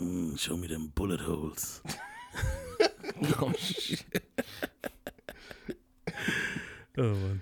[0.00, 1.82] Mm, show me them bullet holes.
[3.40, 4.04] Oh, shit.
[6.96, 7.40] Oh Mann.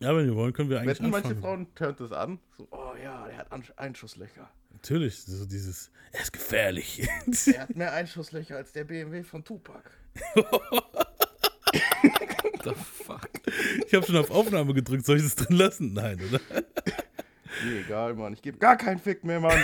[0.00, 1.34] Ja, wenn wir wollen, können wir eigentlich Wetten, manche.
[1.36, 2.38] Frauen tönt das an.
[2.56, 4.48] So, oh ja, der hat Ansch- Einschusslöcher.
[4.72, 7.08] Natürlich, so dieses, er ist gefährlich.
[7.46, 9.82] Der hat mehr Einschusslöcher als der BMW von Tupac.
[12.64, 13.28] The fuck?
[13.86, 15.92] ich habe schon auf Aufnahme gedrückt, soll ich das drin lassen?
[15.94, 16.40] Nein, oder?
[17.64, 18.32] Nee, egal, Mann.
[18.34, 19.58] Ich gebe gar keinen Fick mehr, Mann.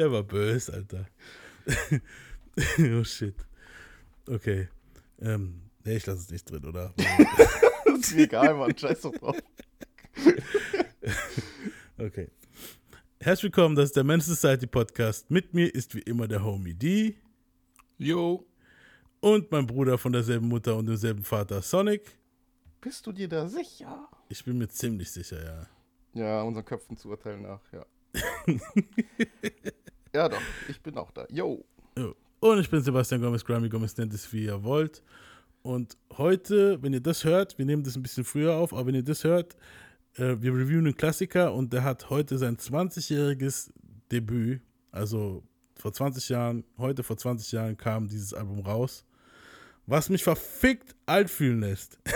[0.00, 1.06] Der war böse, Alter.
[2.96, 3.34] oh shit.
[4.26, 4.70] Okay.
[5.20, 6.94] Ähm, nee, ich lasse es nicht drin, oder?
[8.00, 8.74] ist mir egal, Mann.
[8.74, 9.36] Scheiß doch drauf.
[11.98, 12.30] Okay.
[13.20, 15.30] Herzlich willkommen, das ist der Men's Society Podcast.
[15.30, 17.18] Mit mir ist wie immer der Homie D
[17.98, 18.46] Yo.
[19.20, 22.18] und mein Bruder von derselben Mutter und demselben Vater Sonic.
[22.80, 24.08] Bist du dir da sicher?
[24.30, 25.66] Ich bin mir ziemlich sicher, ja.
[26.14, 27.84] Ja, unseren Köpfen zu urteilen nach, ja.
[30.14, 30.40] Ja, doch.
[30.68, 31.26] Ich bin auch da.
[31.30, 31.64] Yo.
[32.40, 35.02] Und ich bin Sebastian Gomez, Grammy Gomez nennt es wie ihr wollt.
[35.62, 38.94] Und heute, wenn ihr das hört, wir nehmen das ein bisschen früher auf, aber wenn
[38.94, 39.56] ihr das hört,
[40.14, 43.70] äh, wir reviewen einen Klassiker und der hat heute sein 20-jähriges
[44.10, 44.62] Debüt.
[44.90, 45.42] Also
[45.76, 49.04] vor 20 Jahren, heute vor 20 Jahren kam dieses Album raus.
[49.86, 51.98] Was mich verfickt alt fühlen lässt.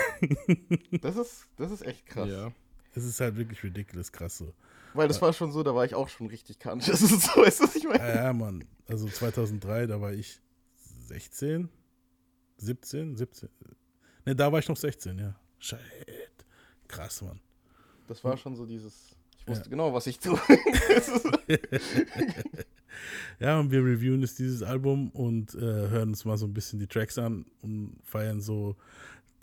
[1.02, 2.30] Das ist, das ist echt krass.
[2.30, 2.50] Ja.
[2.94, 4.54] Es ist halt wirklich ridiculous krass so.
[4.94, 6.88] Weil das war schon so, da war ich auch schon richtig kantig.
[6.90, 7.98] Das ist so, weißt du, was ich meine?
[7.98, 8.64] Ja, ja, Mann.
[8.86, 10.40] Also 2003, da war ich
[11.08, 11.68] 16,
[12.58, 13.48] 17, 17.
[14.24, 15.34] Ne, da war ich noch 16, ja.
[15.58, 15.78] Shit.
[16.88, 17.40] Krass, Mann.
[18.06, 19.16] Das war schon so dieses.
[19.38, 19.70] Ich wusste Ja.
[19.70, 20.38] genau, was ich tue.
[23.40, 26.78] Ja, und wir reviewen jetzt dieses Album und äh, hören uns mal so ein bisschen
[26.78, 28.76] die Tracks an und feiern so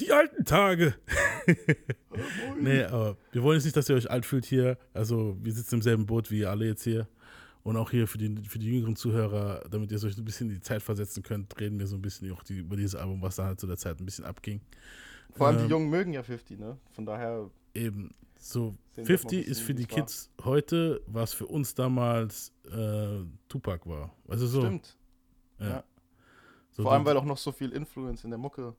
[0.01, 0.95] die alten Tage.
[2.59, 4.77] nee, aber wir wollen jetzt nicht, dass ihr euch alt fühlt hier.
[4.93, 7.07] Also, wir sitzen im selben Boot wie ihr alle jetzt hier.
[7.63, 10.49] Und auch hier für die, für die jüngeren Zuhörer, damit ihr euch so ein bisschen
[10.49, 13.21] in die Zeit versetzen könnt, reden wir so ein bisschen auch die, über dieses Album,
[13.21, 14.61] was da halt zu der Zeit ein bisschen abging.
[15.35, 16.77] Vor allem Ähm, die Jungen mögen ja 50, ne?
[16.91, 17.49] Von daher.
[17.75, 19.95] Eben, so Sehen wir 50 mal, was ist für die war.
[19.95, 24.11] Kids heute, was für uns damals äh, Tupac war.
[24.27, 24.61] Also so.
[24.61, 24.97] Stimmt.
[25.59, 25.69] Ja.
[25.69, 25.83] Ja.
[26.71, 28.73] So Vor allem, weil auch noch so viel Influence in der Mucke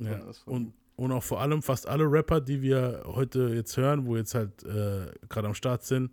[0.00, 0.20] ja.
[0.46, 4.34] und, und auch vor allem fast alle Rapper, die wir heute jetzt hören, wo jetzt
[4.34, 6.10] halt äh, gerade am Start sind,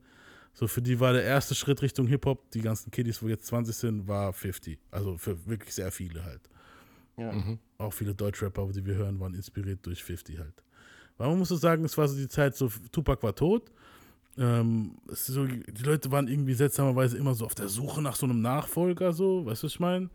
[0.54, 3.76] so für die war der erste Schritt Richtung Hip-Hop, die ganzen Kiddies, wo jetzt 20
[3.76, 4.80] sind, war 50.
[4.90, 6.42] Also für wirklich sehr viele halt.
[7.18, 7.32] Ja.
[7.32, 7.60] Mhm.
[7.78, 10.64] Auch viele Deutschrapper, die wir hören, waren inspiriert durch 50 halt.
[11.18, 13.72] Warum musst du sagen, es war so die Zeit, so Tupac war tot.
[14.38, 18.16] Ähm, es ist so, die Leute waren irgendwie seltsamerweise immer so auf der Suche nach
[18.16, 20.10] so einem Nachfolger, so, weißt du, was ich meine?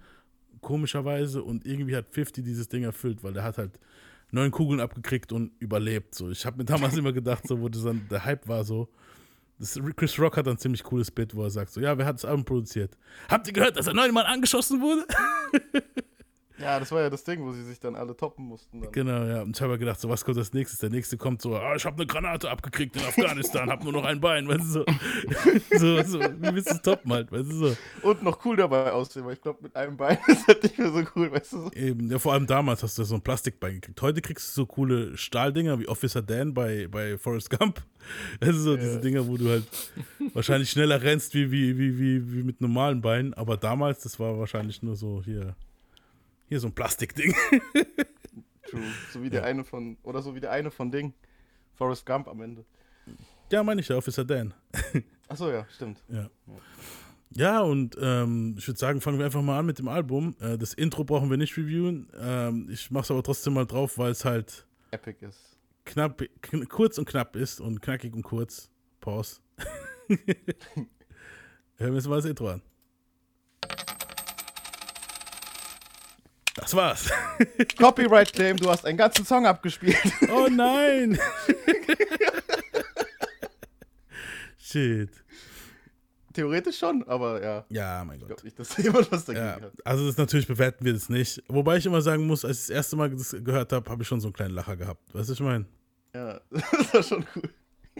[0.61, 1.43] Komischerweise.
[1.43, 3.79] Und irgendwie hat 50 dieses Ding erfüllt, weil der hat halt
[4.31, 6.15] neun Kugeln abgekriegt und überlebt.
[6.15, 6.31] So.
[6.31, 8.89] Ich habe mir damals immer gedacht, so, wo das dann der Hype war, so.
[9.59, 12.17] Das, Chris Rock hat ein ziemlich cooles Bit, wo er sagt so, ja, wer hat
[12.17, 12.97] das Album produziert?
[13.29, 15.07] Habt ihr gehört, dass er neunmal angeschossen wurde?
[16.61, 18.81] ja, das war ja das Ding, wo sie sich dann alle toppen mussten.
[18.81, 18.93] Dann.
[18.93, 19.43] Genau, ja.
[19.43, 20.81] Und ich habe gedacht, so, was kommt als nächstes?
[20.81, 24.05] Der nächste kommt so, ah, ich habe eine Granate abgekriegt in Afghanistan, hab nur noch
[24.05, 24.85] ein Bein, weißt du, so.
[25.79, 27.77] so, so wie willst du es toppen halt, weißt du, so.
[28.03, 30.93] Und noch cool dabei aussehen, weil ich glaube, mit einem Bein ist das nicht mehr
[30.93, 31.61] so cool, weißt du?
[31.63, 31.73] So.
[31.73, 34.01] Eben, ja, vor allem damals hast du so ein Plastikbein gekriegt.
[34.03, 37.83] Heute kriegst du so coole Stahldinger wie Officer Dan bei, bei Forrest Gump.
[38.41, 39.65] Das ist so diese Dinger, wo du halt
[40.35, 43.35] wahrscheinlich schneller rennst wie, wie, wie, wie, wie mit normalen Beinen.
[43.35, 45.55] Aber damals, das war wahrscheinlich nur so hier,
[46.51, 47.33] hier so ein Plastikding.
[48.69, 48.83] True.
[49.13, 51.15] So wie der eine von, oder so wie der eine von Ding.
[51.75, 52.67] Forrest Gump am Ende.
[53.51, 54.53] Ja, meine ich ja, Officer Dan.
[55.29, 56.03] Achso, ja, stimmt.
[56.09, 56.29] Ja.
[57.31, 60.35] Ja, und ähm, ich würde sagen, fangen wir einfach mal an mit dem Album.
[60.41, 62.11] Äh, das Intro brauchen wir nicht reviewen.
[62.19, 65.57] Ähm, ich mache es aber trotzdem mal drauf, weil es halt Epic ist.
[65.85, 68.71] knapp, kn kurz und knapp ist und knackig und kurz.
[69.01, 69.41] Pause.
[70.09, 70.89] Hören
[71.77, 72.63] wir uns mal das Intro an.
[76.61, 77.11] Das war's.
[77.79, 79.97] Copyright Claim, du hast einen ganzen Song abgespielt.
[80.31, 81.19] Oh nein!
[84.59, 85.11] Shit.
[86.33, 87.65] Theoretisch schon, aber ja.
[87.71, 88.29] Ja, mein Ich Gott.
[88.29, 89.73] glaube nicht, dass jemand was dagegen Ja, hat.
[89.85, 91.43] also das natürlich bewerten wir das nicht.
[91.49, 94.09] Wobei ich immer sagen muss, als ich das erste Mal das gehört habe, habe ich
[94.09, 95.03] schon so einen kleinen Lacher gehabt.
[95.13, 95.67] Weißt du, was ich meine?
[96.15, 97.51] Ja, das war schon cool.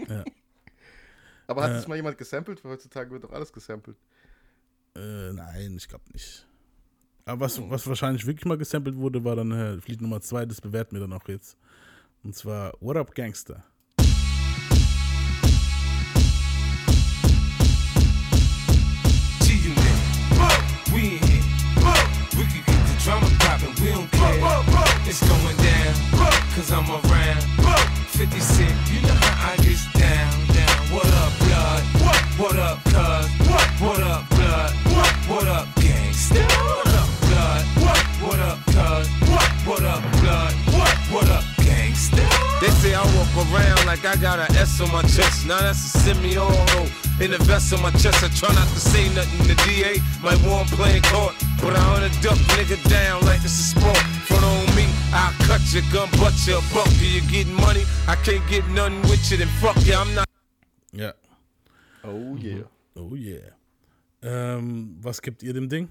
[0.07, 0.23] Ja.
[1.47, 1.73] Aber hat Äh.
[1.73, 2.63] das mal jemand gesampelt?
[2.63, 3.97] Weil heutzutage wird doch alles gesampelt.
[4.95, 6.47] Äh, nein, ich glaube nicht.
[7.25, 10.61] Aber was, was wahrscheinlich wirklich mal gesampelt wurde, war dann äh, Lied Nummer 2, das
[10.61, 11.57] bewerten wir dann auch jetzt.
[12.23, 13.63] Und zwar What Up Gangster.
[19.39, 20.49] to you nigga.
[20.93, 21.43] We in here.
[22.37, 24.39] We can get the drama poppin', we don't care.
[25.07, 25.93] It's going down,
[26.55, 27.43] cause I'm around.
[28.07, 30.77] 50 Cent, you know how I get down, down.
[30.93, 31.83] What up, blood?
[32.37, 33.01] What up, cuz?
[39.71, 40.53] What up, blood?
[40.75, 40.97] What?
[41.15, 42.19] What up, gangsta?
[42.59, 45.47] They say I walk around like I got an S on my chest.
[45.47, 46.91] Now that's a semi-auto
[47.23, 48.21] in the vest on my chest.
[48.21, 49.47] I try not to say nothing.
[49.47, 53.59] The DA My warm playing court, but I hunt a duck nigga down like it's
[53.63, 54.03] a sport.
[54.27, 56.91] Front on me, I cut your gun, butt your buck.
[56.99, 57.85] Do you get money?
[58.09, 60.27] I can't get nothing with you, then fuck yeah, I'm not.
[60.91, 61.13] Yeah.
[62.03, 62.67] Oh yeah.
[62.97, 63.55] Oh yeah.
[64.21, 65.87] Ähm, was gibt ihr dem Ding?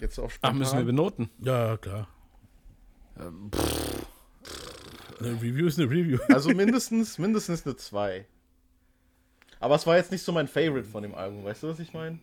[0.00, 0.86] Jetzt auf Ach, müssen wir spontan.
[0.86, 1.30] benoten?
[1.40, 2.08] Ja, klar.
[5.20, 6.18] Eine Review ist eine Review.
[6.28, 8.26] Also mindestens, mindestens eine 2.
[9.60, 11.92] Aber es war jetzt nicht so mein Favorite von dem Album, weißt du, was ich
[11.92, 12.18] meine?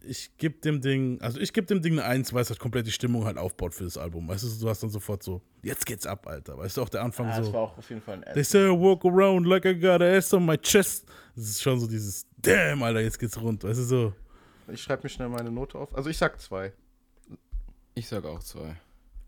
[0.00, 2.86] Ich gebe dem Ding, also ich gebe dem Ding eine 1, weil es halt komplett
[2.86, 4.26] die Stimmung halt aufbaut für das Album.
[4.28, 6.56] Weißt du, du hast dann sofort so, jetzt geht's ab, Alter.
[6.56, 7.52] Weißt du, auch der Anfang Ah, das so.
[7.52, 8.50] war auch auf jeden Fall ein They S.
[8.50, 11.04] say I walk around like I got a ass on my chest.
[11.34, 13.64] Das ist schon so dieses, damn, Alter, jetzt geht's rund.
[13.64, 14.12] Weißt du, so.
[14.70, 15.94] Ich schreibe mir schnell meine Note auf.
[15.94, 16.72] Also ich sag 2.
[17.94, 18.76] Ich sag auch zwei.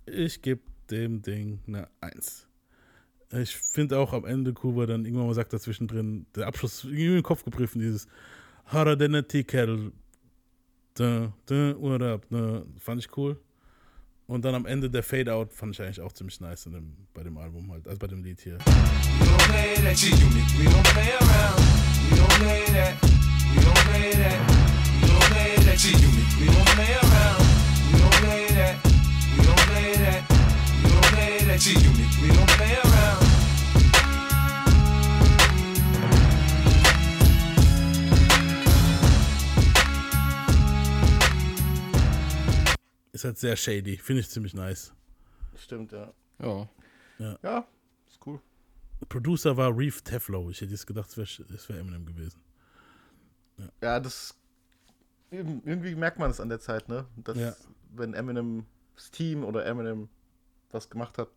[0.07, 0.61] Ich gebe
[0.91, 2.47] dem Ding eine 1.
[3.33, 6.79] Ich finde auch am Ende cool, weil dann irgendwann mal sagt er zwischendrin, der Abschluss
[6.79, 8.07] ist irgendwie in den Kopf gegriffen, dieses
[8.67, 9.93] Harder than a tea kettle.
[10.95, 12.21] Da, da, da.
[12.79, 13.41] Fand ich cool.
[14.27, 17.23] Und dann am Ende der Fade-Out fand ich eigentlich auch ziemlich nice in dem, bei
[17.23, 18.59] dem Album halt, also bei dem Lied hier.
[18.59, 18.65] We
[23.65, 24.90] don't
[25.31, 26.29] play that G-Unit.
[26.41, 27.43] We don't play around.
[27.87, 28.77] We don't play that.
[29.37, 30.23] We don't play that.
[30.83, 32.11] We don't play that G-Unit.
[32.23, 33.23] We don't play around.
[33.75, 34.41] We don't play that.
[34.43, 36.75] We don't play
[39.55, 39.63] that.
[39.63, 41.01] We don't play that G-Unit.
[41.03, 42.11] We don't play around.
[43.13, 44.93] Ist halt sehr shady, finde ich ziemlich nice.
[45.57, 46.13] Stimmt, ja.
[46.43, 46.69] Ja.
[47.43, 47.67] Ja,
[48.09, 48.41] ist cool.
[49.09, 50.49] Producer war Reef Teflo.
[50.51, 52.41] Ich hätte jetzt gedacht, es wäre wär Eminem gewesen.
[53.83, 54.35] Ja, das.
[55.31, 57.07] Irgendwie merkt man es an der Zeit, ne?
[57.17, 57.55] Dass, Ja.
[57.95, 58.67] wenn Eminem
[58.97, 60.09] das Team oder Eminem
[60.71, 61.29] was gemacht hat.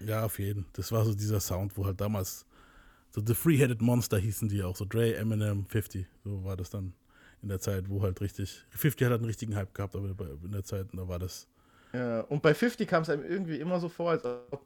[0.00, 0.66] Ja, auf jeden.
[0.72, 2.46] Das war so dieser Sound, wo halt damals
[3.10, 4.76] so The Free-Headed Monster hießen die auch.
[4.76, 6.06] So Dre, Eminem, 50.
[6.24, 6.94] So war das dann
[7.42, 8.64] in der Zeit, wo halt richtig.
[8.70, 10.14] 50 hat halt einen richtigen Hype gehabt, aber
[10.44, 11.48] in der Zeit, da war das.
[11.92, 14.64] Ja, und bei 50 kam es einem irgendwie immer so vor, als ob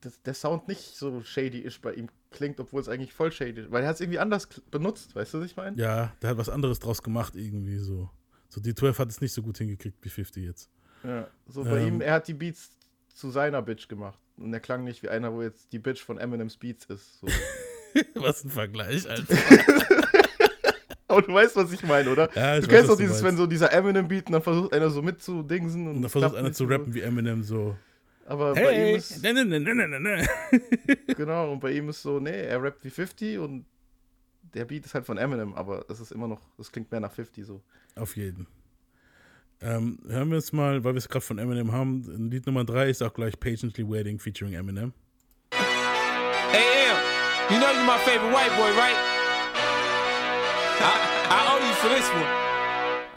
[0.00, 3.62] das, der Sound nicht so shady ist bei ihm klingt, obwohl es eigentlich voll shady
[3.62, 3.70] ist.
[3.70, 5.80] Weil er hat es irgendwie anders benutzt, weißt du, was ich meine?
[5.80, 8.10] Ja, der hat was anderes draus gemacht, irgendwie so.
[8.48, 10.70] So die 12 hat es nicht so gut hingekriegt wie 50 jetzt.
[11.02, 11.28] Ja.
[11.46, 11.88] So bei Ähm.
[11.96, 12.70] ihm, er hat die Beats
[13.14, 14.18] zu seiner Bitch gemacht.
[14.36, 17.20] Und er klang nicht wie einer, wo jetzt die Bitch von Eminems Beats ist.
[17.20, 17.26] So.
[18.14, 19.34] was ein Vergleich, Alter.
[21.08, 22.28] Aber du weißt, was ich meine, oder?
[22.34, 24.90] Ja, ich du weiß, kennst doch dieses, wenn so dieser Eminem-Beat und dann versucht einer
[24.90, 25.86] so mitzudingsen.
[25.86, 27.76] Und, Und dann versucht einer zu rappen wie Eminem so.
[28.28, 30.96] Aber bei ihm Hey, ist, ne, ne, ne, ne, ne, ne, ne.
[31.14, 33.64] genau, und bei ihm ist so, nee, er rappt wie 50 und
[34.52, 37.12] der Beat ist halt von Eminem, aber es ist immer noch, es klingt mehr nach
[37.12, 37.62] 50 so.
[37.94, 38.46] Auf jeden.
[39.60, 42.30] Ähm, hören wir uns mal, weil wir es gerade von Eminem haben.
[42.30, 44.92] Lied Nummer 3 ist auch gleich Patiently Waiting featuring Eminem.
[45.52, 48.96] Hey, Em, you know you're my favorite white boy, right?
[50.80, 50.92] I,
[51.30, 52.45] I owe you for this one.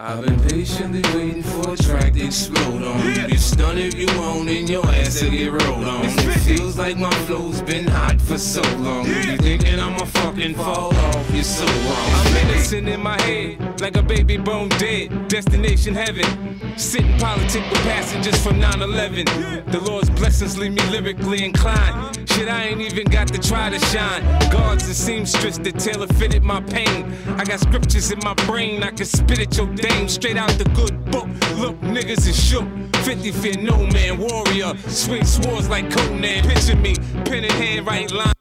[0.02, 3.06] I've been patiently waiting for a track to explode on.
[3.06, 6.06] You get stunned if you own and your ass to get rolled on.
[6.06, 9.06] It feels like my flow's been hot for so long.
[9.06, 11.32] You thinking I'ma fucking fall off?
[11.34, 12.12] You're so wrong.
[12.14, 15.28] I'm innocent in my head, like a baby bone dead.
[15.28, 16.69] Destination heaven.
[16.80, 19.70] Sitting politic with passengers from 9-11.
[19.70, 22.30] The Lord's blessings leave me lyrically inclined.
[22.30, 24.24] Shit, I ain't even got to try to shine.
[24.50, 27.14] Guards and seamstress that tailor fitted my pain.
[27.38, 30.64] I got scriptures in my brain, I can spit at your dame straight out the
[30.70, 31.28] good book.
[31.58, 32.64] Look, niggas is shook.
[33.04, 34.78] 50 fear no man, warrior.
[34.88, 36.48] Swing swords like Conan.
[36.48, 36.96] Picture me,
[37.26, 38.32] pen in hand, right line.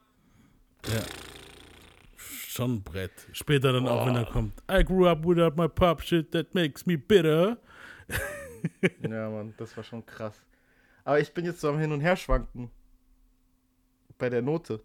[0.87, 1.01] Ja.
[2.15, 3.11] Schon Brett.
[3.33, 4.53] Später dann auch, wenn er kommt.
[4.69, 7.57] I grew up without my pop shit that makes me bitter.
[9.01, 10.35] Ja, Mann, das war schon krass.
[11.03, 12.69] Aber ich bin jetzt so am Hin und Her schwanken.
[14.17, 14.83] Bei der Note.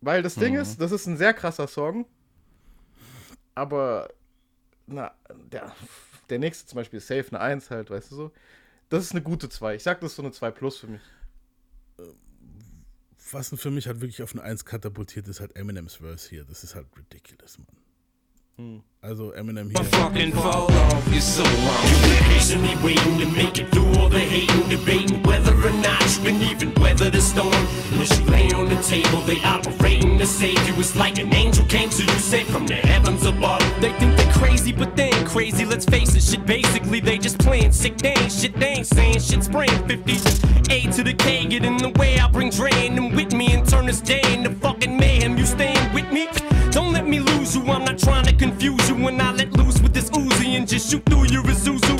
[0.00, 2.06] Weil das Ding ist, das ist ein sehr krasser Song.
[3.54, 4.12] Aber,
[4.86, 5.14] na,
[5.50, 5.74] der,
[6.28, 8.32] der nächste zum Beispiel ist Safe, eine 1 halt, weißt du so.
[8.88, 9.76] Das ist eine gute 2.
[9.76, 11.02] Ich sag, das ist so eine 2 plus für mich.
[13.30, 16.44] Was für mich halt wirklich auf eine 1 katapultiert ist, halt Eminems Verse hier.
[16.44, 18.84] Das ist halt ridiculous, Mann.
[19.06, 19.84] Also Eminem hier.
[19.84, 22.24] Fucking fall off, you're so wrong.
[22.30, 26.42] patiently waiting to make it through all the hating, debating whether or not you can
[26.42, 27.52] even weather the storm.
[28.00, 30.74] As you lay on the table, they operating to save you.
[30.78, 33.60] It's like an angel came to you, sent from the heavens above.
[33.82, 35.66] They think they're crazy, but they ain't crazy.
[35.66, 36.46] Let's face it, shit.
[36.46, 37.98] Basically, they just playing sick.
[37.98, 38.58] They ain't shit.
[38.58, 39.44] They ain't saying shit.
[39.44, 40.12] Spraying 50.
[40.70, 42.18] A to the K, get in the way.
[42.18, 45.36] I bring Dre and them with me and turn this day into fucking mayhem.
[45.36, 46.28] You staying with me?
[46.70, 47.62] Don't let me lose you.
[47.70, 50.68] I'm not trying to confuse you you when I let loose with this Uzi and
[50.68, 51.96] just shoot through your Isuzu.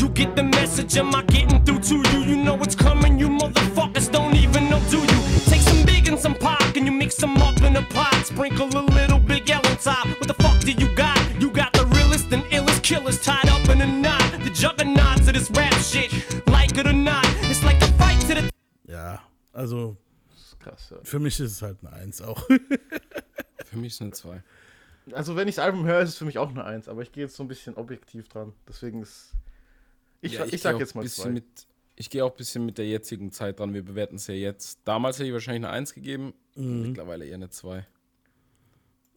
[0.00, 2.24] You get the message, am I getting through to you?
[2.24, 5.20] You know it's coming, you motherfuckers don't even know, do you?
[5.46, 8.14] Take some big and some pop, and you mix them up in a pot.
[8.26, 10.06] Sprinkle a little big L on top.
[10.06, 11.18] What the fuck do you got?
[11.40, 14.22] You got the realest and illest killers tied up in a knot.
[14.44, 16.10] The juggernauts of this rap shit,
[16.48, 18.50] like it or not, it's like a fight to the.
[18.88, 19.18] Yeah,
[19.54, 19.96] also.
[20.58, 20.98] Krass, ja.
[21.02, 22.40] Für mich ist es halt eine Eins auch.
[23.64, 24.42] Für mich sind zwei.
[25.10, 27.10] Also, wenn ich das Album höre, ist es für mich auch eine Eins, aber ich
[27.12, 28.52] gehe jetzt so ein bisschen objektiv dran.
[28.68, 29.32] Deswegen ist.
[30.20, 31.30] Ich, ja, ich, ich sag jetzt mal zwei.
[31.30, 31.44] Mit,
[31.96, 33.74] ich gehe auch ein bisschen mit der jetzigen Zeit dran.
[33.74, 34.80] Wir bewerten es ja jetzt.
[34.84, 36.82] Damals hätte ich wahrscheinlich eine Eins gegeben, mhm.
[36.82, 37.86] mittlerweile eher eine Zwei.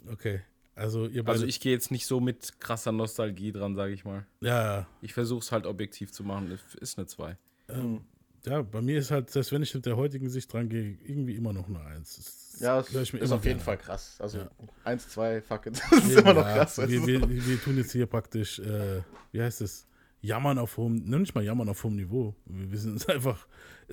[0.08, 0.42] Okay.
[0.75, 4.04] Also, ihr beide also ich gehe jetzt nicht so mit krasser Nostalgie dran, sage ich
[4.04, 4.25] mal.
[4.42, 4.88] Ja, ja.
[5.01, 6.60] Ich versuche es halt objektiv zu machen.
[6.80, 7.38] Ist eine 2.
[7.70, 8.01] Ähm,
[8.46, 11.36] ja, bei mir ist halt, selbst wenn ich mit der heutigen Sicht dran gehe, irgendwie
[11.36, 12.45] immer noch eine 1.
[12.59, 14.17] Ja, das höre ich mir ist auf jeden gerne Fall krass.
[14.19, 14.50] Also, Ja.
[14.83, 15.81] eins, zwei, fuck it.
[15.91, 16.77] Das ist immer noch Ja, krass.
[16.77, 19.88] Wir, wir, wir tun jetzt hier praktisch, äh, wie heißt es,
[20.21, 22.33] jammern auf hohem, ne, nicht mal jammern auf hohem Niveau.
[22.45, 23.47] Wir, sind uns einfach,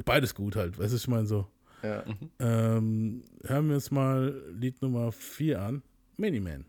[0.05, 1.47] beides gut halt, weißt du, ich meine so.
[1.83, 2.05] Ja.
[2.39, 5.83] Ähm, hören wir uns mal Lied Nummer 4 an,
[6.17, 6.65] Miniman.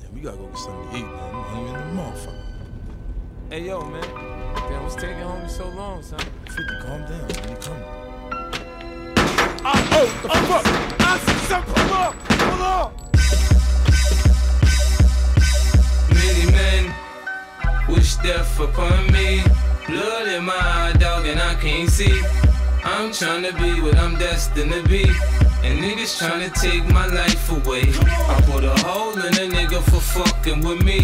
[0.00, 1.34] Yeah, we gotta go get something to eat, man.
[1.34, 2.44] I'm in the motherfucker.
[3.50, 4.02] Hey yo, man.
[4.68, 6.20] Damn, what's taking homie so long, son?
[6.46, 7.28] 50, calm down.
[7.50, 7.99] You coming?
[10.00, 10.10] Many
[16.52, 16.94] men
[17.86, 19.42] wish death upon me.
[19.86, 22.18] Blood in my eye, dog, and I can't see.
[22.82, 25.04] I'm trying to be what I'm destined to be.
[25.62, 27.92] And niggas trying to take my life away.
[28.00, 31.02] I put a hole in a nigga for fucking with me.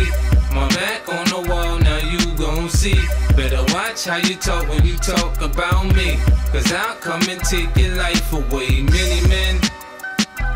[0.55, 3.01] My back on the wall, now you gon' see.
[3.37, 6.19] Better watch how you talk when you talk about me.
[6.53, 8.83] Cause I'll come and take your life away.
[8.83, 9.55] Many men,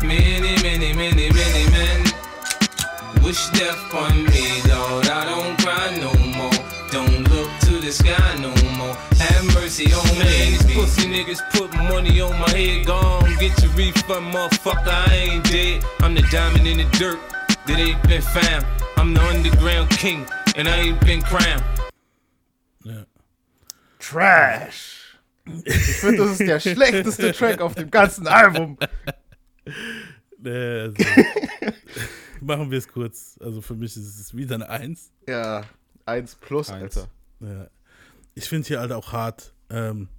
[0.01, 1.99] many, many, many, many men.
[3.23, 5.07] Wish death on me, Lord.
[5.07, 6.59] I don't cry no more.
[6.91, 8.95] Don't look to the sky no more.
[9.19, 10.57] Have mercy on me.
[10.57, 12.87] These pussy niggas put money on my head.
[12.87, 14.87] Gone, get your refund, motherfucker.
[14.87, 15.83] I ain't dead.
[15.99, 17.19] I'm the diamond in the dirt
[17.67, 18.65] that ain't been found.
[18.97, 20.25] I'm the underground king,
[20.55, 21.63] and I ain't been crowned.
[22.83, 23.05] Ja.
[23.99, 25.17] Trash.
[25.63, 28.77] Ich finde, das ist der schlechteste Track auf dem ganzen Album.
[30.43, 30.95] Also,
[32.41, 33.37] machen wir es kurz.
[33.41, 35.11] Also für mich ist es wieder eine Eins.
[35.27, 35.63] Ja,
[36.05, 36.97] eins plus, Eins.
[36.97, 37.09] Alter.
[37.41, 37.67] Ja.
[38.33, 40.09] Ich finde hier halt auch hart, ähm,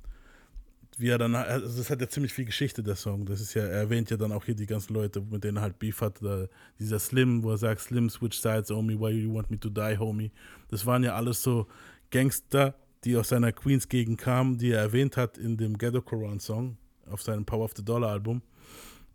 [1.03, 3.27] wie er dann, also das hat ja ziemlich viel Geschichte, der Song.
[3.27, 5.63] Das ist ja, er erwähnt ja dann auch hier die ganzen Leute, mit denen er
[5.63, 6.23] halt Beef hat.
[6.23, 6.47] Da,
[6.79, 9.99] dieser Slim, wo er sagt, Slim, switch sides, homie, why you want me to die,
[9.99, 10.31] homie.
[10.69, 11.67] Das waren ja alles so
[12.11, 16.79] Gangster, die aus seiner Queens-Gegend kamen, die er erwähnt hat in dem Ghetto Koran Song
[17.11, 18.41] auf seinem Power of the Dollar Album.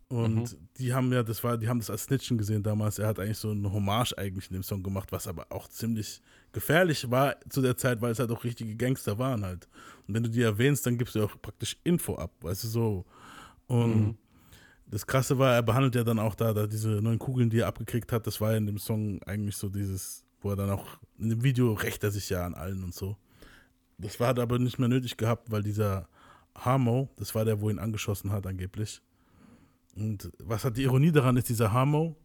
[0.08, 2.98] Und die haben ja, das war, die haben das als Snitchen gesehen damals.
[2.98, 6.20] Er hat eigentlich so eine Hommage eigentlich in dem Song gemacht, was aber auch ziemlich
[6.58, 9.68] gefährlich war zu der Zeit, weil es halt auch richtige Gangster waren halt.
[10.06, 13.04] Und wenn du die erwähnst, dann gibst du auch praktisch Info ab, weißt du so.
[13.68, 14.18] Und
[14.86, 17.68] das Krasse war, er behandelt ja dann auch da, da diese neuen Kugeln, die er
[17.68, 20.84] abgekriegt hat, das war ja in dem Song eigentlich so dieses, wo er dann auch,
[21.18, 23.16] in dem Video rächt er sich ja an allen und so.
[23.98, 26.08] Das war hat aber nicht mehr nötig gehabt, weil dieser
[26.56, 29.00] Hamo, das war der, wo ihn angeschossen hat angeblich.
[29.94, 32.16] Und was hat die Ironie daran ist, dieser Hamo,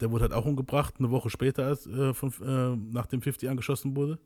[0.00, 3.96] der wurde halt auch umgebracht, eine Woche später, als, äh, von, äh, nachdem 50 angeschossen
[3.96, 4.18] wurde.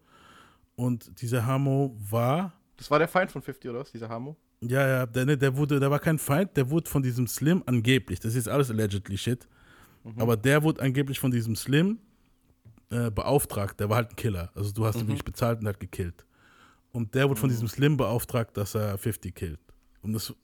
[0.76, 3.92] Und dieser Hamo war, Das war der Feind von 50, oder was?
[3.92, 4.36] Dieser Hamo?
[4.60, 7.62] ja, ja, der, ne, der wurde, der war kein Feind, der wurde von diesem Slim
[7.66, 9.48] angeblich, das ist alles allegedly shit,
[10.16, 11.98] aber der wurde angeblich von diesem Slim
[12.90, 14.50] äh, beauftragt, der war halt ein Killer.
[14.54, 16.24] Also du hast ihn wirklich bezahlt und hat gekillt.
[16.92, 19.60] Und der wurde von diesem Slim beauftragt, dass er 50 killt.
[20.02, 20.34] Und das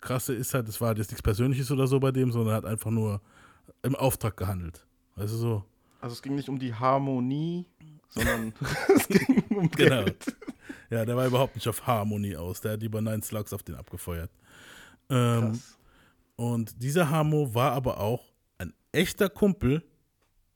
[0.00, 2.64] Krasse ist halt, das war jetzt nichts Persönliches oder so bei dem, sondern er hat
[2.64, 3.20] einfach nur
[3.82, 4.86] im Auftrag gehandelt.
[5.16, 5.64] Du so?
[6.00, 7.66] Also es ging nicht um die Harmonie,
[8.08, 8.54] sondern
[8.96, 10.04] es ging um Genau.
[10.04, 10.36] Geld.
[10.88, 12.60] Ja, der war überhaupt nicht auf Harmonie aus.
[12.60, 14.30] Der hat lieber Nine Slugs auf den abgefeuert.
[15.08, 15.78] Ähm, Krass.
[16.36, 18.24] und dieser Hamo war aber auch
[18.58, 19.82] ein echter Kumpel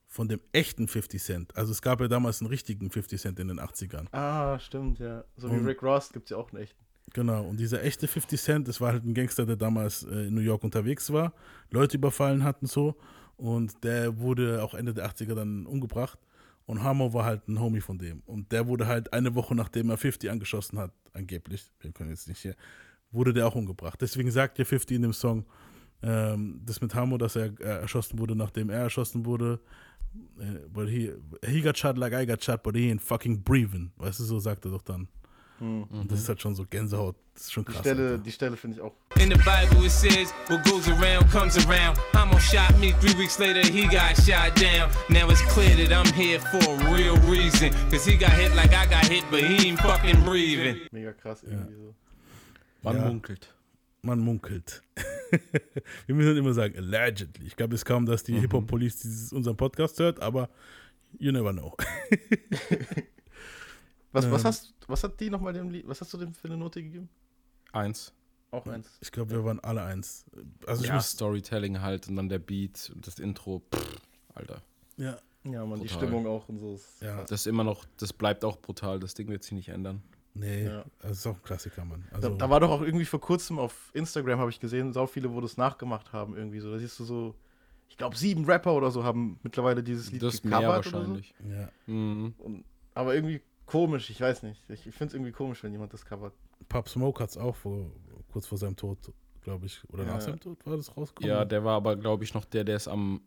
[0.07, 1.57] von dem echten 50 Cent.
[1.57, 4.07] Also es gab ja damals einen richtigen 50 Cent in den 80ern.
[4.12, 5.25] Ah, stimmt, ja.
[5.37, 6.83] So wie Und- Rick Ross gibt es ja auch einen echten.
[7.14, 10.35] Genau, und dieser echte 50 Cent, das war halt ein Gangster, der damals äh, in
[10.35, 11.33] New York unterwegs war,
[11.71, 12.97] Leute überfallen hat und so.
[13.37, 16.18] Und der wurde auch Ende der 80er dann umgebracht.
[16.66, 18.21] Und Hamo war halt ein Homie von dem.
[18.26, 22.26] Und der wurde halt eine Woche nachdem er 50 angeschossen hat, angeblich, wir können jetzt
[22.26, 22.56] nicht hier,
[23.12, 24.00] wurde der auch umgebracht.
[24.00, 25.44] Deswegen sagt ja 50 in dem Song,
[26.02, 29.61] ähm, das mit Hamo, dass er äh, erschossen wurde, nachdem er erschossen wurde.
[30.40, 31.12] Äh, but he,
[31.47, 33.92] he got shot like I got shot, but he ain't fucking breathing.
[33.99, 35.06] Weißt du, so sagt er doch dann.
[35.61, 37.16] Und das ist halt schon so Gänsehaut.
[37.32, 37.80] Das ist schon Die krass.
[37.80, 38.18] Stelle, Alter.
[38.23, 38.92] die Stelle finde ich auch.
[39.20, 41.96] In the Bible it says, what goes around comes around.
[42.12, 44.90] Hamo shot me three weeks later, he got shot down.
[45.08, 47.70] Now it's clear that I'm here for a real reason.
[47.90, 50.80] Cause he got hit like I got hit, but he ain't fucking breathing.
[50.92, 51.94] Mega krass irgendwie so.
[52.82, 53.06] Man Ja.
[53.06, 53.54] munkelt.
[54.02, 54.82] man munkelt.
[56.06, 57.46] Wir müssen immer sagen, allegedly.
[57.46, 60.50] Ich glaube es kaum, dass die Hip-Hop-Police dieses- unseren Podcast hört, aber
[61.18, 61.75] you never know.
[64.14, 64.47] Was, was, Ähm.
[64.47, 67.09] hast, was hat die nochmal dem Lied, was hast du dem für eine Note gegeben?
[67.73, 68.12] Eins.
[68.50, 68.88] Auch eins.
[69.00, 70.25] Ich glaube, wir waren alle eins.
[70.66, 73.62] Also ich Ja, muss, Storytelling halt und dann der Beat und das Intro.
[73.75, 73.97] Pff,
[74.35, 74.62] Alter.
[74.97, 75.99] ja, Ja, man, die Brutal.
[76.06, 76.75] Stimmung auch und so.
[76.75, 79.00] ist ja, Das ist immer noch, das bleibt auch brutal.
[79.00, 80.02] Das Ding wird sich nicht ändern.
[80.35, 80.85] nee, Ja.
[81.00, 82.04] das ist auch ein Klassiker, Mann.
[82.11, 85.06] Da, Also, da war doch auch irgendwie vor kurzem auf Instagram, habe ich gesehen, sau
[85.09, 86.71] viele, wo das nachgemacht haben, irgendwie so.
[86.71, 87.35] Da siehst du so,
[87.88, 90.90] ich glaube, sieben Rapper oder so haben mittlerweile dieses Lied Das ist mehr gecovert oder
[90.90, 90.99] so.
[90.99, 91.35] wahrscheinlich.
[91.50, 91.68] ja.
[91.92, 92.35] Mhm.
[92.38, 94.62] Und, aber irgendwie komisch, ich weiß nicht.
[94.68, 96.35] Ich, ich finde es irgendwie komisch, wenn jemand das covert.
[96.68, 97.90] Pop Smoke hat es auch vor,
[98.33, 98.99] kurz vor seinem Tod,
[99.42, 100.14] glaube ich, oder Ja.
[100.14, 101.28] nach seinem Tod war das rausgekommen.
[101.37, 103.21] Ja, der war aber, glaube ich, noch der, der es am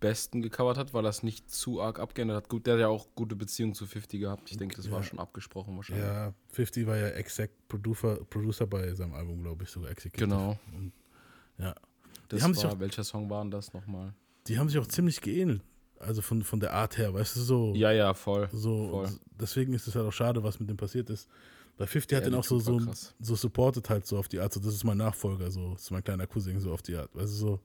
[0.00, 2.48] besten gecovert hat, weil er es nicht zu arg abgeändert hat.
[2.48, 4.48] Gut, der hat ja auch gute Beziehungen zu 50 gehabt.
[4.50, 5.02] Ich denke, das war Ja.
[5.04, 6.04] schon abgesprochen wahrscheinlich.
[6.06, 10.28] Ja, 50 war ja Exec Producer, Producer bei seinem Album, glaube ich, sogar Executive.
[10.28, 10.56] Genau.
[10.76, 10.92] Und,
[11.58, 11.74] ja.
[12.28, 14.14] Das haben sich war, auch- welcher Song war denn das nochmal?
[14.46, 15.62] Die haben sich auch ziemlich geähnelt.
[16.00, 17.72] Also von, von der Art her, weißt du, so.
[17.74, 18.48] Ja, ja, voll.
[18.52, 19.08] so voll.
[19.40, 21.28] Deswegen ist es halt auch schade, was mit dem passiert ist.
[21.76, 23.14] Bei 50 hat Ja, den auch so, so, krass.
[23.20, 24.52] so supported halt so auf die Art.
[24.52, 27.10] So, das ist mein Nachfolger, so, das ist mein kleiner Cousin, so auf die Art.
[27.14, 27.60] Weißt du, so.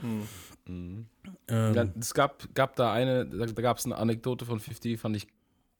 [0.00, 1.06] Mhm.
[1.48, 4.98] Ähm, Ja, es gab, gab da eine, da, da gab es eine Anekdote von 50,
[4.98, 5.26] fand ich,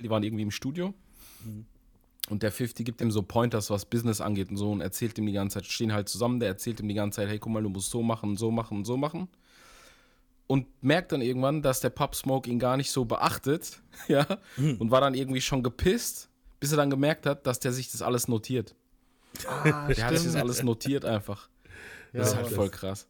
[0.00, 0.92] die waren irgendwie im Studio.
[2.28, 5.26] Und der 50 gibt ihm so Pointers, was Business angeht und so und erzählt ihm
[5.26, 7.62] die ganze Zeit, stehen halt zusammen, der erzählt ihm die ganze Zeit, hey, guck mal,
[7.62, 9.28] du musst so machen, so machen, so machen.
[10.52, 14.26] Und merkt dann irgendwann, dass der Pop Smoke ihn gar nicht so beachtet, ja,
[14.58, 16.28] und war dann irgendwie schon gepisst,
[16.60, 18.74] bis er dann gemerkt hat, dass der sich das alles notiert.
[19.48, 21.48] Ah, Der hat sich das alles notiert einfach.
[22.12, 23.08] Das ist halt voll krass.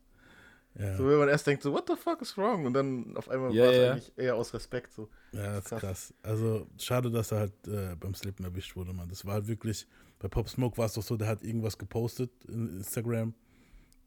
[0.78, 2.64] ja, So, wenn man erst denkt, so, what the fuck is wrong?
[2.64, 3.92] Und dann auf einmal Ja, war es ja.
[3.92, 5.08] eigentlich eher aus Respekt so.
[5.32, 5.80] ja, das ist krass.
[5.80, 6.14] krass.
[6.22, 9.08] Also, schade, dass er halt äh, beim Slippen erwischt wurde, Mann.
[9.08, 9.88] Das war halt wirklich,
[10.20, 13.34] bei Pop Smoke war es doch so, der hat irgendwas gepostet in Instagram.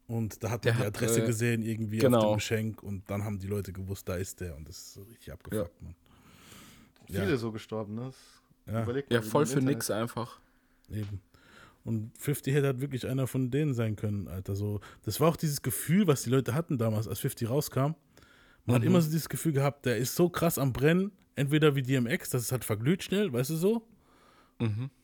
[0.08, 2.30] Und da hat Der man die hat, Adresse äh, gesehen, irgendwie auf genau.
[2.30, 2.82] dem Geschenk.
[2.82, 4.56] Und dann haben die Leute gewusst, da ist der.
[4.56, 5.94] Und das ist so richtig abgefuckt, Mann.
[7.08, 7.22] Ja.
[7.22, 8.12] Viele so gestorben, ne?
[8.66, 8.82] Ja.
[8.82, 9.76] überlegt Ja, man, voll für Internet.
[9.76, 10.40] nix einfach.
[10.90, 11.20] Eben.
[11.84, 14.56] Und 50 hätte halt wirklich einer von denen sein können, Alter.
[14.56, 17.94] So, das war auch dieses Gefühl, was die Leute hatten damals, als 50 rauskam.
[18.64, 21.82] Man hat immer so dieses Gefühl gehabt, der ist so krass am Brennen, entweder wie
[21.82, 23.86] DMX, dass es halt verglüht schnell, weißt du so?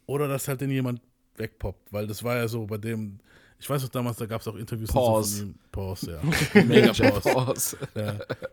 [0.06, 1.00] Oder dass halt den jemand
[1.36, 3.20] wegpoppt, weil das war ja so bei dem,
[3.62, 5.30] ich weiß noch damals, da gab es auch Interviews Pause.
[5.36, 5.58] So von ihm.
[5.70, 6.20] Pause,
[6.54, 6.62] ja.
[6.64, 7.30] Mega Pause.
[7.32, 7.76] Pause.
[7.94, 8.02] Ja.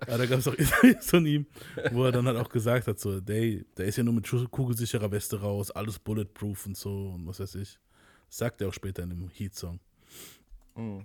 [0.07, 1.47] ja, da gab es auch Interviews von ihm,
[1.91, 5.11] wo er dann halt auch gesagt hat, so, der, der ist ja nur mit kugelsicherer
[5.11, 7.79] Weste raus, alles bulletproof und so und was weiß ich.
[8.27, 9.79] Das sagt er auch später in dem Heat-Song.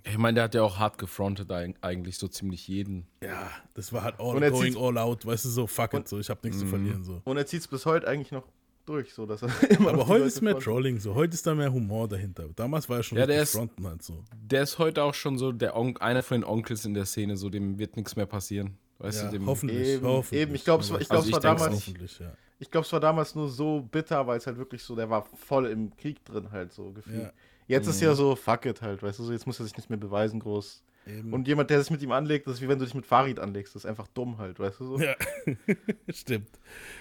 [0.03, 3.07] Ich meine, der hat ja auch hart gefrontet eig- eigentlich so ziemlich jeden.
[3.21, 6.07] Ja, das war halt all Und er going all out, weißt du, so fuck it,
[6.07, 7.21] so, ich hab nichts zu verlieren, so.
[7.25, 8.47] Und er zieht es bis heute eigentlich noch
[8.85, 10.57] durch, so dass er immer noch Aber heute ist mehr.
[10.59, 12.45] Trolling, so, heute ist da mehr Humor dahinter.
[12.55, 14.23] Damals war er schon Ja, der ist- fronten halt so.
[14.35, 17.37] Der ist heute auch schon so der On einer von den Onkels in der Szene,
[17.37, 18.77] so dem wird nichts mehr passieren.
[18.99, 20.41] Weißt Ja, du, dem hoffentlich, Eben, hoffentlich.
[20.41, 22.31] eben, ich glaub, es war- ich glaub, es Also war ich denk's damals- Hoffentlich, ja.
[22.59, 25.25] Ich glaube, es war damals nur so bitter, weil es halt wirklich so, der war
[25.35, 27.23] voll im Krieg drin halt so gefühlt.
[27.23, 27.31] Ja.
[27.67, 29.89] Jetzt ist ja so, fuck it halt, weißt du, so, jetzt muss er sich nicht
[29.89, 30.83] mehr beweisen groß.
[31.07, 31.33] Eben.
[31.33, 33.39] Und jemand, der sich mit ihm anlegt, das ist wie wenn du dich mit Farid
[33.39, 34.99] anlegst, das ist einfach dumm halt, weißt du so.
[34.99, 35.15] Ja,
[36.09, 36.49] stimmt.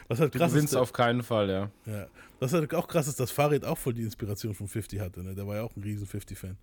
[0.08, 1.70] Was halt du krass ist, gewinnst auf keinen Fall, ja.
[1.86, 2.06] ja.
[2.38, 5.22] was halt auch krass ist, dass Farid auch voll die Inspiration von 50 hatte.
[5.22, 5.34] Ne?
[5.34, 6.58] Der war ja auch ein riesen 50-Fan.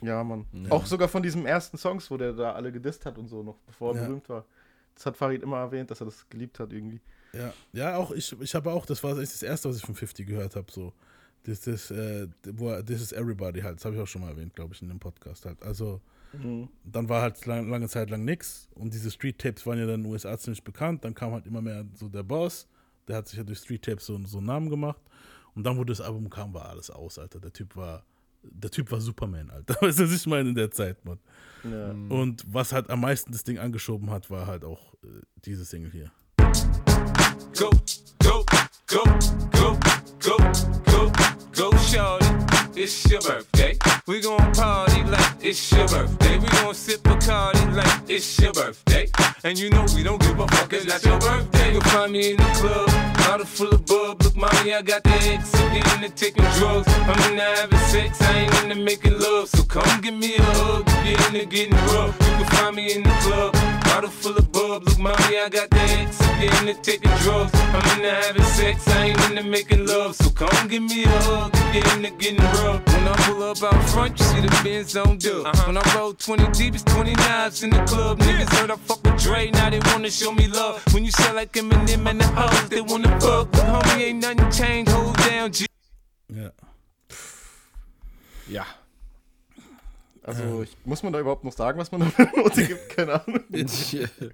[0.00, 0.46] Ja, Mann.
[0.70, 3.58] Auch sogar von diesen ersten Songs, wo der da alle gedisst hat und so, noch
[3.66, 4.06] bevor er Ja.
[4.06, 4.46] berühmt war.
[4.94, 7.00] Das hat Farid immer erwähnt, dass er das geliebt hat irgendwie.
[7.34, 9.94] Ja, ja, auch ich, ich habe auch, das war echt das erste, was ich von
[9.94, 10.94] 50 gehört habe, so.
[11.44, 14.30] Das ist, äh, wo er, This is Everybody halt, das habe ich auch schon mal
[14.30, 15.62] erwähnt, glaube ich, in dem Podcast halt.
[15.62, 16.00] Also,
[16.84, 19.96] dann war halt lang, lange Zeit lang nix und diese Street Tapes waren ja dann
[19.96, 22.68] in den USA ziemlich bekannt, dann kam halt immer mehr so der Boss,
[23.08, 25.00] der hat sich ja durch Street Tapes so, so einen Namen gemacht
[25.56, 27.40] und dann, wo das Album kam, war alles aus, Alter.
[27.40, 28.04] Der Typ war,
[28.42, 29.74] der Typ war Superman, Alter.
[29.80, 31.18] Weißt du, was ich meine in der Zeit, Mann.
[31.64, 31.90] Ja.
[31.90, 35.08] Und was halt am meisten das Ding angeschoben hat, war halt auch äh,
[35.44, 36.12] diese Single hier.
[37.58, 37.70] Go,
[38.22, 38.44] go,
[38.86, 39.02] go,
[39.52, 40.36] go, go,
[40.86, 41.12] go,
[41.52, 42.26] go, shorty.
[42.76, 43.78] It's your birthday.
[44.06, 46.38] We gon' party like it's your birthday.
[46.38, 49.08] We gon' sip Bacardi like it's your birthday.
[49.44, 51.72] And you know we don't give a fuck, it's not your birthday.
[51.72, 54.22] You'll find me in the club, bottle full of bub.
[54.22, 55.54] Look, mommy, I got the X.
[55.54, 56.86] I'm into taking drugs.
[56.88, 59.48] I'm into having sex, I ain't into making love.
[59.48, 62.14] So come give me a hug, get into getting rough.
[62.20, 63.54] You can find me in the club,
[63.96, 64.84] bottle full of bub.
[64.84, 66.20] Look, mommy, I got the X.
[66.20, 67.50] I'm getting into taking drugs.
[67.54, 70.14] I'm into having sex, I ain't into making love.
[70.16, 72.84] So come give me a hug, get into getting rough.
[72.86, 75.46] When I pull up out front, you see the Benz on dub.
[75.46, 75.66] Uh-huh.
[75.66, 78.18] When I roll 20 deep, it's 20 knives in the club.
[78.18, 80.82] Niggas heard I fuck with Dre, now they wanna show me love.
[80.92, 83.50] When you sell like Eminem and the hoes, they wanna fuck.
[83.52, 85.66] But homie, ain't nothing changed, hold down, G.
[86.28, 86.50] Yeah.
[88.48, 88.75] Ja.
[90.26, 92.88] Also, ich, muss man da überhaupt noch sagen, was man da für eine Note gibt?
[92.90, 93.40] Keine Ahnung.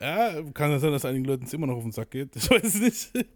[0.00, 2.34] Ja, kann ja sein, dass einigen Leuten es immer noch auf den Sack geht.
[2.36, 3.26] Ich weiß es nicht.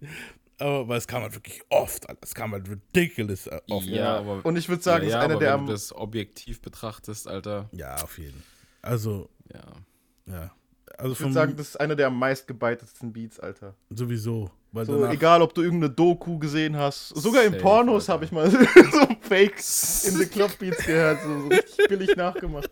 [0.58, 2.20] Aber weil es kam halt wirklich oft, Alter.
[2.22, 3.86] Es kam halt ridiculous äh, oft.
[3.86, 5.66] ja, aber, Und ich würde sagen, ja, ja, ist einer aber der wenn am.
[5.66, 7.68] du das objektiv betrachtest, Alter.
[7.72, 8.40] Ja, auf jeden.
[8.80, 9.62] Also, Ja.
[10.32, 10.52] ja.
[10.98, 13.74] Also Ich würde sagen, das ist einer der am meistgebeitetsten Beats, Alter.
[13.90, 14.50] sowieso.
[14.72, 17.09] Weil So, egal, ob du irgendeine Doku gesehen hast.
[17.11, 18.59] Sogar in Pornos habe ich mal so
[19.20, 21.18] Fake in the Club Beats gehört.
[21.22, 22.70] So, so richtig billig nachgemacht.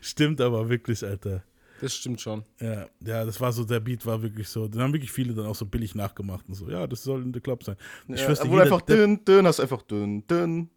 [0.00, 1.42] stimmt aber wirklich, Alter.
[1.80, 2.44] Das stimmt schon.
[2.60, 5.46] Ja, ja, das war so, der Beat war wirklich so, den haben wirklich viele dann
[5.46, 7.76] auch so billig nachgemacht und so, ja, das soll in the Club sein.
[8.08, 10.68] Ich Ja, wüsste, wo jeder, einfach dünn, dünn, hast du einfach dünn, dünn,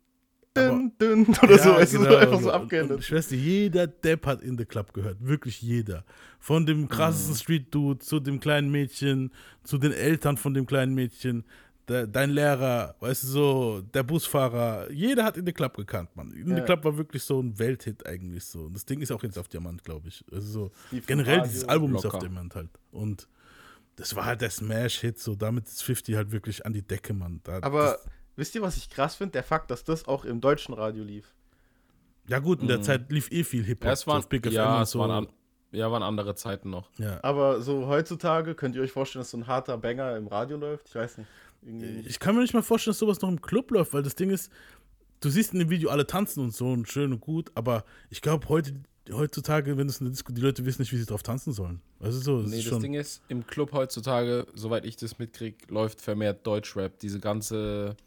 [0.57, 1.69] dünn, dünn oder so.
[1.71, 2.99] Ja, so genau, einfach so abgeändert.
[3.01, 5.17] Ich weiß nicht, jeder Depp hat in the Club gehört.
[5.19, 6.05] Wirklich jeder.
[6.39, 6.89] Von dem Mhm.
[6.89, 9.31] krassesten Street-Dude zu dem kleinen Mädchen,
[9.63, 11.43] zu den Eltern von dem kleinen Mädchen,
[11.87, 14.89] der, dein Lehrer, weißt du so, der Busfahrer.
[14.91, 16.31] Jeder hat in the Club gekannt, Mann.
[16.31, 16.61] In the Ja.
[16.61, 18.61] Club war wirklich so ein Welthit eigentlich so.
[18.65, 20.23] Und das Ding ist auch jetzt auf Diamant, glaube ich.
[20.31, 22.19] Also so, im generell Radio, dieses Album ist auf locker.
[22.25, 22.69] Diamant halt.
[22.91, 23.27] Und
[23.97, 27.41] das war halt der Smash-Hit, so damit ist 50 halt wirklich an die Decke, Mann.
[27.43, 29.33] Da, Aber das, wisst ihr, was ich krass finde?
[29.33, 31.33] Der Fakt, dass das auch im deutschen Radio lief.
[32.27, 33.85] ja gut, in der Zeit lief eh viel Hip-Hop.
[33.85, 34.99] Ja, es waren, auf Big FM ja, es so.
[34.99, 35.27] waren, an,
[35.71, 36.89] ja, waren andere Zeiten noch.
[36.97, 37.19] ja.
[37.23, 40.87] Aber so heutzutage könnt ihr euch vorstellen, dass so ein harter Banger im Radio läuft?
[40.89, 41.27] Ich weiß nicht.
[41.61, 44.15] Irgendwie Ich kann mir nicht mal vorstellen, dass sowas noch im Club läuft, weil das
[44.15, 44.51] Ding ist,
[45.21, 48.21] du siehst in dem Video alle tanzen und so und schön und gut, aber ich
[48.21, 48.73] glaube heute
[49.11, 51.81] heutzutage, wenn es eine Disco, die Leute wissen nicht, wie sie drauf tanzen sollen.
[51.99, 55.19] Also so, das Nee, ist das schon, Ding ist, im Club heutzutage, soweit ich das
[55.19, 56.99] mitkriege, läuft vermehrt Deutschrap.
[56.99, 57.97] Diese ganze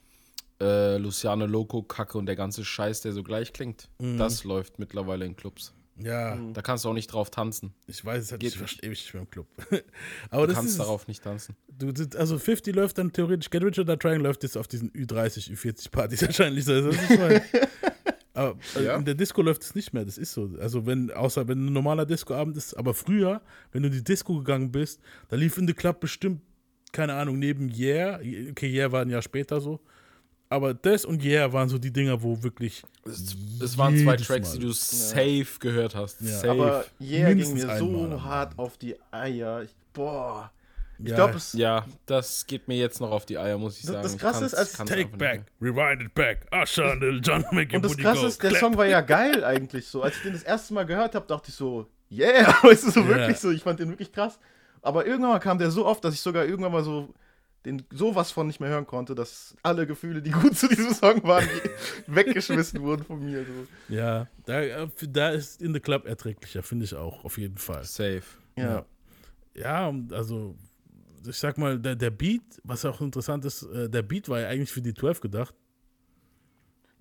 [0.61, 4.17] äh, Luciano Loco-Kacke und der ganze Scheiß, der so gleich klingt, Mhm.
[4.19, 5.75] das läuft mittlerweile in Clubs.
[5.99, 7.73] ja, Da kannst du auch nicht drauf tanzen.
[7.87, 9.15] ich weiß es halt Geht nicht, ich nicht.
[9.15, 9.47] mehr im Club.
[10.31, 11.57] aber Du das kannst ist, darauf nicht tanzen.
[11.69, 15.51] du, also 50 läuft dann theoretisch, Get Rich Die Trying läuft jetzt auf diesen Ü30,
[15.53, 16.73] Ü40 Partys wahrscheinlich so.
[16.73, 17.43] Also, das ist mal,
[18.35, 18.97] aber äh, Ja.
[18.97, 20.51] in der Disco läuft es nicht mehr, das ist so.
[20.61, 23.41] Also wenn, außer wenn ein normaler Discoabend ist, aber früher,
[23.73, 26.41] wenn du in die Disco gegangen bist, da lief in the Club bestimmt,
[26.93, 29.81] keine Ahnung, neben Yeah, okay, Yeah war ein Jahr später so,
[30.57, 34.49] aber das und Yeah waren so die Dinger, wo wirklich Es, es waren zwei Tracks,
[34.51, 34.59] Mal.
[34.59, 36.21] die du safe gehört hast.
[36.21, 36.29] Ja.
[36.33, 36.51] Safe.
[36.51, 39.63] Aber Yeah ging Mindestens mir so hart auf die Eier.
[39.63, 40.51] Ich, boah.
[40.99, 41.15] Ich Ja.
[41.17, 41.53] glaube, es.
[41.53, 44.03] ja, das geht mir jetzt noch auf die Eier, muss ich sagen.
[44.03, 47.77] das Krasse ist, als Take back, rewind it back, Usher and Lil Jon make your
[47.77, 48.61] Und das booty Krasse ist, der clap.
[48.61, 50.03] Song war ja geil eigentlich so.
[50.03, 53.01] Als ich den das erste Mal gehört habe, dachte ich so, yeah, weißt du, so
[53.01, 53.09] Ja.
[53.09, 53.51] wirklich so.
[53.51, 54.39] Ich fand den wirklich krass.
[54.81, 57.13] Aber irgendwann mal kam der so oft, dass ich sogar irgendwann mal so
[57.67, 61.23] den sowas von nicht mehr hören konnte, dass alle Gefühle, die gut zu diesem Song
[61.25, 61.45] waren,
[62.07, 63.45] die weggeschmissen wurden von mir.
[63.45, 63.95] So.
[63.95, 67.85] Ja, da, äh, da ist in the Club erträglicher, finde ich auch, auf jeden Fall.
[67.85, 68.23] Safe.
[68.57, 68.87] Ja.
[69.55, 70.55] Ja, also,
[71.27, 74.49] ich sag mal, der, der Beat, was auch interessant ist, äh, der Beat war ja
[74.49, 75.55] eigentlich für die 12 gedacht.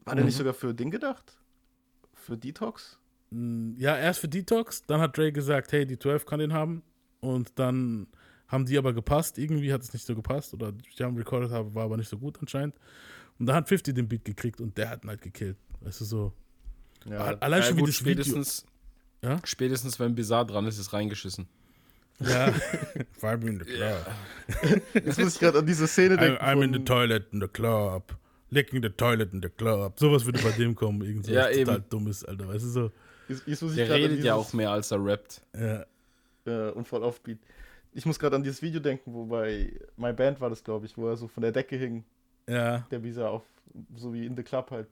[0.06, 1.38] War der nicht sogar für Ding gedacht?
[2.14, 2.98] Für Detox?
[3.30, 6.82] Mm, Ja, erst für Detox, dann hat Dre gesagt, hey, die 12 kann den haben.
[7.20, 8.08] Und dann
[8.48, 9.38] haben die aber gepasst.
[9.38, 10.54] Irgendwie hat es nicht so gepasst.
[10.54, 12.76] Oder die haben recorded, war aber nicht so gut anscheinend.
[13.40, 15.58] Und da hat 50 den Beat gekriegt und der hat ihn halt gekillt.
[15.82, 16.34] Weißt du so.
[17.06, 17.18] Ja.
[17.40, 18.24] Allein Ja, schon gut, wie das Video.
[18.24, 18.66] spätestens,
[19.22, 19.40] Ja?
[19.44, 21.48] spätestens, wenn Bizarre dran ist, ist reingeschissen.
[22.20, 22.54] Ja.
[23.22, 24.06] Vibe in the club.
[24.94, 26.44] Jetzt muss ich gerade an diese Szene I'm, denken.
[26.44, 28.18] I'm in von- the toilet in the club.
[28.52, 30.00] Licking the toilet in the club.
[30.00, 31.02] Sowas würde bei dem kommen.
[31.02, 31.90] Irgend so Ja, was total eben.
[31.90, 32.48] dummes, Alter.
[32.48, 32.92] Weißt du so?
[33.28, 35.42] Jetzt, jetzt muss ich Der redet ja auch mehr, als er rappt.
[35.60, 35.86] Ja.
[36.46, 37.40] Ja, und voll offbeat.
[37.98, 40.96] Ich muss gerade an dieses Video denken, wo bei My Band war das, glaube ich,
[40.98, 42.04] wo er so von der Decke hing,
[42.48, 42.80] Ja.
[42.92, 43.44] der Visa auf,
[43.96, 44.88] so wie in the Club halt.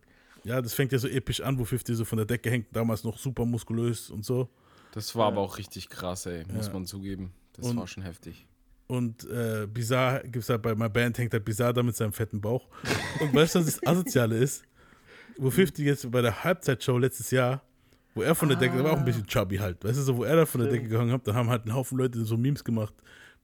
[0.46, 3.04] Ja, das fängt ja so episch an, wo 50 so von der Decke hängt, damals
[3.04, 4.50] noch super muskulös und so.
[4.94, 6.74] Das war aber auch richtig krass, ey, muss Ja.
[6.74, 7.34] man zugeben.
[7.54, 8.48] Das Und- war schon heftig.
[8.88, 12.40] Und äh, Bizarre gibt's halt bei My Band hängt halt Bizarre da mit seinem fetten
[12.42, 12.68] Bauch.
[13.22, 14.64] Und weißt du, was das Asoziale ist?
[15.38, 17.64] Wo 50 jetzt bei der Halbzeitshow letztes Jahr,
[18.14, 20.18] wo er von der Decke, der war auch ein bisschen chubby halt, weißt du, so,
[20.18, 22.38] wo er da von der Decke gegangen hat, dann haben halt ein Haufen Leute so
[22.38, 22.94] Memes gemacht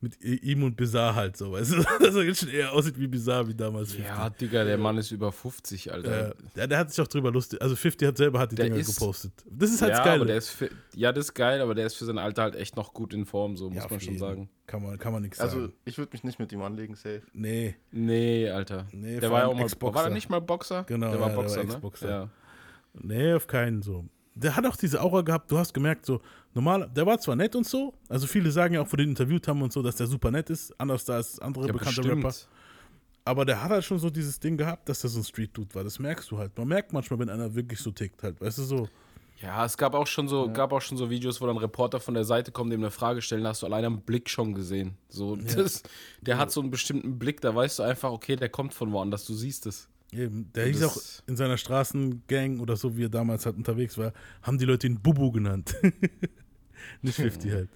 [0.02, 3.08] mit ihm und Bizarre halt so, weißt du, dass er jetzt schon eher aussieht wie
[3.08, 3.92] Bizarre wie damals.
[3.92, 4.06] 50.
[4.08, 6.30] Ja, Digga, der Mann ist über 50, Alter.
[6.30, 8.66] Äh, der, der hat sich auch drüber lustig, also 50 hat selber hat die Der
[8.68, 9.34] Dinger ist- gepostet.
[9.50, 10.16] Das ist halt ja, das Geile.
[10.22, 12.56] aber der ist für, ja, das ist geil, aber der ist für sein Alter halt
[12.56, 14.20] echt noch gut in Form, so Ja, muss auf man schon jeden.
[14.20, 14.50] sagen.
[14.68, 15.74] Kann man, kann man nichts Also, sagen.
[15.84, 17.24] ich würde mich nicht mit ihm anlegen, safe.
[17.34, 18.88] Nee, Nee, Alter.
[18.94, 19.64] Nee, der vor war ja allem auch mal.
[19.66, 19.96] Ex-Boxer.
[20.00, 20.84] War er nicht mal Boxer?
[20.86, 21.74] Genau, der war ja, der war Boxer, ne?
[21.74, 22.10] Ex-Boxer.
[22.10, 22.30] Ja.
[23.02, 24.06] Nee, auf keinen so.
[24.42, 26.22] Der hat auch diese Aura gehabt, du hast gemerkt, so,
[26.54, 29.10] normal, der war zwar nett und so, also viele sagen ja auch, wo die ihn
[29.10, 32.02] interviewt haben und so, dass der super nett ist, anders da als andere Ja, bekannte
[32.02, 32.24] bestimmt.
[32.24, 32.36] Rapper.
[33.26, 35.84] Aber der hat halt schon so dieses Ding gehabt, dass der so ein Street-Dude war.
[35.84, 36.58] Das merkst du halt.
[36.58, 38.90] Man merkt manchmal, wenn einer wirklich so tickt halt, weißt du so.
[39.42, 42.14] Ja, es gab auch schon so, gab auch schon so Videos, wo dann Reporter von
[42.14, 44.98] der Seite kommen, dem eine Frage stellen, hast du allein am Blick schon gesehen.
[45.10, 45.84] So, das,
[46.22, 49.26] der hat so einen bestimmten Blick, da weißt du einfach, okay, der kommt von woanders,
[49.26, 49.88] du siehst es.
[50.12, 54.14] Eben, der hieß auch in seiner Straßengang oder so, wie er damals halt unterwegs war,
[54.42, 55.76] haben die Leute ihn Bubu genannt.
[57.02, 57.70] Nicht 50 halt.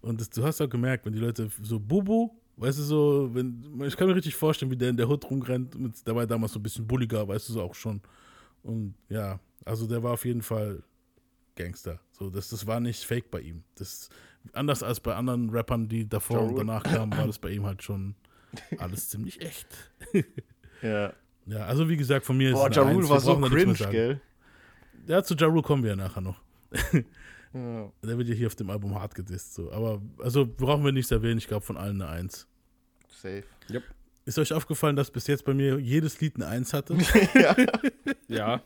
[0.00, 3.80] Und das, du hast auch gemerkt, wenn die Leute so Bubu, weißt du so, wenn,
[3.84, 6.52] ich kann mir richtig vorstellen, wie der in der Hut rumrennt, mit, der war damals
[6.52, 8.00] so ein bisschen bulliger, weißt du so auch schon.
[8.62, 10.82] Und ja, also der war auf jeden Fall
[11.54, 12.00] Gangster.
[12.10, 13.62] So, das, das war nicht fake bei ihm.
[13.76, 14.08] Das,
[14.52, 17.82] anders als bei anderen Rappern, die davor und danach kamen, war das bei ihm halt
[17.82, 18.16] schon
[18.78, 19.68] alles ziemlich echt.
[20.82, 21.12] Ja.
[21.46, 23.10] Ja, also wie gesagt, von mir Boah, ist Ja eine Rule Eins.
[23.10, 24.20] war Wir so cringe, gell?
[25.06, 26.40] Ja, zu Ja Rule kommen wir ja nachher noch.
[27.52, 27.90] Ja.
[28.04, 29.54] Der wird ja hier auf dem Album hart gedisst.
[29.54, 29.72] So.
[29.72, 31.38] Aber also brauchen wir nichts erwähnen.
[31.38, 32.46] Ich glaube, von allen eine Eins.
[33.08, 33.42] Safe.
[34.24, 36.96] Ist euch aufgefallen, dass bis jetzt bei mir jedes Lied eine Eins hatte?
[38.28, 38.62] Ja.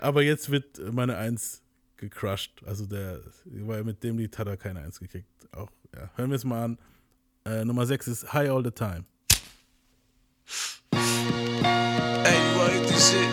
[0.00, 1.62] Aber jetzt wird meine Eins
[1.96, 2.62] gecrushed.
[2.66, 5.26] Also der, weil mit dem Lied hat er keine Eins gekriegt.
[5.52, 6.10] Auch, ja.
[6.16, 6.78] Hören wir es mal an.
[7.46, 9.04] Äh, Nummer 6 ist High All the Time.
[11.64, 13.28] Hey, you like this shit?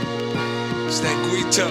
[0.88, 1.68] It's that Guito,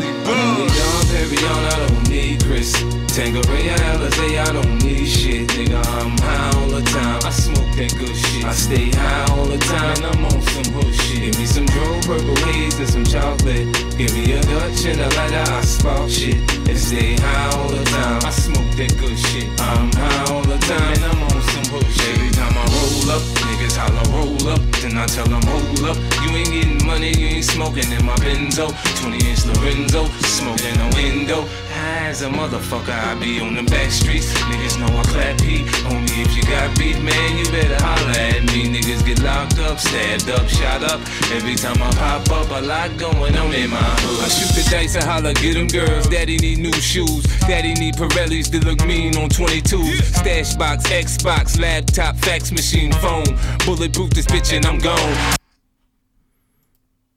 [0.00, 2.72] need Dom Perignon, I don't need Chris.
[3.10, 5.82] Tangeray, Alizé, I don't need shit, nigga.
[5.98, 7.20] I'm high all the time.
[7.24, 8.44] I smoke that good shit.
[8.44, 11.20] I stay high all the time, and I'm on some hood shit.
[11.22, 13.66] Give me some Dro, purple haze, and some chocolate.
[13.98, 16.38] Give me a Dutch and a lighter, I spark shit.
[16.68, 18.20] And stay high all the time.
[18.24, 19.48] I smoke that good shit.
[19.60, 23.76] I'm high all the time, and I'm on some Every time I roll up, niggas
[23.76, 24.60] holler roll up.
[24.82, 25.96] Then I tell them hold up.
[26.26, 28.74] You ain't getting money, you ain't smoking in my Benzo.
[28.98, 31.46] 20 inch Lorenzo, smoking a window.
[31.70, 34.34] High as a motherfucker, I be on the back streets.
[34.50, 35.62] Niggas know I clap heat.
[35.86, 38.66] Only if you got beef, man, you better holler at me.
[38.66, 41.00] Niggas get locked up, stabbed up, shot up.
[41.30, 44.24] Every time I pop up, a lot going on in my hood.
[44.24, 46.08] I shoot the dice and holler, get them girls.
[46.08, 47.22] Daddy need new shoes.
[47.46, 50.02] Daddy need Pirellis to look mean on 22s.
[50.18, 53.38] Stash box, Xbox, laptop, fax machine, phone.
[53.66, 55.16] Bulletproof this bitch and I'm gone.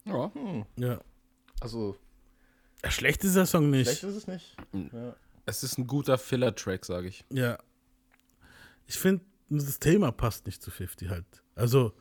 [0.06, 0.32] ja.
[0.78, 1.00] Ja.
[1.62, 1.98] Also,
[2.84, 3.88] Ja, Schlecht ist der Song nicht.
[3.88, 4.56] schlecht ist es nicht.
[4.74, 5.16] Ja.
[5.46, 7.24] Es ist ein guter Filler-Track, sage ich.
[7.30, 7.58] Ja.
[8.88, 11.26] Ich finde, das Thema passt nicht zu 50 halt.
[11.56, 11.94] Also,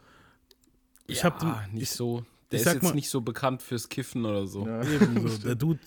[1.07, 2.25] ich habe Ah, nicht so.
[2.53, 4.67] Der ich ist sag jetzt mal- nicht so bekannt fürs Kiffen oder so.
[4.67, 4.83] Ja.
[4.83, 5.39] Eben so.
[5.39, 5.81] Der Dude,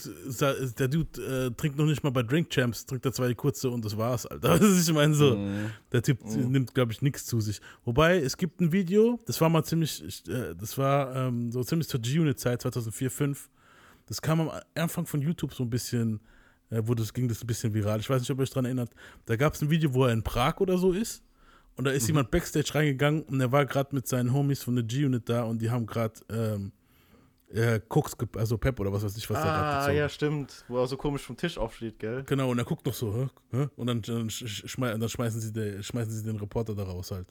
[0.77, 3.85] der Dude äh, trinkt noch nicht mal bei Drink Champs, trinkt er zwei kurze und
[3.85, 4.59] das war's, Alter.
[4.59, 5.37] Das ist, ich meine so.
[5.91, 7.61] Der Typ nimmt, glaube ich, nichts zu sich.
[7.85, 11.63] Wobei, es gibt ein Video, das war mal ziemlich, ich, äh, das war ähm, so
[11.63, 13.49] ziemlich zur G-Unit-Zeit, 2004, 2005.
[14.07, 16.19] Das kam am Anfang von YouTube so ein bisschen,
[16.69, 17.99] äh, wo das ging das ein bisschen viral.
[17.99, 18.91] Ich weiß nicht, ob ihr euch daran erinnert.
[19.25, 21.23] Da gab es ein Video, wo er in Prag oder so ist.
[21.77, 24.85] Und da ist jemand Backstage reingegangen und er war gerade mit seinen Homies von der
[24.85, 26.71] G-Unit da und die haben gerade ähm,
[27.49, 30.63] äh, Koks, also Pep oder was weiß ich, was er gerade Ah, ja, stimmt.
[30.67, 32.23] Wo er so komisch vom Tisch aufsteht, gell?
[32.25, 33.67] Genau, und er guckt noch so, hä?
[33.75, 37.11] Und dann, dann, sch- schmei dann schmeißen, sie de, schmeißen sie den Reporter da raus
[37.11, 37.27] halt.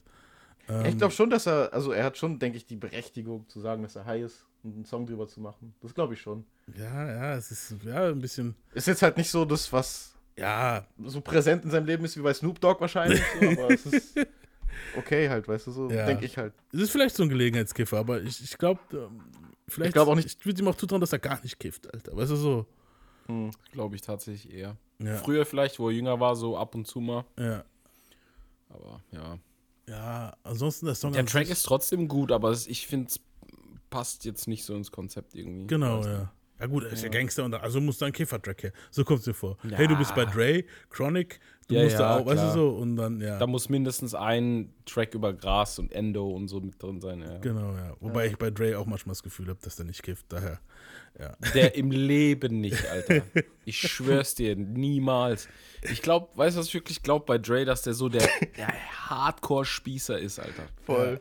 [0.69, 3.59] Ähm, ich glaube schon, dass er, also er hat schon, denke ich, die Berechtigung zu
[3.59, 5.73] sagen, dass er high ist und einen Song drüber zu machen.
[5.81, 6.45] Das glaube ich schon.
[6.77, 10.85] Ja, ja, es ist ja ein bisschen, Ist jetzt halt nicht so das, was ja,
[11.05, 14.17] so präsent in seinem Leben ist wie bei Snoop Dogg wahrscheinlich, so, aber es ist
[14.97, 16.05] okay halt, weißt du, so Ja.
[16.05, 16.53] denke ich halt.
[16.73, 18.79] es ist vielleicht so ein Gelegenheitskiffer, aber ich, ich glaube,
[19.67, 21.91] vielleicht, Ich glaub auch nicht- ich würde ihm auch zutrauen, dass er gar nicht kifft,
[21.93, 22.15] Alter.
[22.15, 22.65] Weißt du so?
[23.71, 24.77] Glaube ich tatsächlich eher.
[24.99, 27.25] Ja, Früher vielleicht, wo er jünger war, so ab und zu mal.
[27.37, 27.63] ja.
[28.69, 29.37] Aber ja.
[29.87, 31.13] Ja, ansonsten der Song.
[31.13, 33.19] Der Track ist trotzdem gut, aber ich finde, es
[33.89, 35.67] passt jetzt nicht so ins Konzept irgendwie.
[35.67, 36.31] Genau, ja.
[36.59, 38.71] Ja gut, er ist ja Gangster und also muss da ein Kiffer-Track her.
[38.89, 39.57] So kommt es dir vor.
[39.69, 42.53] Hey, du bist bei Dre, Chronic, du Ja, musst da ja, auch, weißt du klar.
[42.53, 43.37] so, und dann, ja.
[43.37, 47.21] Da muss mindestens ein Track über Gras und Endo und so mit drin sein.
[47.21, 47.39] Ja.
[47.39, 47.93] genau, ja.
[47.99, 50.61] Wobei ich bei Dre auch manchmal das Gefühl habe, dass der nicht kifft, daher,
[51.19, 51.35] ja.
[51.53, 53.23] Der im Leben nicht, Alter.
[53.65, 55.49] Ich schwör's dir, niemals.
[55.81, 58.73] Ich glaube, weißt du, was ich wirklich glaube bei Dre, dass der so der, der
[59.09, 60.63] Hardcore-Spießer ist, Alter.
[60.85, 61.19] Voll.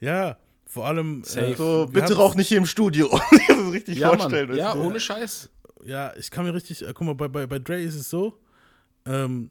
[0.00, 1.22] Ja, vor allem.
[1.24, 1.54] Safe.
[1.56, 3.06] So, bitte rauch nicht hier im Studio.
[3.72, 4.18] richtig Ja, Mann.
[4.20, 4.48] vorstellen.
[4.50, 4.80] weißt Ja, du?
[4.82, 5.50] ohne Scheiß.
[5.84, 8.38] Ja, ich kann mir richtig, äh, guck mal, bei, bei, bei Dre ist es so,
[9.06, 9.50] ähm,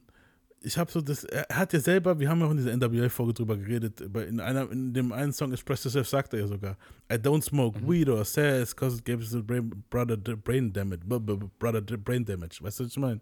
[0.65, 3.33] ich habe so das, er hat ja selber, wir haben ja auch in dieser NWA-Folge
[3.33, 6.77] drüber geredet, bei- in, einer, in dem einen Song Express Yourself sagt er ja sogar,
[7.11, 11.01] I don't smoke weed or says cause it gives the brain, brother the brain damage,
[11.05, 13.19] brother the brain damage, weißt du, was ich meine?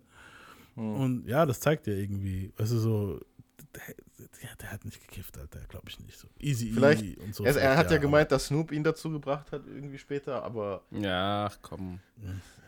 [0.75, 3.19] Und ja, das zeigt ja irgendwie, weißt du, so,
[4.41, 6.27] der, der, hat nicht gekifft, Alter, glaube ich nicht so.
[6.39, 7.43] Easy, Vielleicht, easy und so.
[7.43, 10.83] er, er hat ja aber- gemeint, dass Snoop ihn dazu gebracht hat, irgendwie später, aber
[10.91, 11.99] Ja, ach, komm.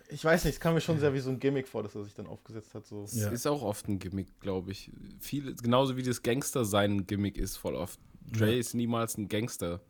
[0.10, 2.04] ich weiß nicht, es kam mir schon sehr wie so ein Gimmick vor, dass er
[2.04, 2.86] sich dann aufgesetzt hat.
[2.86, 3.06] So.
[3.12, 3.30] Ja.
[3.30, 4.92] Ist auch oft ein Gimmick, glaube ich.
[5.20, 8.00] Viele, genauso wie das Gangster sein ein Gimmick ist, voll oft.
[8.32, 9.82] Dre ist niemals ein Gangster.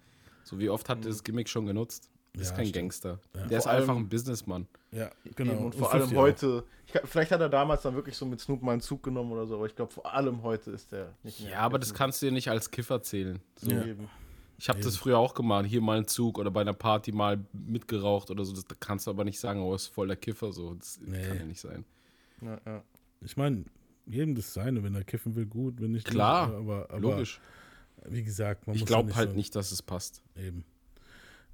[0.43, 2.09] So wie oft hat er das Gimmick schon genutzt?
[2.35, 2.75] Ist Ja, kein stimmt.
[2.75, 3.19] Gangster.
[3.35, 3.45] Ja.
[3.47, 4.67] Der ist Vor allem- einfach ein Businessman.
[4.91, 5.51] Ja, genau.
[5.53, 6.21] Eben, und Und vor allem 50 auch.
[6.21, 9.31] heute, ich, vielleicht hat er damals dann wirklich so mit Snoop mal einen Zug genommen
[9.31, 11.51] oder so, aber ich glaube vor allem heute ist der nicht mehr.
[11.51, 13.39] Ja, aber das kannst du dir nicht als Kiffer zählen.
[13.57, 13.69] So.
[13.71, 13.85] Ja.
[13.85, 14.09] Eben.
[14.57, 15.65] Ich habe das früher auch gemacht.
[15.67, 18.53] Hier mal einen Zug oder bei einer Party mal mitgeraucht oder so.
[18.53, 20.51] Das kannst du aber nicht sagen, oh, ist voll der Kiffer.
[20.53, 20.73] So.
[20.75, 21.21] Das Nee.
[21.27, 21.85] kann ja nicht sein.
[22.41, 22.83] Ja, ja.
[23.21, 23.65] Ich meine,
[24.05, 26.05] jedem das seine, wenn er kiffen will, gut, wenn nicht.
[26.07, 26.57] Klar, nicht.
[26.57, 27.39] aber, aber Logisch.
[28.05, 30.21] Wie gesagt, man Ich muss glaube ja halt so, nicht, dass es passt.
[30.35, 30.65] Eben.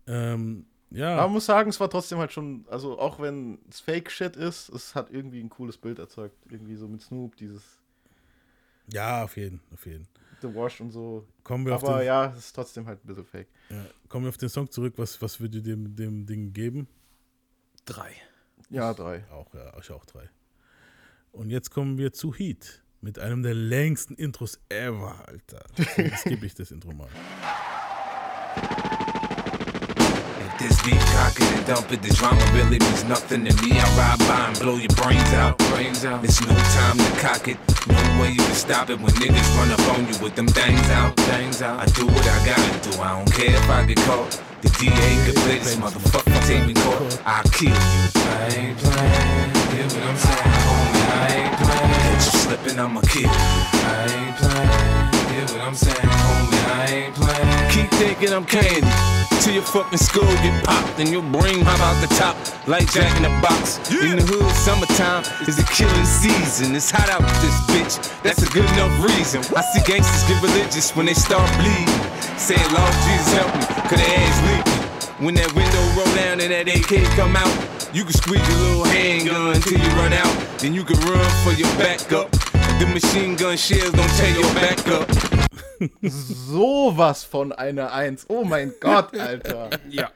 [0.10, 3.80] Ähm, ja, Aber man muss sagen, es war trotzdem halt schon, also auch wenn es
[3.80, 6.36] Fake-Shit ist, es hat irgendwie ein cooles Bild erzeugt.
[6.50, 7.80] Irgendwie so mit Snoop, dieses
[8.92, 10.08] ja, auf jeden, auf jeden.
[10.42, 11.28] The Wash und so.
[11.44, 13.48] Kommen wir, auf Aber den, ja, es ist trotzdem halt ein bisschen fake.
[13.70, 14.94] ja, kommen wir auf den Song zurück.
[14.98, 16.88] Was, was würdet ihr dem, dem Ding geben?
[17.86, 18.12] Drei.
[18.70, 19.26] Ja, drei.
[19.32, 20.30] Auch, ja, ich auch drei.
[21.32, 22.84] Und jetzt kommen wir zu Heat.
[23.02, 25.64] Mit einem der längsten Intros ever, Alter.
[25.96, 27.08] Jetzt gebe ich das Intro mal.
[30.60, 33.80] This beat cock it and dump it, this drama really means nothing to me.
[33.80, 35.58] I ride by and blow your brains out.
[35.72, 36.22] Brains out.
[36.22, 37.56] It's no time to cock it.
[37.88, 40.90] No way you can stop it when niggas run up on you with them things
[40.90, 41.16] out.
[41.32, 41.80] Things out.
[41.80, 43.02] I do what I gotta do.
[43.02, 44.32] I don't care if I get caught.
[44.62, 47.22] The DA could play this motherfucking tape in court.
[47.26, 48.12] I'll kill you.
[48.20, 49.56] I ain't playing.
[49.72, 51.08] Hear what I'm saying, homie?
[51.08, 51.94] I ain't playing.
[52.04, 53.30] Catch you slipping, I'ma kill you.
[53.32, 54.99] I ain't playing.
[55.40, 56.52] Hear what I'm saying, homie?
[56.68, 57.72] I ain't playing.
[57.72, 58.84] Keep thinking I'm candy.
[59.40, 62.36] Till your fucking skull get popped and your brain hop out the top
[62.68, 63.80] like Jack in the Box.
[63.88, 66.76] In the hood, summertime is the killing season.
[66.76, 67.96] It's hot out with this bitch.
[68.22, 69.40] That's a good enough reason.
[69.56, 71.88] I see gangsters get religious when they start bleeding.
[72.36, 75.24] Saying, Lord Jesus help me, cause their ass leaking.
[75.24, 77.56] When that window roll down and that AK come out,
[77.96, 80.36] you can squeeze your little handgun until you run out.
[80.60, 82.28] Then you can run for your backup.
[82.80, 85.29] The machine gun shells don't tear your back up.
[86.02, 88.26] Sowas von einer Eins.
[88.30, 89.70] Oh mein Gott, Alter.
[89.90, 90.12] Ja.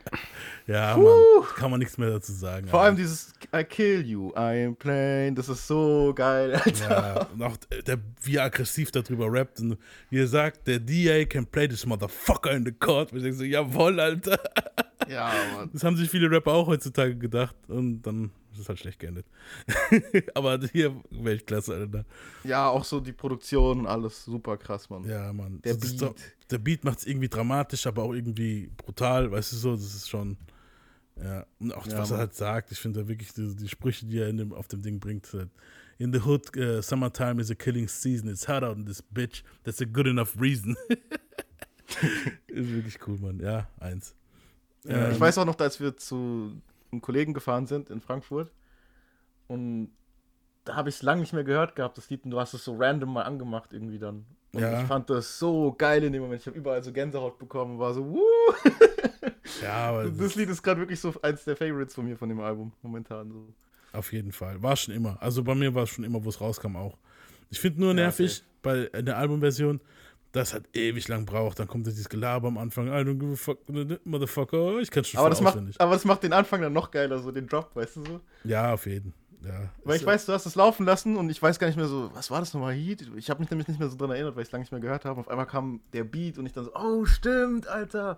[0.66, 2.68] Ja, Mann, kann man nichts mehr dazu sagen.
[2.68, 2.88] Vor Alter.
[2.88, 5.36] allem dieses I kill you, I am playing.
[5.36, 6.90] Das ist so geil, Alter.
[6.90, 9.78] Ja, und auch der, wie er aggressiv darüber rappt und
[10.10, 13.12] wie er sagt, der DA can play this motherfucker in the court.
[13.12, 14.40] Und ich denke so, jawohl, Alter.
[15.10, 15.70] Ja, Mann.
[15.74, 19.26] Das haben sich viele Rapper auch heutzutage gedacht und dann ist es halt schlecht geendet.
[20.36, 22.06] Aber hier Weltklasse, Alter.
[22.44, 25.04] Ja, auch so die Produktion, alles super krass, Mann.
[25.06, 25.62] Ja, Mann.
[25.62, 26.10] Der Das ist Beat.
[26.10, 26.16] doch-
[26.50, 30.10] der Beat macht es irgendwie dramatisch, aber auch irgendwie brutal, weißt du so, das ist
[30.10, 30.38] schon.
[31.22, 32.20] Ja, und auch Ja, was er Mann.
[32.22, 34.82] halt sagt, ich finde da wirklich die, die Sprüche, die er in dem, auf dem
[34.82, 35.32] Ding bringt.
[35.34, 35.50] Halt.
[36.00, 38.28] In the hood, uh, summertime is a killing season.
[38.30, 39.44] It's hot out in this bitch.
[39.64, 40.76] That's a good enough reason.
[42.48, 43.40] ist wirklich cool, Mann.
[43.40, 44.16] Ja, eins.
[44.86, 46.60] Ja, Ähm, ich weiß auch noch, als wir zu
[46.94, 48.52] einem Kollegen gefahren sind in Frankfurt
[49.48, 49.92] und
[50.66, 52.64] da habe ich es lange nicht mehr gehört gehabt, das Lied, und du hast es
[52.64, 54.26] so random mal angemacht irgendwie dann.
[54.54, 54.82] Und Ja.
[54.82, 56.40] ich fand das so geil in dem Moment.
[56.40, 58.22] Ich habe überall so Gänsehaut bekommen und war so, wuh.
[59.62, 62.40] Ja, aber Das Lied ist gerade wirklich so eins der Favorites von mir von dem
[62.40, 63.30] Album momentan.
[63.32, 63.54] So.
[63.92, 64.62] Auf jeden Fall.
[64.62, 65.18] War schon immer.
[65.22, 66.98] Also bei mir war es schon immer, wo es rauskam, auch.
[67.50, 69.82] Ich finde nur Ja, nervig bei der Albumversion,
[70.34, 71.60] das hat ewig lang braucht.
[71.60, 72.88] Dann kommt dieses Gelaber am Anfang.
[72.88, 73.60] I don't give a fuck,
[74.04, 74.80] motherfucker.
[74.80, 77.32] Ich kann schon Aber das, macht, aber das macht den Anfang dann noch geiler, so
[77.32, 78.20] den Drop, weißt du so?
[78.44, 79.14] Ja, auf jeden.
[79.46, 79.70] Ja.
[79.84, 82.10] Weil ich weiß, du hast es laufen lassen und ich weiß gar nicht mehr so,
[82.14, 83.12] was war das nochmal, Heat?
[83.16, 84.82] Ich habe mich nämlich nicht mehr so dran erinnert, weil ich es lange nicht mehr
[84.82, 85.20] gehört habe.
[85.20, 88.18] Auf einmal kam der Beat und ich dann so, oh, stimmt, Alter.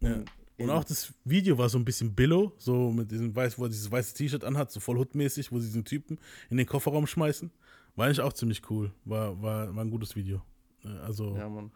[0.00, 0.22] Ja.
[0.58, 3.68] Und auch das Video war so ein bisschen Billo, so mit diesem weiß, wo er
[3.68, 6.18] dieses weiße T-Shirt anhat, so voll hoodmäßig, wo sie diesen Typen
[6.50, 7.50] in den Kofferraum schmeißen.
[7.96, 8.92] War eigentlich auch ziemlich cool.
[9.04, 10.40] War, war, war ein gutes Video.
[10.84, 11.70] Äh, Also Ja, Mann.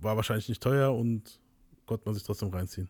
[0.00, 1.40] war wahrscheinlich nicht teuer und
[1.86, 2.88] konnte man sich trotzdem reinziehen.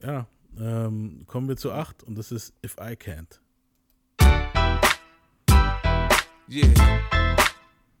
[0.00, 0.26] Ja,
[0.58, 3.40] ähm, kommen wir zu 8 und das ist If I Can't.
[6.48, 6.66] Yeah.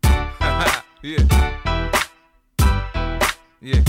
[1.02, 1.24] yeah.
[3.60, 3.82] Yeah.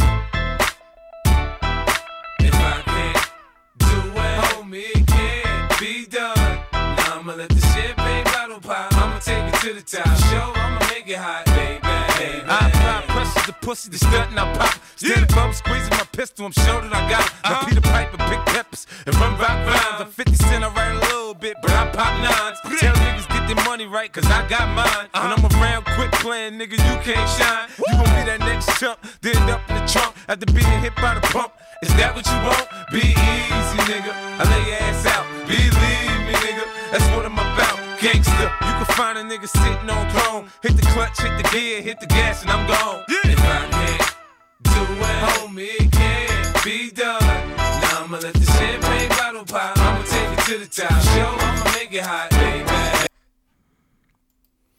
[2.39, 3.31] If I can't
[3.79, 6.59] do it, homie, it can't be done.
[6.71, 8.92] Now I'ma let the champagne bottle pop.
[9.23, 10.03] Take it to the top.
[10.27, 11.79] Show, I'ma make it hot, baby.
[11.79, 12.43] baby.
[12.43, 14.75] I apply pressure to pussy, the stunt and I pop.
[14.99, 17.31] Stand above, squeezing my pistol, I'm sure that I got it.
[17.31, 17.53] Uh-huh.
[17.55, 20.03] Now Peter Piper, big peppers, and run rock rhymes.
[20.03, 22.59] I'm 50 cent, I write a little bit, but I pop nines.
[22.83, 25.07] Tell niggas get their money right, cause I got mine.
[25.15, 25.23] Uh-huh.
[25.23, 27.71] When I'm around, quit playing, nigga, you can't shine.
[27.79, 30.95] You gon' be that next chump, then end up in the trunk after being hit
[30.99, 31.53] by the pump.
[31.79, 32.67] Is that what you want?
[32.91, 34.11] Be easy, nigga.
[34.11, 35.23] I lay your ass out.
[35.47, 36.67] Believe me, nigga.
[36.91, 37.72] That's what I'm about.
[38.03, 38.51] Gangsta.
[38.67, 40.49] You can find a nigga sitting on throne.
[40.61, 43.01] Hit the clutch, hit the gear, hit the gas, and I'm gone.
[43.07, 44.17] If I can't
[44.63, 47.23] do it, homie, it can't be done.
[47.23, 49.77] Now I'ma let the champagne bottle pop.
[49.77, 50.91] I'ma take it to the top.
[51.01, 53.07] Show, I'ma make it hot, baby.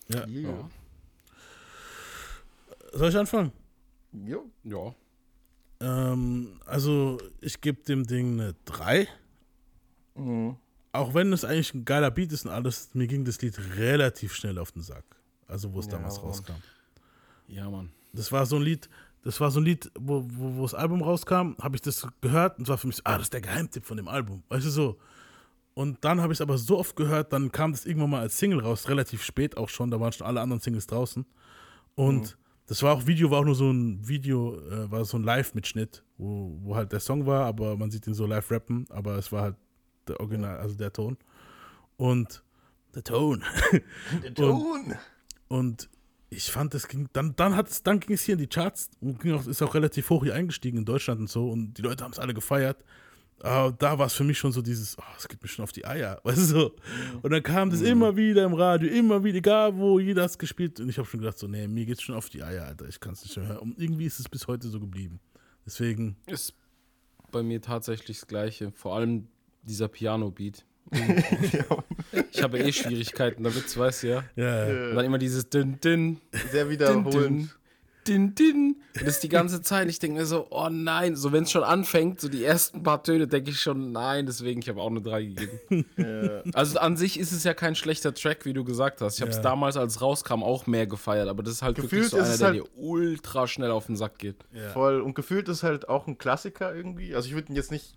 [0.08, 0.26] Ja.
[0.26, 0.68] Yeah.
[2.92, 3.52] Soll ich anfangen?
[4.12, 4.50] Jo.
[4.64, 4.94] Ja.
[5.80, 9.08] Ähm, also, ich gebe dem Ding eine 3.
[10.14, 10.56] Mhm.
[10.94, 14.34] Auch wenn es eigentlich ein geiler Beat ist und alles, mir ging das Lied relativ
[14.34, 15.04] schnell auf den Sack.
[15.48, 16.26] Also, wo es Ja, damals Mann.
[16.26, 16.52] rauskam.
[17.48, 17.90] Ja, Mann.
[18.12, 18.88] Das war so ein Lied,
[19.24, 22.58] das war so ein Lied, wo, wo, wo das Album rauskam, habe ich das gehört
[22.58, 24.44] und es war für mich ah, das ist der Geheimtipp von dem Album.
[24.48, 24.98] Weißt du so?
[25.74, 28.38] Und dann habe ich es aber so oft gehört, dann kam das irgendwann mal als
[28.38, 31.26] Single raus, relativ spät auch schon, da waren schon alle anderen Singles draußen.
[31.96, 32.36] Und
[32.66, 36.04] das war auch, Video war auch nur so ein Video, äh, war so ein Live-Mitschnitt,
[36.18, 39.32] wo, wo halt der Song war, aber man sieht ihn so live rappen, aber es
[39.32, 39.56] war halt
[40.08, 41.16] der Original, also der Ton.
[41.96, 42.42] Und
[42.94, 43.42] der Ton.
[44.22, 44.94] Der Ton.
[45.48, 45.88] Und
[46.30, 48.90] ich fand, es ging, dann, dann hat es, dann ging es hier in die Charts
[49.00, 51.82] und ging auch, ist auch relativ hoch hier eingestiegen in Deutschland und so und die
[51.82, 52.84] Leute haben es alle gefeiert.
[53.40, 55.72] Aber da war es für mich schon so dieses, oh, es geht mir schon auf
[55.72, 56.76] die Eier, weißt du so.
[57.22, 60.38] Und dann kam das immer wieder im Radio, immer wieder, egal wo, jeder hat es
[60.38, 62.88] gespielt und ich habe schon gedacht so, nee, mir geht's schon auf die Eier, Alter,
[62.88, 63.58] ich kann es nicht mehr hören.
[63.58, 65.20] Und irgendwie ist es bis heute so geblieben.
[65.66, 66.54] Deswegen, Ist
[67.30, 68.70] bei mir tatsächlich das Gleiche.
[68.72, 69.28] Vor allem
[69.64, 70.64] dieser Piano-Beat.
[72.32, 74.24] Ich habe eh Schwierigkeiten damit, weißt du ja.
[74.36, 74.90] ja, ja.
[74.90, 76.20] Und dann immer dieses Din, Din,
[76.52, 77.56] Sehr Din, wiederholend.
[78.06, 78.76] Din, Din.
[78.98, 79.88] Und das die ganze Zeit.
[79.88, 81.16] Ich denke mir so, oh nein.
[81.16, 84.26] So, wenn es schon anfängt, so die ersten paar Töne, denke ich schon, nein.
[84.26, 85.86] Deswegen, ich habe auch eine 3 gegeben.
[86.52, 89.14] Also an sich ist es ja kein schlechter Track, wie du gesagt hast.
[89.16, 89.42] Ich habe es Ja.
[89.42, 91.28] damals, als es rauskam, auch mehr gefeiert.
[91.28, 93.86] Aber das ist halt Gefühlt wirklich so einer, es der halt- dir ultra schnell auf
[93.86, 94.36] den Sack geht.
[94.74, 95.00] Voll.
[95.00, 97.14] Und gefühlt ist halt auch ein Klassiker irgendwie.
[97.14, 97.94] Also ich würde ihn jetzt nicht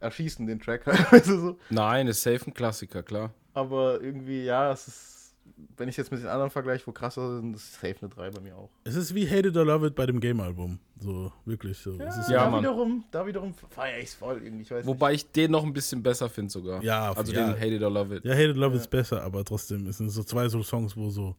[0.00, 0.86] erschießen, den Track.
[1.12, 1.58] also so.
[1.70, 3.32] Nein, ist safe ein Klassiker, klar.
[3.54, 5.34] Aber irgendwie, ja, es ist,
[5.76, 8.40] wenn ich jetzt mit den anderen vergleiche, wo krasser sind, ist safe eine 3 bei
[8.40, 8.68] mir auch.
[8.84, 10.78] Es ist wie Hate It or Love It bei dem Game-Album.
[10.98, 11.92] So, wirklich so.
[11.98, 12.60] es ist Ja, da Mann.
[12.60, 14.62] wiederum, da wiederum feiere ich es voll irgendwie.
[14.62, 16.82] Ich weiß Wobei ich den noch ein bisschen besser finde sogar.
[16.82, 17.46] Ja, Also ja.
[17.52, 18.24] den Hate It or Love It.
[18.24, 20.62] Ja, Hate It or Love It ist besser, aber trotzdem, es sind so zwei so
[20.62, 21.34] Songs, wo so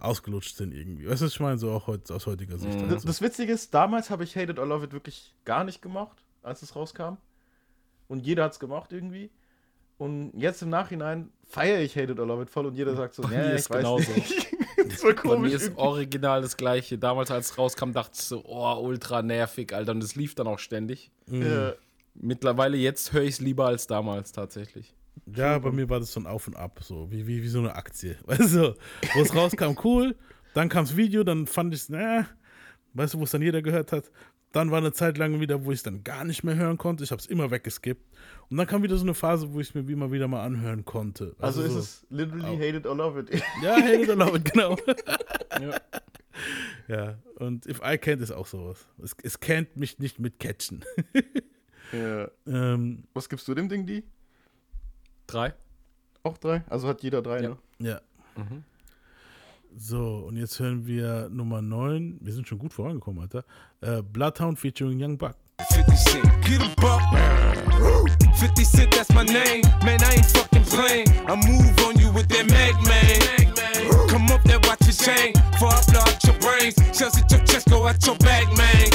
[0.00, 1.08] ausgelutscht sind irgendwie.
[1.08, 1.58] Weißt du, was ich meine?
[1.58, 2.74] So auch heut, aus heutiger Sicht.
[2.74, 2.88] nicht.
[2.88, 5.82] halt Das, Witzige ist, damals habe ich Hate It or Love It wirklich gar nicht
[5.82, 7.16] gemacht, als es rauskam.
[8.08, 9.30] Und jeder hat es gemacht irgendwie.
[9.98, 13.14] Und jetzt im Nachhinein feiere ich Hate It or Love It voll und jeder sagt
[13.14, 14.12] so, Bei ich ist weiß genauso.
[14.12, 14.46] nicht.
[14.88, 15.50] das war Bei komisch.
[15.50, 16.98] mir ist original das gleiche.
[16.98, 19.92] Damals, als es rauskam, dachte ich so, oh, ultra nervig, Alter.
[19.92, 21.10] Und es lief dann auch ständig.
[21.30, 21.72] Ja.
[22.14, 24.94] Mittlerweile, jetzt höre ich es lieber als damals tatsächlich.
[25.34, 27.58] Ja, bei mir war das so ein Auf und Ab, so wie, wie, wie so
[27.58, 28.16] eine Aktie.
[28.24, 28.74] Weißt du,
[29.14, 30.16] wo es rauskam, cool.
[30.54, 32.26] Dann kam das Video, dann fand ich es, na,
[32.94, 34.10] weißt du, wo es dann jeder gehört hat.
[34.52, 37.04] Dann war eine Zeit lang wieder, wo ich es dann gar nicht mehr hören konnte.
[37.04, 38.02] Ich habe es immer weggeskippt.
[38.48, 40.42] Und dann kam wieder so eine Phase, wo ich es mir wie immer wieder mal
[40.42, 41.36] anhören konnte.
[41.38, 43.42] Also ist so, es literally Hate It or Love It.
[43.62, 44.76] Ja, Hate It or Love It, genau.
[45.60, 45.80] Ja.
[46.86, 48.86] ja, und If I Can't ist auch sowas.
[49.02, 50.84] Es, es kennt mich nicht mit Catchen.
[51.92, 52.28] ja.
[52.46, 54.04] ähm, Was gibst du dem Ding, die?
[55.26, 55.52] Drei?
[56.22, 56.62] Auch drei?
[56.68, 57.48] Also hat jeder drei, Ja.
[57.50, 57.56] ne?
[57.80, 58.00] ja.
[59.76, 62.18] So, und jetzt hören wir Nummer 9.
[62.20, 63.44] Wir sind schon gut vorangekommen, Alter.
[63.80, 65.34] Äh, Bloodhound featuring Young Buck.
[65.70, 67.02] 50 Cent, get a buck.
[68.36, 69.62] 50 Cent, that's my name.
[69.84, 71.08] Man, I ain't fucking playing.
[71.26, 74.08] I move on you with that mag, man.
[74.08, 75.32] Come up there, watch your chain.
[75.52, 76.74] Before I blow out your brains.
[76.96, 78.90] Shells at your chest, go out your back, man.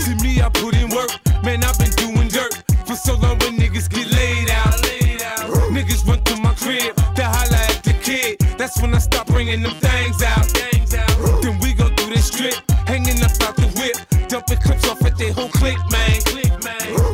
[0.00, 1.10] See me, I put in work.
[1.42, 2.54] Man, I've been doing dirt
[2.86, 4.74] for so long when niggas get laid out.
[5.72, 7.37] Niggas run to my crib, the.
[8.68, 10.44] That's when I start bringing them things out.
[11.40, 12.52] Then we go through this strip,
[12.86, 16.20] hanging up out the whip, dumping clips off at their whole clique, man.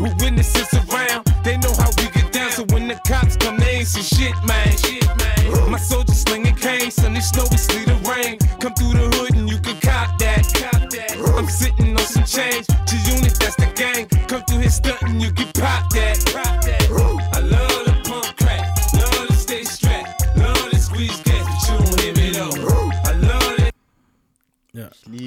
[0.02, 2.50] With witnesses around, they know how we get down.
[2.50, 5.70] So when the cops come, they ain't see shit, man.
[5.70, 8.36] My soldiers slinging canes, sunny snow, we sleet the rain.
[8.58, 10.42] Come through the hood and you can cop that.
[11.38, 12.66] I'm sitting on some change.
[12.90, 14.08] G unit, that's the gang.
[14.26, 15.53] Come through here stunting, you can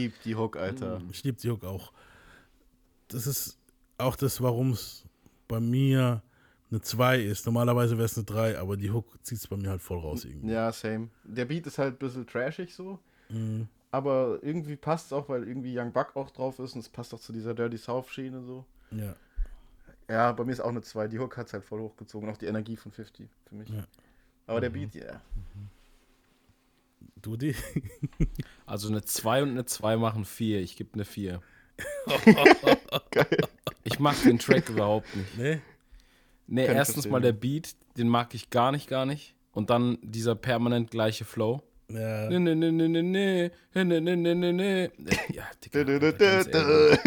[0.07, 1.01] Ja, Ich lieb die Hook, Alter.
[1.11, 1.91] ich liebe die Hook auch.
[3.09, 3.57] Das ist
[3.97, 5.05] auch das, warum es
[5.47, 6.21] bei mir
[6.69, 7.45] eine 2 ist.
[7.45, 10.25] Normalerweise wäre es eine 3, aber die Hook zieht es bei mir halt voll raus
[10.25, 10.51] irgendwie.
[10.51, 11.09] Ja, same.
[11.23, 12.99] Der Beat ist halt ein bisschen trashig so.
[13.29, 13.67] Mhm.
[13.91, 17.13] Aber irgendwie passt es auch, weil irgendwie Young Buck auch drauf ist und es passt
[17.13, 18.65] auch zu dieser Dirty South-Schiene so.
[18.91, 19.15] Ja.
[20.09, 21.07] Ja, bei mir ist auch eine 2.
[21.07, 22.29] Die Hook hat es halt voll hochgezogen.
[22.29, 23.69] Auch die Energie von 50 für mich.
[23.69, 23.85] Ja.
[24.45, 25.13] Aber der Beat, ja.
[25.13, 25.19] Du
[27.35, 27.55] die?
[28.65, 30.59] Also eine 2 und eine 2 machen 4.
[30.59, 31.41] Ich gebe eine 4.
[33.85, 35.37] Ich mag den Track überhaupt nicht.
[35.37, 35.61] Nee?
[36.47, 39.35] Nee, Kann erstens mal der Beat, den mag ich gar nicht, gar nicht.
[39.53, 41.63] Und dann dieser permanent gleiche Flow.
[41.89, 42.29] Ja.
[42.29, 44.91] Ne, ne, ne, ne, ne, ne, ne, ne, ne, ne, ne.
[45.29, 46.97] Ja, Digga.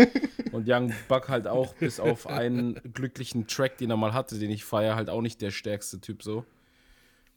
[0.53, 4.51] Und Young Buck halt auch, bis auf einen glücklichen Track, den er mal hatte, den
[4.51, 6.47] ich feiere, halt auch nicht der stärkste Typ so.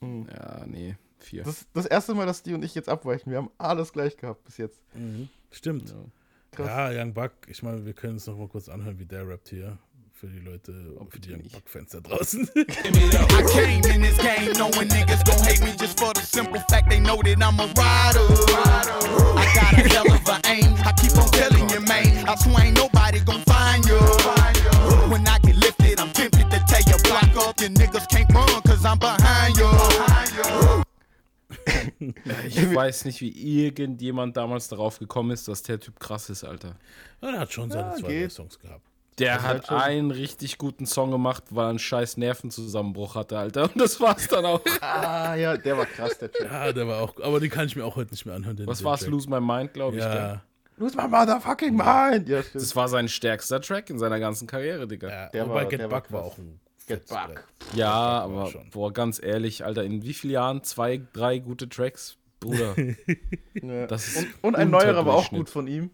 [0.01, 1.43] Ja, nee, Vier.
[1.43, 3.31] Das, das erste Mal, dass die und ich jetzt abweichen.
[3.31, 4.81] Wir haben alles gleich gehabt bis jetzt.
[4.93, 5.29] Mhm.
[5.51, 5.89] Stimmt.
[5.89, 5.95] Ja.
[6.51, 6.67] Krass.
[6.67, 9.49] Ja, Young Buck, ich meine, wir können es noch mal kurz anhören, wie der rappt
[9.49, 9.77] hier.
[10.13, 12.47] Für die Leute, oh, für die Young Buck-Fans da draußen.
[12.55, 12.63] I
[13.51, 16.99] came in this game knowing niggas gon' hate me just for the simple fact they
[16.99, 18.23] know that I'm a rider.
[19.35, 20.75] I got a hell of a aim.
[20.85, 22.25] I keep on telling you, man.
[22.29, 23.99] I swear ain't nobody gon' find you.
[25.09, 27.59] When I get lifted, I'm tempted to tear your block up.
[27.59, 30.82] Your niggas can't run cause I'm behind you.
[32.47, 36.75] Ich weiß nicht, wie irgendjemand damals darauf gekommen ist, dass der Typ krass ist, Alter.
[37.21, 38.29] Ja, der hat schon seine Ja, zwei.
[38.29, 38.81] Songs gehabt.
[39.19, 43.63] Der ist hat einen richtig guten Song gemacht, weil er einen scheiß Nervenzusammenbruch hatte, Alter.
[43.65, 44.61] Und das war's dann auch.
[44.81, 46.51] Ah, ja, der war krass, der Track.
[46.51, 48.55] Ja, der war auch, aber die kann ich mir auch heute nicht mehr anhören.
[48.57, 49.01] Den, Was den war's?
[49.01, 49.09] Track.
[49.11, 50.03] Lose My Mind, glaube ich.
[50.03, 50.41] Ja,
[50.77, 52.27] Lose my motherfucking mind.
[52.27, 52.63] Ja, stimmt.
[52.63, 55.07] Das war sein stärkster Track in seiner ganzen Karriere, Digga.
[55.09, 55.29] ja.
[55.29, 56.31] Der wobei war- Get der war Back war krass.
[56.31, 57.45] auch ein Get Back.
[57.75, 58.69] Ja, aber schon.
[58.71, 62.17] boah, ganz ehrlich, Alter, in wie vielen Jahren zwei, drei gute Tracks?
[62.39, 62.75] Bruder,
[63.61, 63.87] Ja.
[63.87, 65.91] das ist Und, und ein neuerer war auch gut von ihm.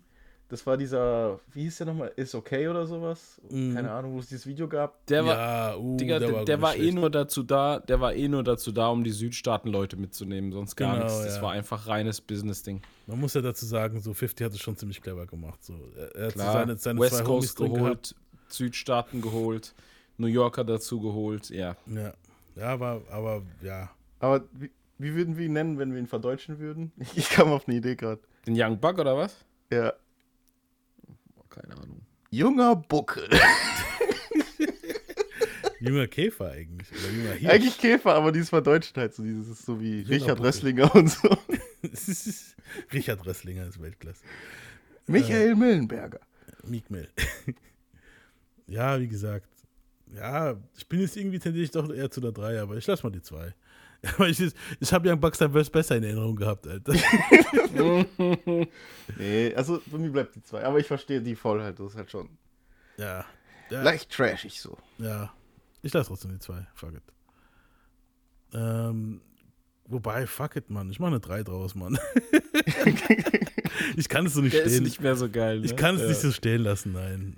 [0.49, 2.11] Das war dieser, wie hieß der nochmal?
[2.15, 3.39] Is okay oder sowas?
[3.51, 3.75] Mhm.
[3.75, 5.05] Keine Ahnung, wo es dieses Video gab.
[5.05, 8.15] Der war, ja, uh, Digga, der, war, der war eh nur dazu da, der war
[8.15, 11.23] eh nur dazu da, um die Südstaaten-Leute mitzunehmen, sonst gar Genau, nichts.
[11.23, 11.41] Das ja.
[11.43, 12.81] war einfach reines Business-Ding.
[13.05, 15.63] Man muss ja dazu sagen, so 50 hat es schon ziemlich clever gemacht.
[15.63, 18.15] So, er, er hat Klar, seine, seine West zwei Coast geholt,
[18.47, 19.75] Südstaaten geholt,
[20.19, 21.75] New Yorker dazu geholt, ja.
[21.87, 22.13] Ja,
[22.55, 23.89] ja aber, aber ja.
[24.19, 26.91] Aber wie, wie würden wir ihn nennen, wenn wir ihn verdeutschen würden?
[27.15, 28.21] Ich kam auf eine Idee gerade.
[28.45, 29.45] Den Young Buck oder was?
[29.71, 29.93] Ja.
[31.35, 32.01] Boah, keine Ahnung.
[32.31, 33.27] Junger Buckel.
[35.79, 36.91] Junger Käfer eigentlich.
[36.91, 37.53] Oder junger Hirsch.
[37.53, 39.23] Eigentlich Käfer, aber dieses Verdeutschen halt so.
[39.23, 40.45] Dieses ist so wie Junger Richard Buckel.
[40.45, 41.29] Rösslinger und so.
[42.93, 44.21] Richard Rösslinger ist Weltklasse.
[45.07, 46.19] Michael Millenberger.
[46.63, 47.07] Meek Mill.
[48.67, 49.47] ja, wie gesagt.
[50.15, 53.03] Ja, ich bin jetzt irgendwie tendiere ich doch eher zu der 3, aber ich lass
[53.03, 53.53] mal die 2.
[54.01, 54.39] Aber ich,
[54.79, 56.93] ich habe Young Bucks Verse besser in Erinnerung gehabt, Alter.
[59.17, 60.63] Nee, also bei mir bleibt die zwei.
[60.63, 61.79] Aber ich verstehe die voll halt.
[61.79, 62.29] Das ist halt schon
[62.97, 63.25] ja.
[63.69, 63.81] ja.
[63.83, 64.77] leicht trashig so.
[64.97, 65.33] Ja.
[65.81, 66.67] Ich lasse trotzdem die 2.
[66.73, 67.03] Fuck it.
[68.53, 69.21] Ähm,
[69.89, 70.89] wobei, fuck it, Mann.
[70.89, 71.97] Ich mache eine 3 draus, Mann.
[73.97, 74.83] ich kann es so nicht Der ist stehen.
[74.83, 75.59] nicht mehr so geil.
[75.59, 75.65] Ne?
[75.65, 76.07] ich kann es ja.
[76.07, 77.35] nicht so stehen lassen, nein.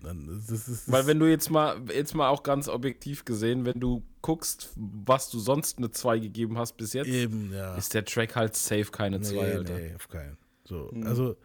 [0.47, 4.03] Das ist, Weil wenn du jetzt mal, jetzt mal auch ganz objektiv gesehen, wenn du
[4.21, 7.75] guckst, was du sonst eine 2 gegeben hast bis jetzt, eben, ja.
[7.75, 9.73] ist der Track halt safe keine 2, Nee, Alter.
[9.77, 10.37] nee, auf keinen.
[10.63, 11.35] So, also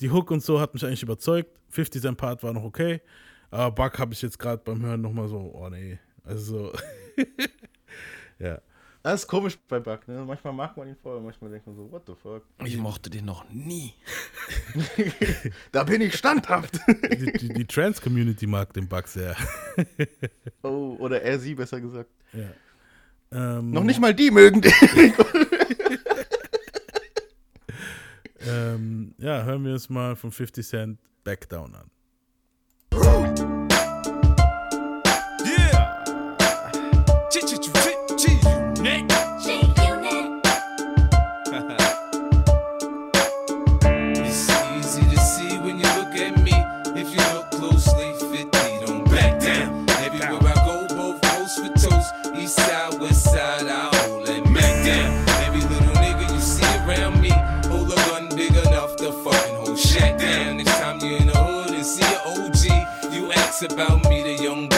[0.00, 1.50] die Hook und so hat mich eigentlich überzeugt.
[1.70, 3.00] 50 sein Part war noch okay.
[3.50, 5.98] Aber Buck habe ich jetzt gerade beim Hören nochmal so, oh nee.
[6.24, 6.72] Also so.
[8.38, 8.60] ja.
[9.06, 10.24] Das ist komisch bei Buck, ne?
[10.26, 12.42] Manchmal mag man ihn voll, manchmal denkt man so, what the fuck.
[12.64, 13.94] Ich mochte den noch nie.
[15.70, 16.80] Da bin ich standhaft.
[16.88, 19.36] Die, die, die Trans-Community mag den Buck sehr.
[20.64, 22.10] oh, oder er sie besser gesagt.
[22.32, 22.48] ja.
[23.30, 24.72] Ähm, Noch nicht mal die mögen den.
[28.48, 31.90] Ähm, ja, hören wir uns mal von 50 Cent Back Down an.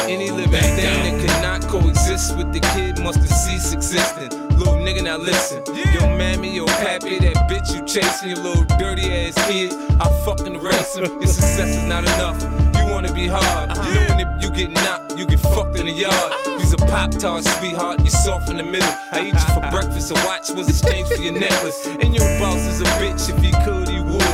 [0.09, 4.31] Any living thing that could not coexist with the kid must have ceased existing.
[4.57, 5.63] Little nigga, now listen.
[5.67, 9.75] Yo, mammy, yo, pappy, that bitch you chasing, your little dirty ass kids.
[10.01, 11.05] I fucking race them.
[11.05, 12.41] Your success is not enough.
[12.79, 13.69] You wanna be hard.
[13.69, 13.93] Uh-huh.
[13.93, 16.15] Knowing if you get knocked, you get fucked in the yard.
[16.15, 16.57] Uh-huh.
[16.59, 18.01] You's a pop tart, sweetheart.
[18.01, 18.89] You soft in the middle.
[19.13, 19.71] I eat you for uh-huh.
[19.71, 20.11] breakfast.
[20.11, 21.87] A watch was exchanged for your necklace.
[21.87, 23.29] And your boss is a bitch.
[23.29, 24.28] If he could, he would.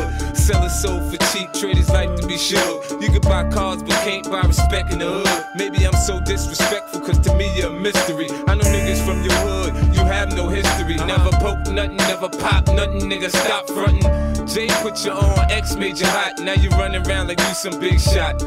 [0.44, 1.50] Sell his soul for cheap.
[1.54, 2.84] Traders like to be sure.
[3.00, 5.46] You can buy cars, but can't buy respect in the hood.
[5.56, 8.28] Maybe I'm so disrespectful, cause to me you're a mystery.
[8.46, 9.72] I know niggas from your hood.
[9.96, 10.96] You have no history.
[10.96, 13.08] Never poke nothing, never pop nothing.
[13.08, 14.46] Nigga, stop frontin'.
[14.46, 16.38] Jay put you on, X made you hot.
[16.38, 18.38] Now you running around like you some big shot.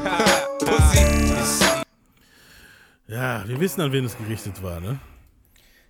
[0.59, 1.01] Pussy.
[3.07, 4.99] Ja, wir wissen, an wen es gerichtet war, ne?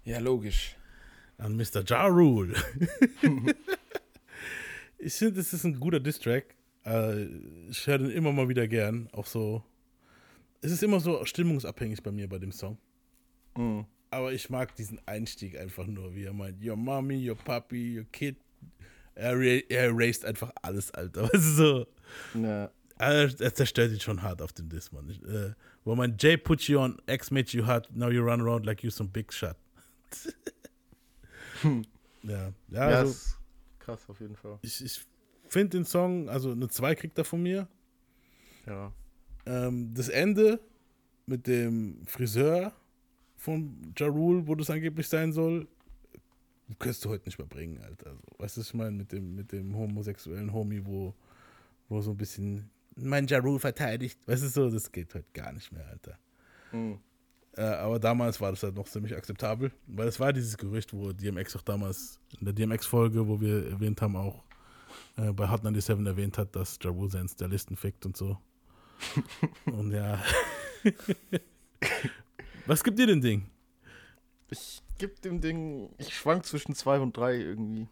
[0.05, 0.73] Ja, logisch.
[1.37, 1.83] An Mr.
[1.85, 2.53] Ja Rule.
[4.97, 6.55] ich finde, es ist ein guter Distrack.
[6.85, 7.25] Äh,
[7.69, 9.09] ich höre den immer mal wieder gern.
[9.11, 9.63] Auch so.
[10.61, 12.77] Es ist immer so stimmungsabhängig bei mir bei dem Song.
[14.09, 18.05] Aber ich mag diesen Einstieg einfach nur, wie er meint, your mommy, your puppy, your
[18.11, 18.37] kid.
[19.15, 21.23] Er, er erased einfach alles, Alter.
[21.33, 21.87] Weißt du, so.
[22.39, 22.71] Ja.
[22.99, 25.09] Er, er zerstört ihn schon hart auf dem Diss, Mann.
[25.09, 28.41] Ich, äh, wo man Jay put you on, X made you hot, now you run
[28.41, 29.55] around like you some big shot.
[32.23, 33.36] ja, ja, Ja, also, ist
[33.87, 34.59] krass auf jeden Fall.
[34.61, 35.05] ich, ich
[35.47, 37.67] finde den Song, also eine 2 kriegt er von mir.
[38.65, 38.91] Ja.
[39.45, 40.59] Ähm, das Ende
[41.25, 42.73] mit dem Friseur
[43.37, 45.67] von Ja Rule, wo das angeblich sein soll,
[46.79, 48.13] kannst du heute nicht mehr bringen, Alter.
[48.15, 48.91] So, weißt du, was ich meine?
[48.91, 51.13] Mit dem, mit dem homosexuellen Homie, wo,
[51.87, 54.19] wo so ein bisschen mein Ja Rule verteidigt.
[54.25, 56.17] Weißt du so, das geht heute gar nicht mehr, Alter.
[56.73, 56.99] Mhm.
[57.57, 61.11] Äh, aber damals war das halt noch ziemlich akzeptabel, weil es war dieses Gerücht, wo
[61.11, 64.43] DMX auch damals in der DMX-Folge, wo wir erwähnt haben, auch
[65.17, 68.37] äh, bei Hot 97 erwähnt hat, dass Ja Rule seinen Stylisten fickt und so.
[69.65, 70.19] und ja.
[72.67, 73.49] Was gibt dir denn Ding?
[74.49, 77.87] Ich geb dem Ding, ich schwank zwischen zwei und drei irgendwie.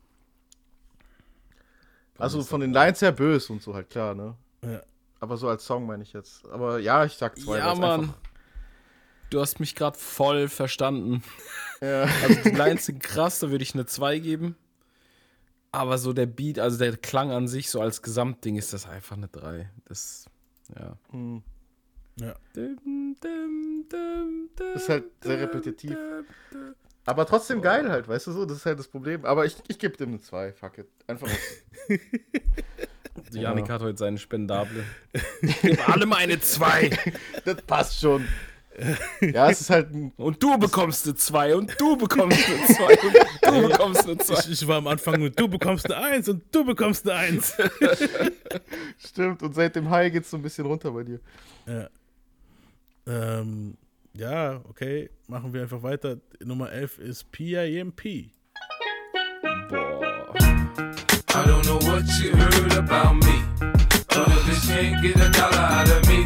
[2.17, 4.35] Also von den Lines her böse und so halt, klar, ne?
[4.63, 4.81] Ja.
[5.19, 6.45] Aber so als Song meine ich jetzt.
[6.47, 7.57] Aber ja, ich sag zwei.
[7.57, 8.01] Ja, Mann.
[8.01, 8.17] einfach-
[9.29, 11.23] Du hast mich gerade voll verstanden.
[11.81, 12.03] Ja.
[12.03, 14.55] Also die Lines sind krass, da würde ich eine 2 geben.
[15.71, 19.17] Aber so der Beat, also der Klang an sich, so als Gesamtding ist das einfach
[19.17, 19.69] eine 3.
[19.85, 20.25] Das,
[20.73, 20.97] ja.
[21.11, 21.43] Hm.
[22.17, 22.33] Ja.
[24.73, 25.97] Ist halt sehr repetitiv.
[27.05, 28.45] Aber trotzdem geil halt, weißt du so?
[28.45, 29.25] Das ist halt das Problem.
[29.25, 30.87] Aber ich, ich gebe dem eine 2, fuck it.
[31.07, 31.27] Einfach.
[33.31, 34.83] Janik hat heute seine Spendable.
[35.61, 36.89] Gib allem eine 2.
[37.43, 38.25] das passt schon.
[39.21, 40.11] Ja, es ist halt ein.
[40.17, 44.33] Und du bekommst eine 2 und du bekommst eine 2 und du bekommst eine 2.
[44.33, 47.55] Ich, ich war am Anfang mit, du bekommst eine Eins und du bekommst eine Eins.
[48.97, 51.19] Stimmt, und seit dem High geht's so ein bisschen runter bei dir.
[51.67, 51.89] ja.
[53.07, 53.77] Ähm,
[54.13, 56.17] ja, okay, machen wir einfach weiter.
[56.43, 58.31] Nummer 11 ist PIMP.
[59.69, 60.33] Boah.
[61.35, 63.43] I don't know what you heard about me.
[64.07, 66.25] But a bitch can't get a dollar out of me.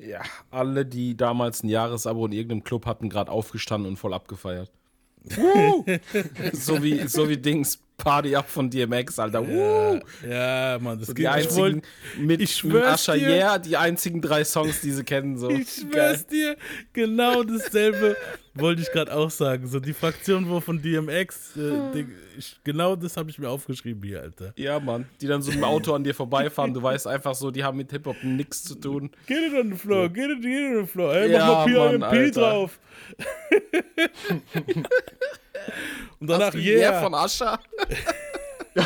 [0.00, 4.70] Ja, alle, die damals ein Jahresabo in irgendeinem Club hatten, gerade aufgestanden und voll abgefeiert.
[6.52, 9.46] So, wie, so wie Dings Party ab von DMX, Alter.
[9.46, 9.98] Woo!
[10.28, 11.82] Ja, Mann, das So geht die ich einzigen,
[12.16, 13.28] mit, ich mit schwör's Asha dir.
[13.28, 15.36] Yeah, die einzigen drei Songs, die sie kennen.
[15.36, 15.50] So.
[15.50, 16.56] Ich schwör's dir,
[16.92, 18.16] genau dasselbe
[18.54, 19.66] wollte ich gerade auch sagen.
[19.66, 24.00] So die Fraktion, wo von DMX, äh, Ding, ich, genau das habe ich mir aufgeschrieben
[24.04, 24.52] hier, Alter.
[24.56, 25.06] Ja, Mann.
[25.20, 26.72] Die dann so im Auto an dir vorbeifahren.
[26.72, 29.10] Du weißt einfach so, die haben mit Hip-Hop nichts zu tun.
[29.26, 31.14] Get it on the floor, get it, get it on the floor.
[31.16, 32.78] Ey, Ja, mach mal PIMP drauf.
[36.20, 37.02] Und danach, Hast du yeah.
[37.02, 37.58] von Ascha?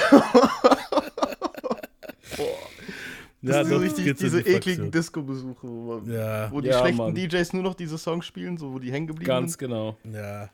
[3.44, 4.90] Das Ja, sind so richtig diese die ekligen.
[4.92, 7.14] Disco-Besuche, wo, man- Ja, wo die Ja, schlechten Mann.
[7.14, 9.58] DJs nur noch diese Songs spielen, so wo die hängen geblieben Ganz sind.
[9.58, 9.96] genau.
[10.04, 10.48] ja.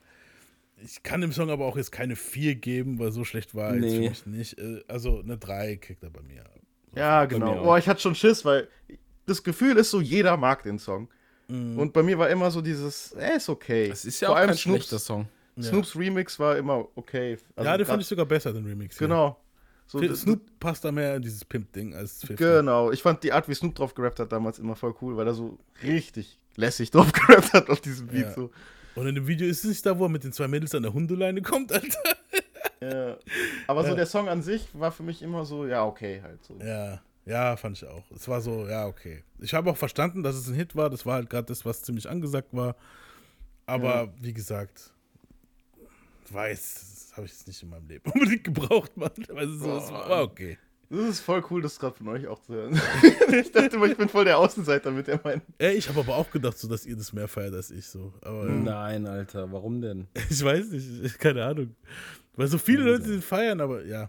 [0.81, 3.75] Ich kann dem Song aber auch jetzt keine 4 geben, weil so schlecht war er
[3.75, 4.11] jetzt Nee.
[4.11, 4.59] für mich nicht.
[4.59, 6.45] Äh, Also eine 3 kriegt er bei mir.
[6.95, 7.63] Ja, mir genau.
[7.65, 8.69] Boah, ich hatte schon Schiss, weil
[9.27, 11.09] das Gefühl ist so, jeder mag den Song.
[11.49, 11.79] Mhm.
[11.81, 13.89] Und bei mir war immer so dieses, äh, ist okay.
[13.89, 15.29] Das ist ja Vor auch allem kein Snoops, schlechter Song.
[15.63, 17.39] Snoops Remix war immer okay.
[17.57, 18.99] Also ja, den fand ich sogar besser, den Remix.
[18.99, 19.37] Genau.
[19.87, 22.37] So, Snoop passt da mehr in dieses Pimp-Ding als 50.
[22.37, 22.91] Genau.
[22.93, 25.33] Ich fand die Art, wie Snoop drauf gerappt hat, damals immer voll cool, weil er
[25.33, 28.27] so richtig lässig drauf gerappt hat auf diesem Beat.
[28.27, 28.35] Ja.
[28.35, 28.51] So.
[28.97, 30.83] Und in dem Video ist es nicht da, wo er mit den zwei Mädels an
[30.83, 31.99] der Hundeleine kommt, Alter.
[32.83, 33.17] Ja.
[33.67, 33.95] Aber so Ja.
[33.95, 36.59] der Song an sich war für mich immer so, ja, okay, halt so.
[36.63, 38.05] Ja, ja, fand ich auch.
[38.15, 39.25] Es war so, ja, okay.
[39.41, 40.91] Ich habe auch verstanden, dass es ein Hit war.
[40.91, 42.77] Das war halt gerade das, was ziemlich angesagt war.
[43.67, 44.93] Aber wie gesagt,
[46.33, 49.11] weiß, das habe ich jetzt nicht in meinem Leben unbedingt gebraucht, Mann.
[49.35, 50.59] Also so, es war okay.
[50.91, 52.81] Das ist voll cool, das gerade von euch auch zu hören.
[53.33, 55.43] ich dachte immer, ich bin voll der Außenseiter mit der meinen.
[55.59, 58.15] Ey, ich habe aber auch gedacht, so, dass ihr das mehr feiert als ich so.
[58.23, 60.09] Aber Nein, Alter, warum denn?
[60.31, 61.75] ich weiß nicht, keine Ahnung.
[62.37, 64.09] Weil so viele Leute den feiern, aber ja.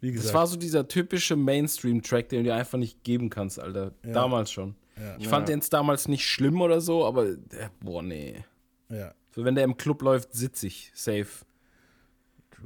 [0.00, 0.34] Wie Das gesagt.
[0.34, 3.92] war so dieser typische Mainstream-Track, den du dir einfach nicht geben kannst, Alter.
[4.02, 4.76] Damals schon.
[4.96, 5.16] Ja.
[5.18, 7.36] Ich fand den jetzt damals nicht schlimm oder so, aber äh,
[7.80, 8.44] boah, nee.
[8.88, 9.12] ja.
[9.38, 11.28] So, wenn der im Club läuft, sitz ich safe.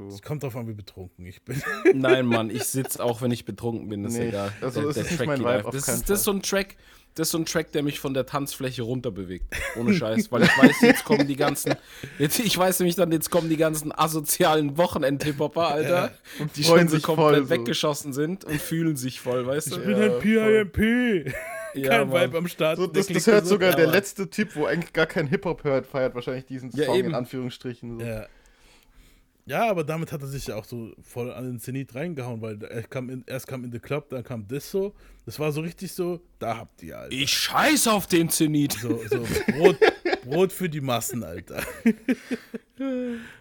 [0.08, 1.62] Es kommt drauf an, wie betrunken ich bin.
[1.92, 4.50] Nein, Mann, ich sitz auch, wenn ich betrunken bin, ist Nee, egal.
[4.62, 6.76] also ist es nicht mein Vibe, auf das, ist, das ist so ein Track,
[7.14, 9.44] das ist so ein Track, der mich von der Tanzfläche runter bewegt.
[9.76, 10.32] Ohne Scheiß.
[10.32, 11.74] Weil ich weiß, jetzt kommen die ganzen.
[12.18, 16.12] Jetzt, ich weiß nämlich dann, jetzt kommen die ganzen asozialen Wochenend-Hip-Hopper, Alter.
[16.38, 17.50] Und Die schon so sich komplett voll so.
[17.50, 19.76] weggeschossen sind und fühlen sich voll, weißt du?
[19.80, 21.34] Ich bin ein PIMP.
[21.74, 22.22] Ja, Kein Mann.
[22.22, 22.76] Vibe am Start.
[22.78, 25.26] So, Der das, das hört so- sogar der aber- letzte Typ, wo eigentlich gar kein
[25.26, 27.08] Hip-Hop hört, feiert wahrscheinlich diesen Ja, Song eben.
[27.08, 27.98] in Anführungsstrichen.
[27.98, 28.04] So.
[28.04, 28.26] Ja.
[29.45, 32.62] Ja, aber damit hat er sich ja auch so voll an den Zenit reingehauen, weil
[32.62, 34.95] er kam in, erst kam in The Club, dann kam das so.
[35.26, 37.12] Das war so richtig so, da habt ihr, Alter.
[37.12, 38.74] Ich scheiß auf den Zenit.
[38.74, 39.78] So, so Brot,
[40.24, 41.62] Brot für die Massen, Alter.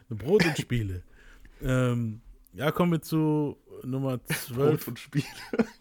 [0.10, 1.04] Brot und Spiele.
[1.62, 2.22] Ähm,
[2.54, 4.88] ja, kommen wir zu Nummer 12.
[4.88, 5.26] und Spiele.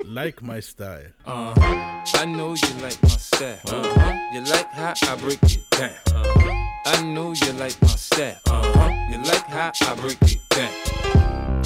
[0.05, 1.14] Like My Style.
[1.27, 2.23] Uh huh.
[2.23, 3.59] I know you like my style.
[3.66, 4.14] Uh huh.
[4.35, 5.91] You like how I break it down.
[6.14, 6.60] Uh huh.
[6.93, 8.36] I know you like my style.
[8.47, 8.91] Uh huh.
[9.11, 10.70] You like how I break it down.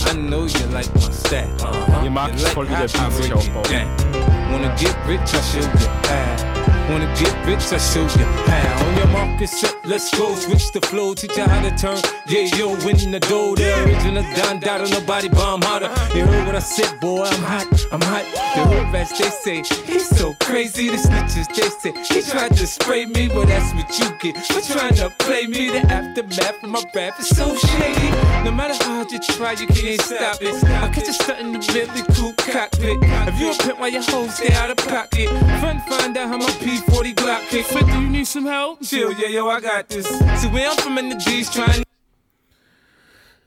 [0.06, 1.50] I know you like my style.
[1.60, 2.04] Uh huh.
[2.04, 3.70] Ihr mag You es like voll, wie der how I Beat sich break it aufbaut.
[3.70, 4.52] down.
[4.52, 6.53] Wanna get rich, I show you how.
[6.90, 8.86] Wanna get rich, I show you how.
[8.86, 10.34] On your mark, get set, let's go.
[10.34, 11.98] Switch the flow, teach you how to turn.
[12.28, 13.54] Yeah, yo, in the dough.
[13.54, 15.88] The original Don Dada, nobody bomb harder.
[16.14, 18.24] You heard what I said, boy, I'm hot, I'm hot.
[18.54, 20.90] The hood rats, they say, he's so crazy.
[20.90, 23.28] The snitches, they say, he tried to spray me.
[23.28, 25.70] Well, that's what you get for trying to play me.
[25.70, 28.10] The aftermath of my rap is so shady.
[28.44, 30.62] No matter how hard you try, you can't stop it.
[30.64, 32.98] I catch you stuck in the Bentley coupe cockpit.
[33.28, 35.28] If you a pimp while your hoes stay out of pocket,
[35.60, 37.66] friend find out how my P40 Glock kick.
[37.66, 38.82] 50, you need some help?
[38.82, 40.06] Chill, yeah, yo, I got this.
[40.40, 41.84] See, where I'm from in the G's trying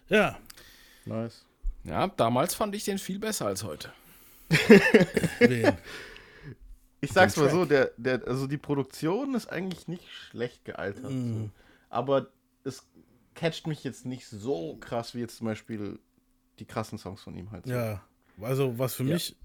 [0.09, 0.37] Ja,
[1.05, 1.43] Nice.
[1.83, 3.91] Ja, damals fand ich den viel besser als heute.
[6.99, 11.11] Ich sag's mal so, der, der, also die Produktion ist eigentlich nicht schlecht gealtert.
[11.11, 11.33] Mhm.
[11.33, 11.49] So.
[11.91, 12.31] Aber
[12.63, 12.87] es
[13.35, 15.99] catcht mich jetzt nicht so krass wie jetzt zum Beispiel
[16.57, 17.65] die krassen Songs von ihm halt.
[17.65, 17.71] So.
[17.71, 18.01] Ja,
[18.41, 19.35] also was für mich,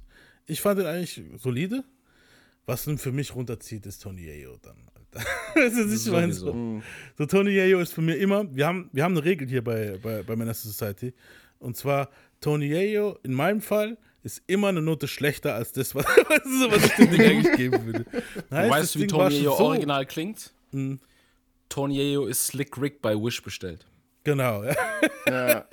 [0.47, 1.85] ich fand den eigentlich solide.
[2.67, 4.77] Was ihn für mich runterzieht, ist Tony Yayo dann.
[4.95, 5.27] Alter.
[5.55, 6.81] das ist nicht mein so.
[7.19, 9.99] so Tony Yayo ist für mich immer, wir haben, wir haben eine Regel hier bei,
[10.03, 11.13] bei, bei Menace Society.
[11.59, 12.09] Und zwar,
[12.41, 16.93] Tony Yayo, in meinem Fall, ist immer eine Note schlechter als das, was, was, ich
[16.93, 18.05] dem Ding eigentlich geben würde.
[18.51, 20.53] Heißt, weißt du, wie Tony Yeo so- original klingt?
[20.71, 21.01] Mhm.
[21.69, 23.87] Tony Yeo ist Slick Rick bei Wish bestellt.
[24.25, 24.77] Genau, ja.
[25.27, 25.65] Ja.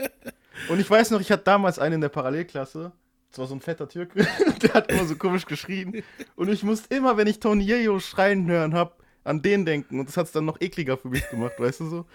[0.69, 2.91] Und ich weiß noch, ich hatte damals einen in der Parallelklasse.
[3.29, 4.25] Das war so ein fetter Türke,
[4.61, 6.03] der hat immer so komisch geschrien.
[6.35, 9.99] Und ich musste immer, wenn ich Tony Yeo schreien hören hab, an den denken.
[9.99, 12.05] Und das hat es dann noch ekliger für mich gemacht, weißt du so?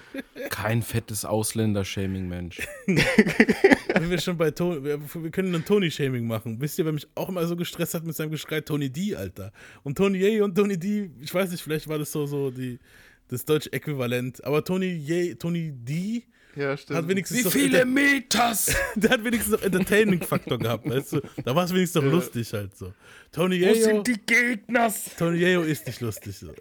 [0.51, 2.67] Kein fettes Ausländer-Shaming, Mensch.
[2.87, 6.61] Wenn wir schon bei Tony, wir, wir können ein Tony-Shaming machen.
[6.61, 8.63] Wisst ihr, wer mich auch immer so gestresst hat mit seinem Geschrei?
[8.63, 9.53] Tony D, Alter.
[9.85, 12.81] Und Tony Ye und Tony D, ich weiß nicht, vielleicht war das so, so die,
[13.29, 14.43] das deutsche Äquivalent.
[14.45, 16.25] Aber Tony Ye, Tony D
[16.57, 16.99] Ja, stimmt.
[16.99, 18.75] hat wenigstens Wie viele Meters?
[18.95, 21.21] der hat wenigstens noch Entertainment-Faktor gehabt, weißt du?
[21.45, 22.93] Da war es wenigstens noch lustig halt so.
[23.33, 25.11] Tony Wo Yeo, sind die Gegners?
[25.19, 26.53] Tony Yeo ist nicht lustig so.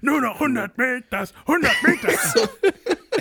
[0.00, 2.34] Nur noch 100 Meters, 100 Meters.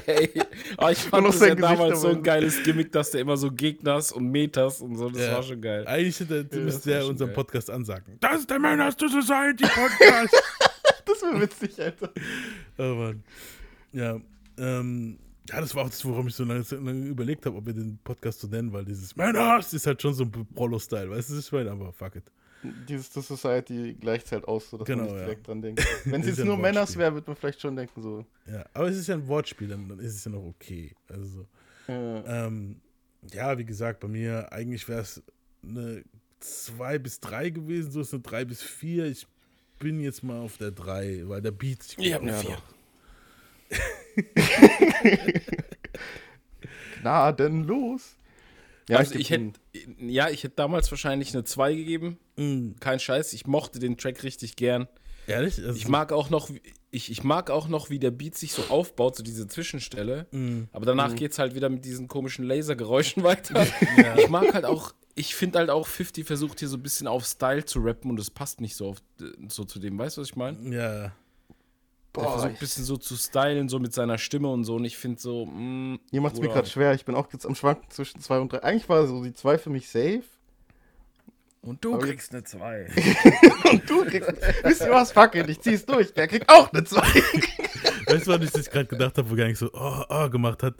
[0.05, 0.29] Hey,
[0.75, 3.37] aber ich fand noch das ja Gesicht damals so ein geiles Gimmick, dass der immer
[3.37, 5.33] so Gegners und Meters und so, das Ja.
[5.33, 5.85] war schon geil.
[5.87, 7.35] Eigentlich hätte, müsste war er unseren geil.
[7.35, 8.17] Podcast ansagen.
[8.19, 10.33] Das ist der Menace to Society Podcast.
[11.05, 12.11] Das wäre witzig, Alter.
[12.79, 13.23] Oh Mann.
[13.93, 14.19] Ja,
[14.57, 15.19] ähm,
[15.49, 17.97] ja, das war auch das, worum ich so lange, lange überlegt habe, ob wir den
[18.03, 21.51] Podcast so nennen, weil dieses Menace ist halt schon so ein Prolo-Style, weißt du, ich
[21.51, 21.71] meine?
[21.71, 22.23] Aber fuck it.
[22.87, 25.25] Dieses The Society gleicht halt aus, so dass Genau, man nicht ja.
[25.25, 25.85] direkt dran denkt.
[26.05, 28.25] Wenn es jetzt ja nur Männers wäre, würde man vielleicht schon denken, so.
[28.49, 30.93] Ja, aber es ist ja ein Wortspiel, dann, dann ist es ja noch okay.
[31.09, 31.45] Also,
[31.89, 32.79] Äh, ähm,
[33.33, 35.21] ja, wie gesagt, bei mir eigentlich wäre es
[35.61, 36.03] eine
[36.39, 39.07] 2 bis 3 gewesen, so ist eine 3 bis 4.
[39.07, 39.27] Ich
[39.79, 42.57] bin jetzt mal auf der 3, weil der Beat sich Ich hab eine Ja, 4.
[47.03, 48.15] na, denn los.
[48.89, 52.17] Ja, also ich ihm- hätte, ja, ich hätte damals wahrscheinlich eine 2 gegeben.
[52.35, 54.87] Mm, Kein Scheiß, ich mochte den Track richtig gern.
[55.25, 55.57] ehrlich?
[55.57, 56.61] Also, Ich mag auch noch, wie-
[56.91, 60.27] ich, ich mag auch noch, wie der Beat sich so aufbaut, so diese Zwischenstelle.
[60.31, 63.65] mm, Aber danach geht's halt wieder mit diesen komischen Lasergeräuschen weiter.
[64.17, 67.25] Ich mag halt auch, ich finde halt auch 50 versucht hier so ein bisschen auf
[67.25, 68.97] Style zu rappen und es passt nicht so, auf,
[69.47, 69.97] so zu dem.
[69.97, 70.75] Weißt du, was ich meine?
[70.75, 71.13] ja.
[72.15, 74.75] Er Boah, versucht ein bisschen so zu stylen, so mit seiner Stimme und so.
[74.75, 76.93] Und ich finde so, mm, Hier macht es mir gerade schwer.
[76.93, 78.63] Ich bin auch jetzt am Schwanken zwischen 2 und 3.
[78.63, 80.23] Eigentlich war so die 2 für mich safe.
[81.63, 82.87] Und du Aber kriegst eine 2.
[83.71, 84.29] Und du kriegst.
[84.63, 85.13] Wisst ihr was?
[85.13, 86.13] Fuck it, ich zieh's durch.
[86.13, 87.01] Der kriegt auch eine 2.
[88.07, 90.75] Weißt du, was ich gerade gedacht habe, wo gar nicht so oh, oh gemacht hat?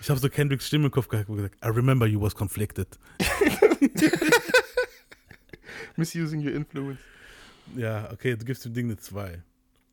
[0.00, 2.86] Ich habe so Kendricks Stimme im Kopf gehabt, wo gesagt, I remember you was conflicted.
[5.96, 7.00] Misusing your influence.
[7.76, 9.42] Ja, okay, du gibst dem Ding eine 2.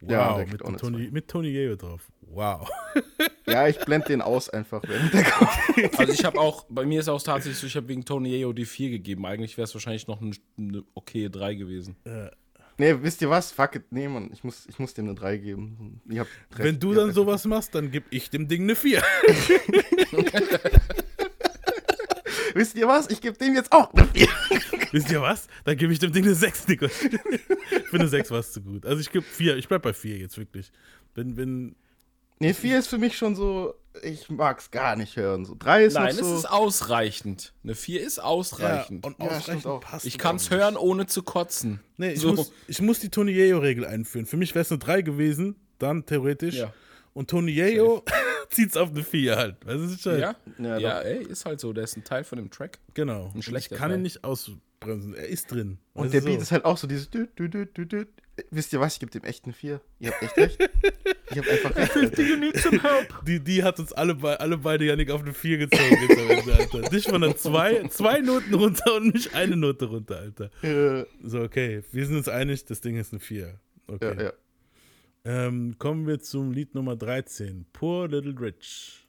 [0.05, 2.09] Wow, Ja, mit, Tony, mit Tony Yeo drauf.
[2.21, 2.69] Wow.
[3.47, 4.81] Ja, ich blende den aus einfach.
[4.87, 5.99] Wenn der kommt.
[5.99, 8.53] Also ich habe auch, bei mir ist auch tatsächlich so, ich habe wegen Tony Yeo
[8.53, 9.23] die 4 gegeben.
[9.27, 11.95] Eigentlich wäre es wahrscheinlich noch eine, eine okay 3 gewesen.
[12.77, 13.51] Nee, wisst ihr was?
[13.51, 13.83] Fuck it.
[13.91, 16.01] Nee, Mann, ich muss, ich muss dem eine 3 geben.
[16.09, 16.27] Recht.
[16.57, 19.01] Wenn du dann sowas machst, dann geb ich dem Ding eine 4.
[22.55, 23.09] Wisst ihr was?
[23.09, 24.27] Ich gebe dem jetzt auch eine 4.
[24.93, 25.47] Wisst ihr was?
[25.65, 26.87] Dann gebe ich dem Ding eine 6, Nico.
[26.87, 27.09] Für
[27.97, 28.85] eine 6 war es zu gut.
[28.85, 30.71] Also ich gebe 4, ich bleib bei 4 jetzt wirklich.
[31.13, 31.75] Wenn, wenn,
[32.39, 33.73] Nee, 4 ist für mich schon so.
[34.03, 35.43] ich mag's gar nicht hören.
[35.45, 36.35] So drei ist Nein, noch es so.
[36.37, 37.53] ist ausreichend.
[37.63, 39.05] Eine 4 ist Ja, ausreichend.
[39.05, 39.81] und Ja, ausreichend stimmt auch.
[39.81, 41.81] passt ich es kann es hören, ohne zu kotzen.
[41.97, 42.33] Nee, ich, So.
[42.33, 44.25] muss, ich muss die Tony Yeo-Regel einführen.
[44.25, 46.55] Für mich wäre es eine 3 gewesen, dann theoretisch.
[46.55, 46.73] Ja.
[47.15, 48.03] Und Tony Yeo
[48.49, 49.65] zieht es auf eine 4 halt.
[49.65, 50.19] Weißt du, was ich meine?
[50.19, 50.35] Ja?
[50.59, 51.71] Ja, Ja, ey, ist halt so.
[51.73, 52.77] Der ist ein Teil von dem Track.
[52.93, 53.31] Genau.
[53.33, 53.99] Und ich schlechter kann Teil.
[53.99, 55.15] ihn nicht ausbremsen.
[55.15, 55.77] Er ist drin.
[55.93, 56.41] Und der du, Beat so.
[56.43, 57.09] ist halt auch so dieses.
[57.09, 58.05] Dü, dü, dü, dü, dü.
[58.51, 58.95] Wisst ihr was?
[58.95, 59.79] Ich gebe dem echt eine 4.
[59.99, 60.69] Ihr habt echt recht.
[61.31, 61.95] Ich hab einfach recht.
[61.95, 63.07] Alter.
[63.25, 65.97] Die, die hat uns alle, be alle beide, Janik, auf eine 4 gezogen.
[66.09, 66.89] Jetzt Alter.
[66.89, 70.51] Dich von einer 2, zwei Noten runter und mich eine Note runter, Alter.
[71.23, 71.81] So, okay.
[71.93, 73.47] Wir sind uns einig, das Ding ist eine 4.
[73.47, 73.53] ja,
[73.87, 74.23] Okay.
[74.25, 74.33] ja.
[75.27, 77.65] Ähm, kommen wir zum Lied Nummer 13.
[77.73, 79.07] Poor Little Rich.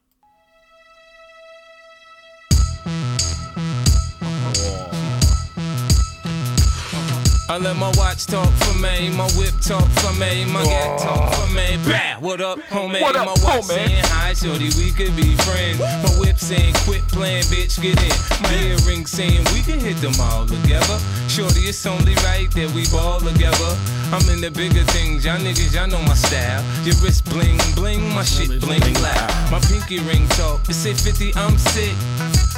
[7.56, 11.32] I let my watch talk for me, my whip talk for me, my gat talk
[11.32, 11.78] for me.
[11.88, 13.00] Bah, what up, homie?
[13.00, 13.80] What up, my watch homie?
[13.80, 15.78] saying hi, shorty, we could be friends.
[15.80, 18.12] My whip saying quit playing, bitch, get in.
[18.44, 20.98] My earring saying we can hit them all together.
[21.28, 23.72] Shorty, it's only right that we ball together.
[24.12, 26.62] I'm in the bigger things, y'all niggas, y'all know my style.
[26.84, 29.32] Your wrist bling bling, my shit bling loud.
[29.50, 31.96] My pinky ring talk, it say 50, I'm sick.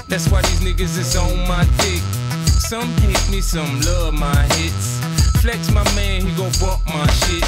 [0.09, 2.03] That's why these niggas is on my dick.
[2.69, 5.01] Some hate me, some love my hits.
[5.41, 7.43] Flex my man, he gon' bump my shit.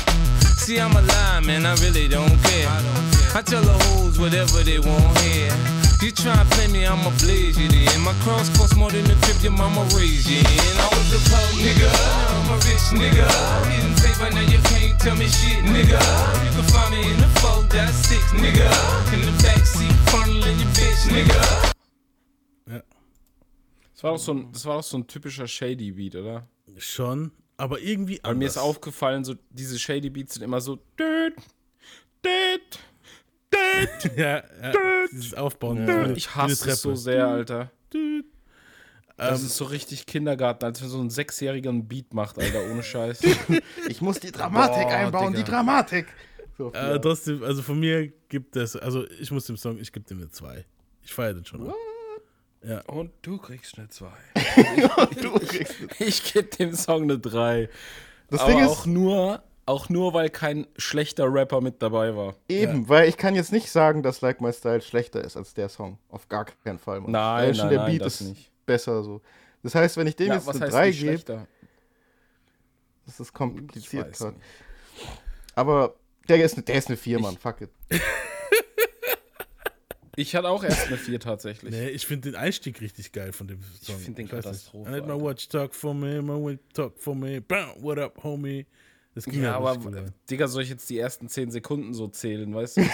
[0.57, 2.67] See, I'm a lie, man, I really don't care.
[2.67, 3.37] I don't care.
[3.37, 5.53] I tell the hoes whatever they want here.
[6.01, 8.01] You try to play me, I'ma blaze you then.
[8.01, 10.77] My cross costs more than the crib your mama raised you in.
[10.81, 11.93] I was a poor nigga,
[12.41, 13.29] I'm a rich nigga.
[13.69, 16.01] Getting paper, now you can't tell me shit, nigga.
[16.01, 18.65] You can find me in the 4.6, nigga.
[19.13, 21.77] In the backseat, funneling your bitch, nigga.
[24.01, 26.47] Das war doch so ein, das war doch so ein typischer Shady Beat, oder?
[26.79, 28.71] Schon, aber irgendwie Weil mir ist anders.
[28.71, 30.77] aufgefallen, so diese Shady Beats sind immer so.
[30.99, 31.35] Düt,
[32.25, 32.79] düt,
[33.53, 34.17] düt.
[34.17, 34.73] ja, ja,
[35.13, 35.87] dieses Aufbauen.
[35.87, 37.71] wie eine- Ich hasse es so sehr, Alter.
[37.93, 38.25] Düt.
[39.19, 42.63] Das Ähm, ist so richtig Kindergarten, als wenn so ein Sechsjähriger einen Beat macht, Alter,
[42.71, 43.21] ohne Scheiß.
[43.91, 45.45] Ich muss die Dramatik Boah, einbauen, Digga.
[45.45, 46.07] die Dramatik.
[46.57, 50.07] So, Äh, trotzdem, also von mir gibt es, also ich muss dem Song, ich gebe
[50.07, 50.65] dem eine 2.
[51.03, 51.71] Ich feiere den schon.
[52.63, 52.89] Ab.
[52.93, 54.07] Und du kriegst eine 2.
[55.23, 56.01] du kriegst es.
[56.01, 57.69] Ich gebe dem Song eine 3.
[58.29, 62.35] Das Aber Ding auch ist nur, auch nur, weil kein schlechter Rapper mit dabei war.
[62.49, 65.69] eben, weil ich kann jetzt nicht sagen, dass Like My Style schlechter ist als der
[65.69, 65.99] Song.
[66.09, 67.01] Auf gar keinen Fall.
[67.01, 67.11] Mann.
[67.13, 68.51] Nein, nein, der nein, Beat das ist nicht.
[68.67, 69.21] besser so.
[69.63, 71.47] Das heißt, wenn ich dem Ja, jetzt was eine heißt 3 nicht gebe,
[73.07, 74.17] das ist Ich kompliziert.
[75.55, 75.95] Aber
[76.29, 77.37] der ist, eine- der ist eine 4, Mann.
[77.37, 77.71] Fuck it.
[80.21, 81.73] Ich hatte auch erst eine 4 tatsächlich.
[81.73, 83.99] Nee, ich finde den Einstieg richtig geil von dem Song.
[83.99, 84.45] find den weiß nicht.
[84.45, 87.41] Katastrophe, I let my watch talk for me, my watch talk for me.
[87.41, 88.67] Bam, what up, homie?
[89.15, 90.05] Das ging Ja, ja, aber.
[90.29, 92.81] Digga, soll ich jetzt die ersten 10 Sekunden so zählen, weißt du?
[92.83, 92.89] Ich,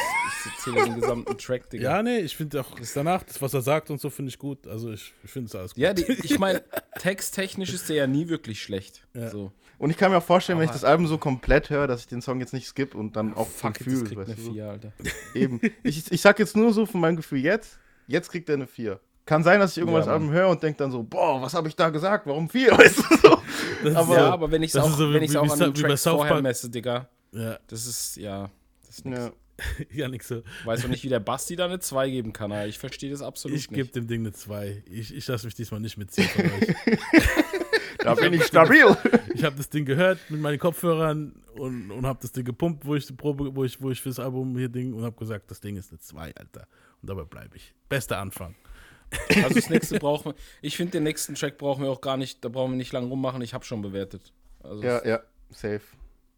[0.46, 1.96] ich zähle den gesamten Track, Digga.
[1.96, 4.38] Ja, nee, ich finde auch das danach, das, was er sagt und so, finde ich
[4.38, 4.66] gut.
[4.66, 5.82] Also ich, ich finde es alles gut.
[5.82, 6.64] Ja, die, ich meine,
[7.00, 9.06] texttechnisch ist der ja nie wirklich schlecht.
[9.14, 9.30] Ja.
[9.30, 9.52] So.
[9.78, 12.06] Und ich kann mir auch vorstellen, wenn ich das Album so komplett höre, dass ich
[12.06, 14.04] den Song jetzt nicht skipp und dann auch Fuck Gefühl.
[14.04, 14.52] kriegt eine weißt du, so.
[14.52, 14.92] 4, Alter.
[15.34, 15.60] Eben.
[15.82, 18.98] Ich, ich sag jetzt nur so von meinem Gefühl jetzt, jetzt kriegt er eine 4.
[19.26, 21.52] Kann sein, dass ich irgendwann Ja, das Album höre und denke dann so, boah, was
[21.54, 22.26] habe ich da gesagt?
[22.26, 22.70] Warum 4?
[22.78, 23.42] Weißt du so?
[23.82, 25.38] Das ist aber- ja, aber wenn ich es das auch, so wie- wenn ich's wie-
[25.38, 26.42] auch wie an wie Tracks South vorher Park.
[26.44, 28.48] messe, Digga, Ja, das ist, ja,
[28.86, 29.18] das ist nix.
[29.20, 29.32] Ja.
[29.92, 30.42] ja nix so.
[30.64, 33.20] Weiß auch nicht, wie der Basti da eine 2 geben kann, aber ich verstehe das
[33.22, 33.96] absolut Ich gebe nicht.
[33.96, 34.84] dem Ding eine 2.
[34.90, 36.74] Ich, ich lasse mich diesmal nicht mitziehen von euch.
[38.06, 38.84] Da bin ich stabil.
[39.34, 42.94] Ich habe das Ding gehört mit meinen Kopfhörern und, und habe das Ding gepumpt, wo
[42.94, 45.60] ich die Probe, wo ich, wo ich fürs Album hier Ding und habe gesagt, das
[45.60, 46.66] Ding ist eine 2, Alter.
[47.02, 47.74] Und dabei bleibe ich.
[47.88, 48.54] Bester Anfang.
[49.42, 52.44] Also das nächste brauchen wir, ich finde den nächsten Track brauchen wir auch gar nicht,
[52.44, 54.32] da brauchen wir nicht lang rummachen, ich habe schon bewertet.
[54.62, 55.82] Also Ja, ja, safe.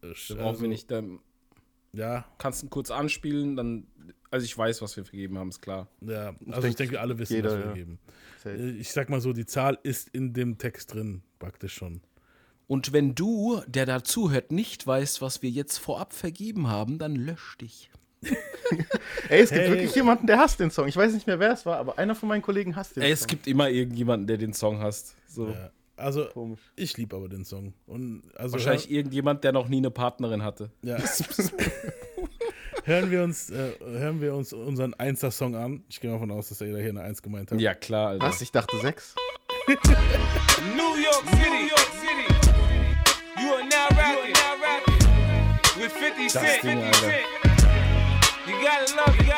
[0.03, 1.03] da Also, brauchen wir nicht, da
[1.93, 3.87] Ja, kannst du ihn kurz anspielen, dann,
[4.31, 5.89] also ich weiß, was wir vergeben haben, ist klar.
[6.01, 6.35] ja.
[6.47, 7.72] Also denke, ich denke, alle wissen, jeder, was wir ja.
[7.72, 7.99] geben.
[8.43, 8.57] safe.
[8.57, 12.01] Äh, Ich sag mal so, die Zahl ist in dem Text drin, praktisch schon.
[12.66, 17.16] Und wenn du, der da zuhört, nicht weißt, was wir jetzt vorab vergeben haben, dann
[17.16, 17.91] lösch dich.
[19.29, 19.70] Ey, es gibt Hey.
[19.70, 20.89] wirklich jemanden, der hasst den Song.
[20.89, 23.09] Ich weiß nicht mehr, wer es war, aber einer von meinen Kollegen hasst den Ey,
[23.16, 23.22] Song.
[23.22, 25.14] es gibt immer irgendjemanden, der den Song hasst.
[25.26, 25.49] So.
[25.49, 25.70] Ja.
[25.97, 26.61] Also, Komisch.
[26.76, 27.72] ich liebe aber den Song.
[27.87, 30.70] Und also Wahrscheinlich irgendjemand, der noch nie eine Partnerin hatte.
[30.83, 30.99] Ja.
[32.89, 35.84] hören, wir uns, äh, hören wir uns unseren Einser-Song an.
[35.89, 37.61] Ich gehe mal davon aus, dass er hier eine Eins gemeint hat.
[37.61, 38.26] Ja, klar, Alter.
[38.26, 38.41] Was?
[38.41, 39.14] Ich dachte 6.
[39.68, 39.76] New
[40.97, 42.28] York City, New York City.
[43.41, 46.62] You are now rapping, now rapping with 50 Cent.
[46.62, 46.99] Ding, 50 Alter.
[46.99, 47.26] Cent.
[48.47, 49.38] You gotta love you gotta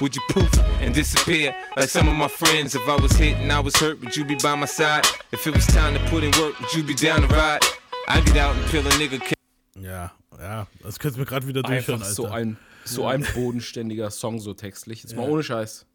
[0.00, 2.74] would you poof and disappear like some of my friends?
[2.74, 5.04] If I was hit and I was hurt, would you be by my side?
[5.32, 7.60] If it was time to put in work, would you be down to ride?
[8.08, 9.20] I'd get out and peel a nigga
[9.76, 12.14] Ja, ja, das könnte mir gerade wieder durchhören, Alter.
[12.14, 15.02] so ein, so ein bodenständiger Song, so textlich.
[15.02, 15.28] Jetzt mal Ja.
[15.28, 15.86] ohne Scheiß.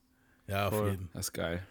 [0.48, 1.10] ja, auf jeden.
[1.14, 1.62] Das ist geil.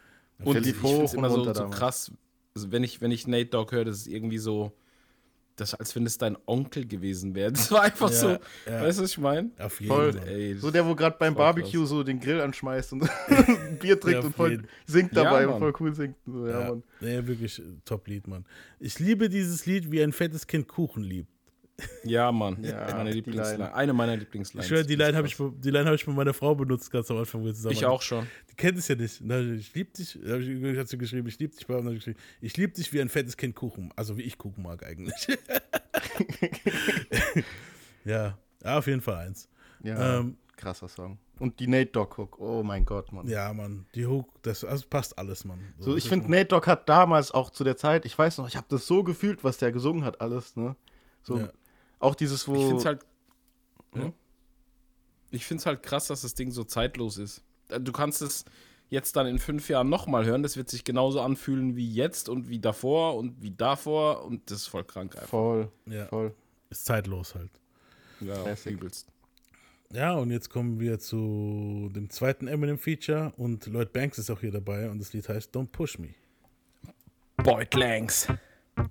[0.45, 2.11] Und ich finde es immer so, runter so krass,
[2.55, 4.72] also wenn ich, wenn ich Nate Dogg höre, das ist irgendwie so,
[5.57, 7.53] das, als wenn es dein Onkel gewesen wäre.
[7.53, 8.39] Das war einfach Ja, so, ja.
[8.83, 9.51] weißt du, was ich meine?
[9.59, 10.13] Auf jeden Voll.
[10.13, 10.27] Mann.
[10.27, 11.89] Ey, So der, wo gerade beim Barbecue krass.
[11.91, 13.01] so den Grill anschmeißt und
[13.81, 14.69] Bier trinkt Ja, und voll jeden.
[14.87, 16.17] singt dabei und voll cool singt.
[16.27, 16.83] So, ja, Ja, Mann.
[17.27, 18.45] wirklich äh, Top-Lied, Mann.
[18.81, 21.29] Ich liebe dieses Lied, wie ein fettes Kind Kuchen liebt.
[22.05, 22.62] Ja, Mann.
[22.62, 23.59] Ja, meine Lieblingsline.
[23.59, 23.75] Line.
[23.75, 24.66] Eine meiner Lieblingslines.
[24.66, 27.11] Ich schwöre, die Line habe ich, die Line hab ich bei meiner Frau benutzt, ganz
[27.11, 28.27] am Anfang, wo wir zusammen Ich auch schon.
[28.51, 29.20] Die kennt es ja nicht.
[29.20, 32.75] Ich, ich lieb dich, hab ich, hat sie geschrieben, ich lieb dich, ich ich lieb
[32.75, 33.93] dich wie ein fettes Kind Kuchen.
[33.97, 35.27] Also wie ich Kuchen mag eigentlich.
[38.05, 38.39] ja.
[38.62, 39.49] ja, auf jeden Fall eins.
[39.83, 41.18] Ja, Ähm, krasser Song.
[41.39, 42.39] Und die Nate Dogg Hook.
[42.39, 43.27] Oh mein Gott, Mann.
[43.27, 45.59] ja, Mann, die Hook, das also passt alles, Mann.
[45.79, 48.47] So, ich das finde, Nate Dogg hat damals auch zu der Zeit, ich weiß noch,
[48.47, 50.77] ich habe das so gefühlt, was der gesungen hat, alles, ne?
[51.23, 51.53] So, Ja.
[52.03, 52.55] Auch dieses, wo.
[52.55, 53.07] Ich finde es halt.
[53.95, 54.13] Hm?
[55.31, 57.43] Ich finde es halt krass, dass das Ding so zeitlos ist.
[57.69, 58.45] Äh, Du kannst es
[58.91, 60.43] jetzt dann in fünf Jahren nochmal hören.
[60.43, 64.25] Das wird sich genauso anfühlen wie jetzt und wie davor und wie davor.
[64.25, 65.29] Und das ist voll krank einfach.
[65.29, 66.35] voll, Ja, voll.
[66.69, 67.51] ist zeitlos halt.
[68.21, 69.09] Ja, übelst.
[69.93, 74.51] Ja, und jetzt kommen wir zu dem zweiten Eminem-Feature und Lloyd Banks ist auch hier
[74.53, 76.15] dabei und das Lied heißt Don't Push Me.
[77.39, 78.29] Boyd Langs.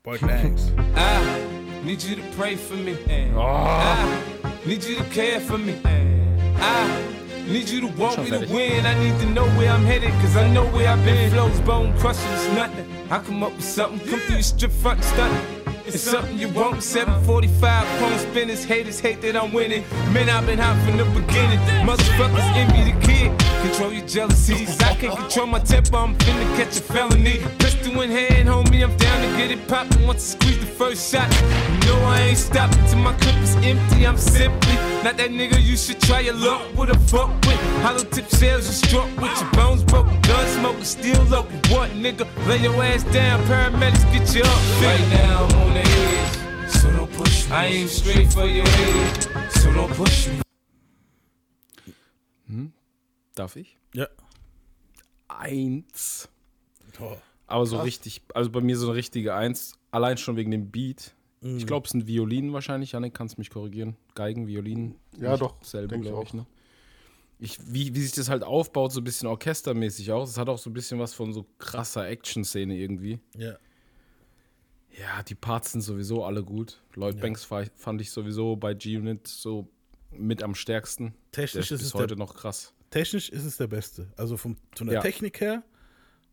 [0.03, 0.71] Lloyd Banks.
[0.95, 2.97] I need you to pray for me.
[3.35, 5.79] I need you to care for me.
[5.85, 8.85] I need you to want me to win.
[8.85, 11.31] I need to know where I'm headed, cause I know where I've been.
[11.31, 12.87] Flows, bone crushing, it's nothing.
[13.09, 15.60] I come up with something, come through your strip front and stunting.
[15.85, 16.83] It's something you want.
[16.83, 19.83] 745 chrome spinners, haters hate that I'm winning.
[20.13, 21.59] Man, I've been hot from the beginning.
[21.85, 23.37] Motherfuckers envy the kid.
[23.61, 24.79] Control your jealousies.
[24.81, 25.97] I can't control my temper.
[25.97, 27.39] I'm finna catch a felony.
[27.59, 28.83] Pistol in hand, homie.
[28.83, 31.29] I'm down to get it poppin' once I squeeze the first shot.
[31.71, 34.05] You know I ain't stopping till my clip is empty.
[34.05, 37.59] I'm simply not that nigga you should try your luck with a fuck with.
[37.81, 40.19] Hollow tip shells you struck with your bones broken.
[40.21, 41.57] Gun smoking, still local.
[41.75, 42.25] What nigga?
[42.47, 43.43] Lay your ass down.
[43.45, 44.61] Paramedics get you up.
[44.81, 46.69] Right now I'm on the edge.
[46.69, 47.55] So don't push me.
[47.55, 49.51] I aim straight for your head.
[49.51, 50.41] So don't push me.
[53.35, 53.77] Darf ich?
[53.93, 54.07] Ja.
[55.27, 56.27] Eins.
[56.99, 57.17] Oh.
[57.47, 59.79] Aber so richtig, also bei mir so eine richtige Eins.
[59.89, 61.13] Allein schon wegen dem Beat.
[61.41, 61.57] Mhm.
[61.57, 62.91] Ich glaube, es sind Violinen wahrscheinlich.
[62.93, 63.95] Janik, kannst mich korrigieren.
[64.15, 64.95] Geigen, Violinen.
[65.19, 66.45] Ja, doch, Selbe, denk ich glaube ich, ne?
[67.39, 70.23] Ich, wie, wie sich das halt aufbaut, so ein bisschen orchestermäßig auch.
[70.23, 73.19] Es hat auch so ein bisschen was von so krasser Action-Szene irgendwie.
[73.35, 73.55] Ja.
[74.99, 76.81] Ja, die Parts sind sowieso alle gut.
[76.95, 79.67] Lloyd Banks fa- fand ich sowieso bei G-Unit so
[80.11, 81.13] mit am stärksten.
[81.35, 82.73] Der Technisch ist ist, bis es heute der, noch krass.
[82.89, 84.11] technisch ist es der Beste.
[84.17, 85.01] Also vom, von der Ja.
[85.01, 85.63] Technik her.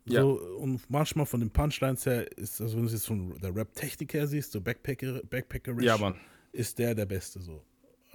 [0.09, 0.22] So, Ja.
[0.56, 4.12] Und manchmal von den Punchlines her ist, also wenn du es jetzt von der Rap-Technik
[4.14, 6.14] her siehst, so Backpacker, Backpackerish, Ja,
[6.52, 7.62] ist der der Beste so.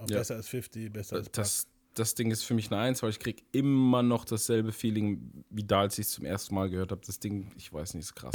[0.00, 0.18] Ja.
[0.18, 3.18] Besser als 50, besser als Das, das Ding ist für mich eine Eins, weil ich
[3.18, 7.00] krieg immer noch dasselbe Feeling, wie da, als ich es zum ersten Mal gehört habe.
[7.06, 8.32] Das Ding, ich weiß nicht, ist krass.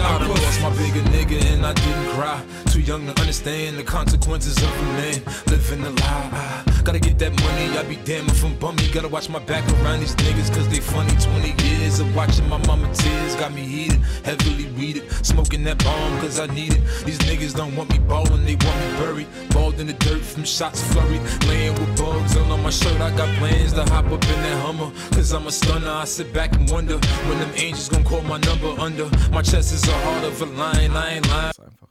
[6.86, 8.88] Gotta get that money, I be damn if I'm bummy.
[8.92, 11.12] Gotta watch my back around these niggas cause they funny.
[11.20, 15.04] 20 years of watching my mama tears got me heated, heavily weeded.
[15.24, 16.82] Smoking that bomb cause I need it.
[17.06, 19.28] These niggas don't want me ballin', they want me buried.
[19.50, 21.22] Balled in the dirt from shots flurried.
[21.48, 23.00] Laying with bugs on my shirt.
[23.02, 25.90] I got plans to hop up in that Hummer cause I'm a stunner.
[25.90, 26.98] I sit back and wonder
[27.28, 29.10] when them angels gon' call my number under.
[29.32, 31.48] My chest is a heart of a lion, I ain't lying.
[31.48, 31.88] Das ist einfach.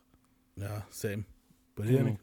[0.56, 1.24] Ja, same.
[1.76, 2.18] Bei dir, Janik?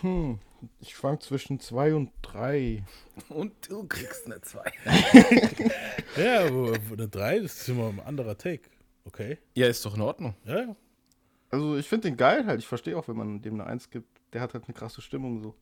[0.00, 0.38] Hm,
[0.80, 2.84] ich schwank zwischen zwei und drei.
[3.28, 4.72] Und du kriegst eine Zwei.
[6.16, 8.68] Ja, aber eine 3, das ist immer ein anderer Take.
[9.04, 9.38] Okay.
[9.54, 10.34] Ja, ist doch in Ordnung.
[10.44, 10.76] Ja, ja.
[11.50, 12.60] Also ich finde den geil halt.
[12.60, 14.20] Ich verstehe auch, wenn man dem eine 1 gibt.
[14.32, 15.54] Der hat halt eine krasse Stimmung so.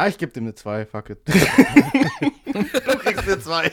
[0.00, 1.18] Ah, ich gebe dem eine 2, fuck it.
[1.26, 3.72] du kriegst eine 2.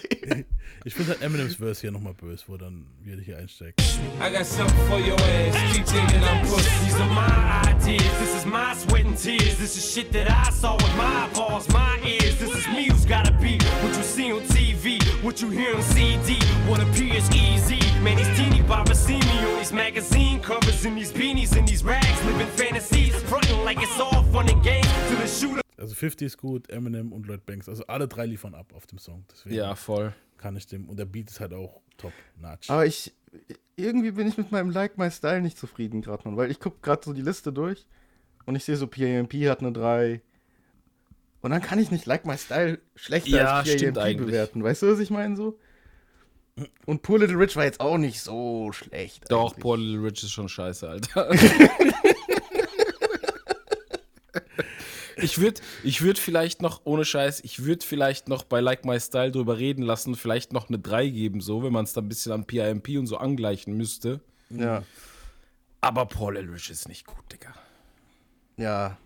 [0.84, 3.80] Ich finde halt Eminems Verse hier nochmal böse, wo dann wieder hier einsteigt.
[4.20, 5.56] I got something for your ass.
[5.72, 6.68] Keep thinking I'm pussy.
[6.84, 8.12] These are my ideas.
[8.20, 9.56] This is my sweat and tears.
[9.60, 12.40] This is shit that I saw with my balls, my ears.
[12.40, 15.84] This is me who's gotta be what you see on TV, what you hear on
[15.84, 16.40] CD.
[16.68, 17.78] What appears easy.
[18.02, 21.84] Man, these teeny boppers see me on these magazine covers and these beanies and these
[21.84, 25.65] rags, living fantasies, fronting like it's all fun and games till the shooter.
[25.78, 27.68] Also 50 ist gut, Eminem und Lloyd Banks.
[27.68, 29.26] Also alle drei liefern ab auf dem Song.
[29.32, 30.14] Deswegen Ja, voll.
[30.38, 30.88] kann ich dem.
[30.90, 32.14] Und der Beat ist halt auch top.
[32.40, 32.70] Natsch.
[32.70, 33.14] Aber ich,
[33.76, 36.38] irgendwie bin ich mit meinem Like My Style nicht zufrieden gerade, Mann.
[36.38, 37.86] Weil ich gucke gerade so die Liste durch
[38.46, 40.22] und ich sehe so, PAMP hat eine 3.
[41.42, 44.28] Und dann kann ich nicht Like My Style schlechter Ja, als stimmt PAMP eigentlich.
[44.28, 44.64] bewerten.
[44.64, 45.60] Weißt du, was ich meine so?
[46.86, 49.26] Und Poor Little Rich war jetzt auch nicht so schlecht.
[49.30, 49.62] Doch, eigentlich.
[49.62, 51.30] Poor Little Rich ist schon scheiße, Alter.
[55.18, 59.00] ich würde ich würd vielleicht noch, ohne Scheiß, ich würde vielleicht noch bei Like My
[59.00, 62.10] Style drüber reden lassen, vielleicht noch eine 3 geben, so, wenn man es dann ein
[62.10, 64.22] bisschen an PIMP und so angleichen müsste.
[64.50, 64.84] Ja.
[65.82, 67.54] Aber Poor Little Rich ist nicht gut, Digga.
[68.58, 68.98] Ja.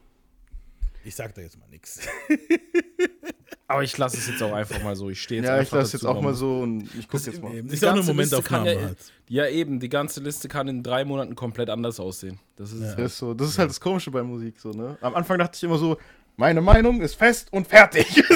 [1.03, 1.99] Ich sag da jetzt mal nichts.
[3.69, 5.11] Aber ich lasse es jetzt auch einfach mal so.
[5.11, 7.39] Ich stehe jetzt Ja, ich einfach lasse jetzt auch mal so und ich gucke jetzt
[7.39, 7.53] mal.
[7.53, 7.69] Eben.
[7.69, 8.97] Ist ja auch eine Momentaufnahme ja, halt.
[9.27, 12.39] ja, eben, die ganze Liste kann in drei Monaten komplett anders aussehen.
[12.55, 12.95] Das ist Ja.
[12.95, 14.97] Das ist, so, das ist halt das Komische bei Musik so, ne?
[15.01, 15.97] Am Anfang dachte ich immer so,
[16.35, 18.23] meine Meinung ist fest und fertig.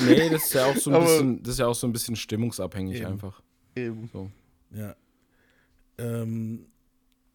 [0.00, 2.16] Nee, das ist ja auch so ein bisschen, das ist ja auch so ein bisschen
[2.16, 3.06] stimmungsabhängig Eben.
[3.06, 3.40] einfach.
[3.76, 4.10] Eben.
[4.12, 4.30] So.
[4.72, 4.96] Ja.
[5.98, 6.66] Ähm,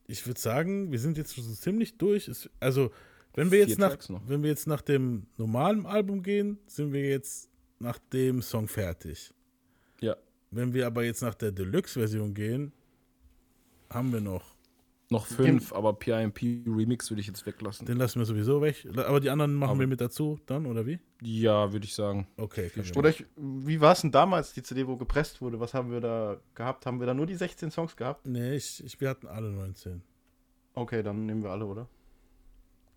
[0.05, 2.27] ich würde sagen, wir sind jetzt so ziemlich durch.
[2.27, 2.91] Es, also,
[3.33, 7.49] wenn wir jetzt nach, wenn wir jetzt nach dem normalen Album gehen, sind wir jetzt
[7.79, 9.33] nach dem Song fertig.
[10.01, 10.15] Ja.
[10.51, 12.71] Wenn wir aber jetzt nach der Deluxe-Version gehen,
[13.89, 14.55] haben wir noch.
[15.11, 17.87] Noch fünf, aber PIMP Remix würde ich jetzt weglassen.
[17.87, 18.87] Den lassen wir sowieso weg.
[18.95, 20.99] Aber die anderen machen Aber- wir mit dazu dann, oder wie?
[21.23, 22.27] Ja, würde ich sagen.
[22.37, 22.69] Okay.
[22.95, 25.59] Oder ich, wie war es denn damals, die CD, wo gepresst wurde?
[25.59, 26.85] Was haben wir da gehabt?
[26.85, 28.27] Haben wir da nur die 16 Songs gehabt?
[28.27, 30.03] Nee, ich, ich, wir hatten alle 19.
[30.75, 31.89] Okay, dann nehmen wir alle, oder?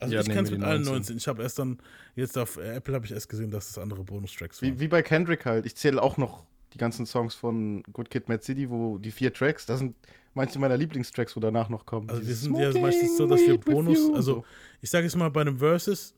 [0.02, 0.92] Also Ja, ich kann es mit allen 19.
[0.94, 1.16] 19.
[1.16, 1.78] Ich habe erst dann,
[2.16, 4.74] jetzt auf äh, Apple habe ich erst gesehen, dass es andere Bonustracks waren.
[4.74, 5.64] Wie, wie bei Kendrick halt.
[5.64, 9.32] Ich zähle auch noch die ganzen Songs von Good Kid, Mad City, wo die vier
[9.32, 9.94] Tracks, das sind
[10.34, 12.08] manche meiner Lieblingstracks, wo danach noch kommen.
[12.10, 14.44] Also wir sind ja meistens so, dass wir Bonus, also
[14.80, 16.14] ich sage jetzt mal bei einem Versus,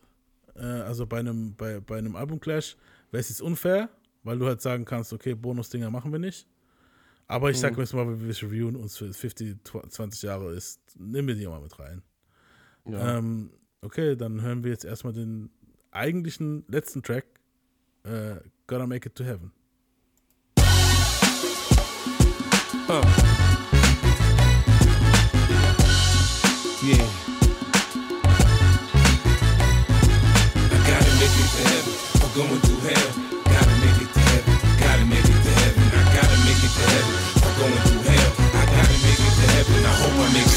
[0.55, 2.77] äh, also bei einem, bei, bei einem Album-Clash,
[3.11, 3.89] wäre es jetzt unfair,
[4.23, 6.47] weil du halt sagen kannst, okay, Bonus-Dinger machen wir nicht.
[7.27, 9.57] Aber ich sage jetzt mal, wenn wir reviewen, uns für 50,
[9.89, 12.03] 20 Jahre ist, nehmen wir die mal mit rein.
[12.87, 13.19] ja.
[13.19, 13.51] Ähm,
[13.85, 15.51] okay, dann hören wir jetzt erstmal den
[15.91, 17.27] eigentlichen letzten Track,
[18.05, 19.53] äh, Gotta Make It to Heaven.
[26.83, 26.97] Yeah.
[31.45, 31.95] To heaven.
[32.21, 33.09] I'm going through hell.
[33.45, 34.55] Gotta make it to heaven.
[34.79, 35.83] Gotta make it to heaven.
[35.93, 37.15] I gotta make it to heaven.
[37.43, 38.24] I'm going through hell.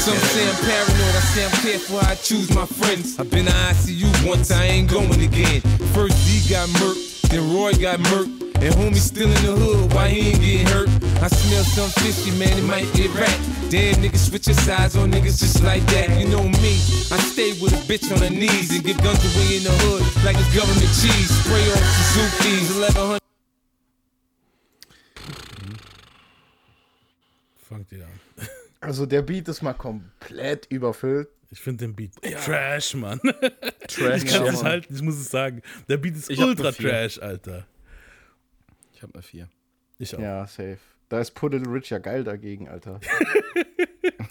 [0.08, 0.48] Some say.
[0.48, 3.18] I'm paranoid, I say I'm careful, I choose my friends.
[3.18, 5.60] I've been to ICU once, I ain't going again.
[5.92, 8.48] First D got murked, then Roy got murked.
[8.62, 10.88] And homie still in the hood, why he ain't getting hurt?
[11.22, 13.38] I smell some fishy, man, it might get rat.
[13.70, 16.08] Damn, niggas switch your sides on niggas just like that.
[16.18, 16.74] You know me,
[17.12, 20.02] I stay with a bitch on her knees and give guns away in the hood
[20.24, 21.30] like it's government cheese.
[21.44, 21.84] Spray off
[22.14, 23.20] Suzuki's, 1100.
[27.68, 28.27] Fangt ihr an.
[28.80, 31.28] Also der Beat ist mal komplett überfüllt.
[31.50, 32.12] Ich finde den Beat
[32.44, 33.20] Trash, Mann.
[33.88, 34.22] Trash.
[34.22, 34.64] Ich kann Ja, es Mann.
[34.64, 35.62] halten, ich muss es sagen.
[35.88, 36.90] Der Beat ist Ich ultra vier.
[36.90, 37.66] Trash, Alter.
[38.94, 39.48] Ich habe eine 4.
[39.98, 40.20] Ich auch.
[40.20, 40.78] Ja, safe.
[41.08, 43.00] Da ist Little Rich ja geil dagegen, Alter.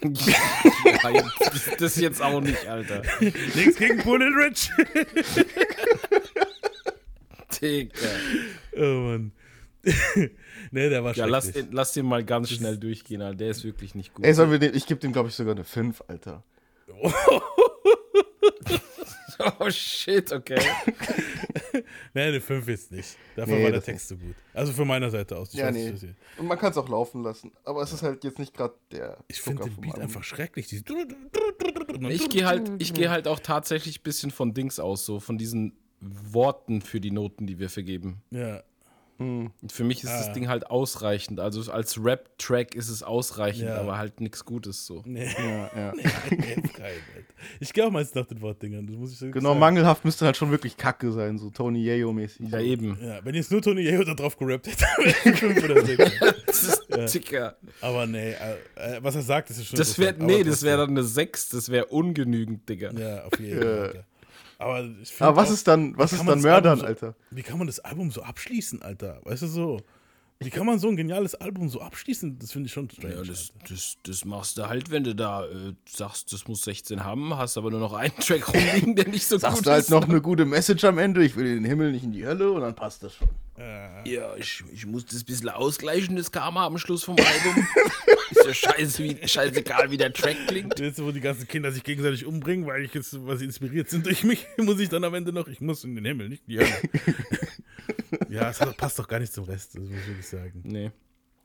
[0.00, 3.02] das, das jetzt auch nicht, Alter.
[3.20, 4.70] Nichts gegen and Rich.
[7.60, 7.98] Digga.
[8.76, 9.32] oh Mann.
[10.70, 13.36] nee, der war Ja, lass, den- lass den mal ganz schnell durchgehen, Alter.
[13.36, 14.24] Der ist wirklich nicht gut.
[14.24, 16.42] Ey, sollen wir den, ich gebe dem, glaube ich, sogar eine 5, Alter.
[19.60, 20.58] Oh shit, okay.
[22.14, 23.16] nee, eine 5 ist nicht.
[23.36, 24.34] Dafür Nee, war der Text so gut.
[24.52, 25.50] Also von meiner Seite aus.
[25.52, 25.94] Ich Ja, weiß nee.
[26.38, 27.52] Und man kann es auch laufen lassen.
[27.64, 29.16] Aber es ist halt jetzt nicht gerade der.
[29.28, 30.72] Ich finde den Beat einfach schrecklich.
[30.72, 35.38] Ich gehe halt, ich geh halt auch tatsächlich ein bisschen von Dings aus, so von
[35.38, 38.22] diesen Worten für die Noten, die wir vergeben.
[38.30, 38.62] Ja.
[39.18, 41.40] Und für mich ist das Ding halt ausreichend.
[41.40, 43.78] Also als Rap-Track ist es ausreichend, Ja.
[43.80, 45.02] aber halt nichts Gutes so.
[45.04, 45.92] Nee, Ja, ja.
[46.30, 47.26] nee, geil, Alter.
[47.58, 49.60] Ich gehe auch meistens nach den Wortdingern, das muss ich so Genau, sagen.
[49.60, 52.48] mangelhaft müsste halt schon wirklich kacke sein, so Tony Yayo-mäßig.
[52.48, 52.96] Ja, eben.
[53.02, 56.10] Ja, wenn jetzt nur Tony Yeo da drauf gerappt hätte, wäre es fünf oder sechs.
[56.46, 56.64] Das
[57.14, 57.56] ist Dicker.
[57.80, 60.78] Aber nee, äh, äh, was er sagt, das ist schon Das wäre, nee, das wäre
[60.78, 62.90] dann eine 6, das wäre ungenügend, Digga.
[62.92, 63.64] Ja, auf jeden Ja.
[63.88, 64.04] Fall.
[64.58, 67.14] Aber, ich find Aber was auch, ist dann, was ist dann Mördern, so, Alter?
[67.30, 69.20] Wie kann man das Album so abschließen, Alter?
[69.24, 69.80] Weißt du so?
[70.40, 72.38] Wie kann man so ein geniales Album so abschließen?
[72.38, 73.14] Das finde ich schon strange.
[73.16, 77.02] Ja, das, das, das machst du halt, wenn du da äh, sagst, das muss 16
[77.02, 79.82] haben, hast aber nur noch einen Track rumliegen, der nicht so Sagst gut du halt
[79.82, 79.90] ist.
[79.90, 82.52] noch eine gute Message am Ende, ich will in den Himmel, nicht in die Hölle
[82.52, 83.28] und dann passt das schon.
[84.04, 87.66] Ja, ich, ich muss das ein bisschen ausgleichen, das Karma am Schluss vom Album.
[88.30, 90.78] ist ja scheiße, wie, scheißegal, wie der Track klingt.
[90.78, 94.06] Jetzt, wo die ganzen Kinder sich gegenseitig umbringen, weil ich jetzt, weil sie inspiriert sind
[94.06, 96.58] durch mich, muss ich dann am Ende noch, ich muss in den Himmel, nicht die
[96.58, 96.70] Hölle.
[98.28, 100.60] ja, es hat, passt doch gar nicht zum Rest, das muss ich wirklich sagen.
[100.64, 100.90] Nee.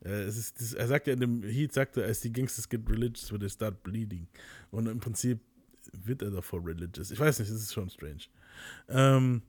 [0.04, 2.68] Äh, es ist, das, er sagt ja in dem Heat, sagt er, als die Gangsters
[2.68, 4.28] get religious, when they start bleeding.
[4.72, 5.40] Und im Prinzip
[5.92, 7.12] wird er davor religious.
[7.12, 8.24] Ich weiß nicht, das ist schon strange.
[8.90, 9.42] Ähm,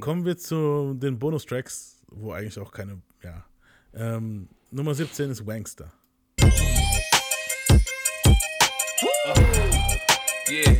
[0.00, 3.44] Kommen wir zu den Bonustracks, wo eigentlich auch keine, ja.
[3.92, 5.92] Ähm, Nummer 17 ist Wangster.
[10.54, 10.70] Yeah.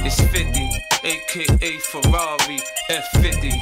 [0.00, 0.70] It's 50,
[1.04, 2.58] aka Ferrari
[2.88, 3.52] F50.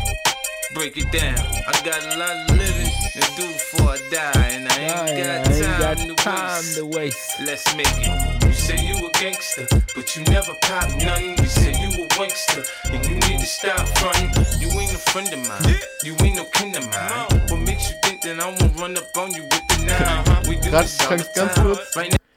[0.72, 1.34] Break it down.
[1.66, 5.98] I got a lot of living to do before I die, and I ain't got
[6.18, 7.40] time, to, waste.
[7.44, 8.44] Let's make it.
[8.46, 11.36] You say you a gangster, but you never pop nothing.
[11.38, 12.64] You say you a wankster,
[12.94, 14.30] and you need to stop fronting.
[14.60, 15.74] You ain't a friend of mine.
[16.04, 17.48] You ain't no kin of mine.
[17.50, 20.48] What makes you think that I won't run up on you with the nine?
[20.48, 21.76] We do this all the time.
[21.96, 22.27] Right now.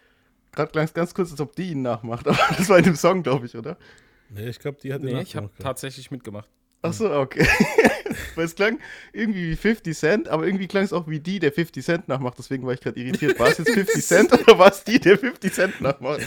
[0.62, 2.96] Gerade klang es ganz kurz, als ob die ihn nachmacht, aber das war in dem
[2.96, 3.78] Song, glaube ich, oder?
[4.30, 6.48] Nee, ich glaube, die hat den Nee, ich habe tatsächlich mitgemacht.
[6.84, 7.48] Achso, okay.
[8.36, 8.80] Weil es klang
[9.12, 12.38] irgendwie wie 50 Cent, aber irgendwie klang es auch wie die, der 50 Cent nachmacht.
[12.38, 13.40] Deswegen war ich gerade irritiert.
[13.40, 16.22] War es jetzt 50 Cent oder war es die, der 50 Cent nachmacht?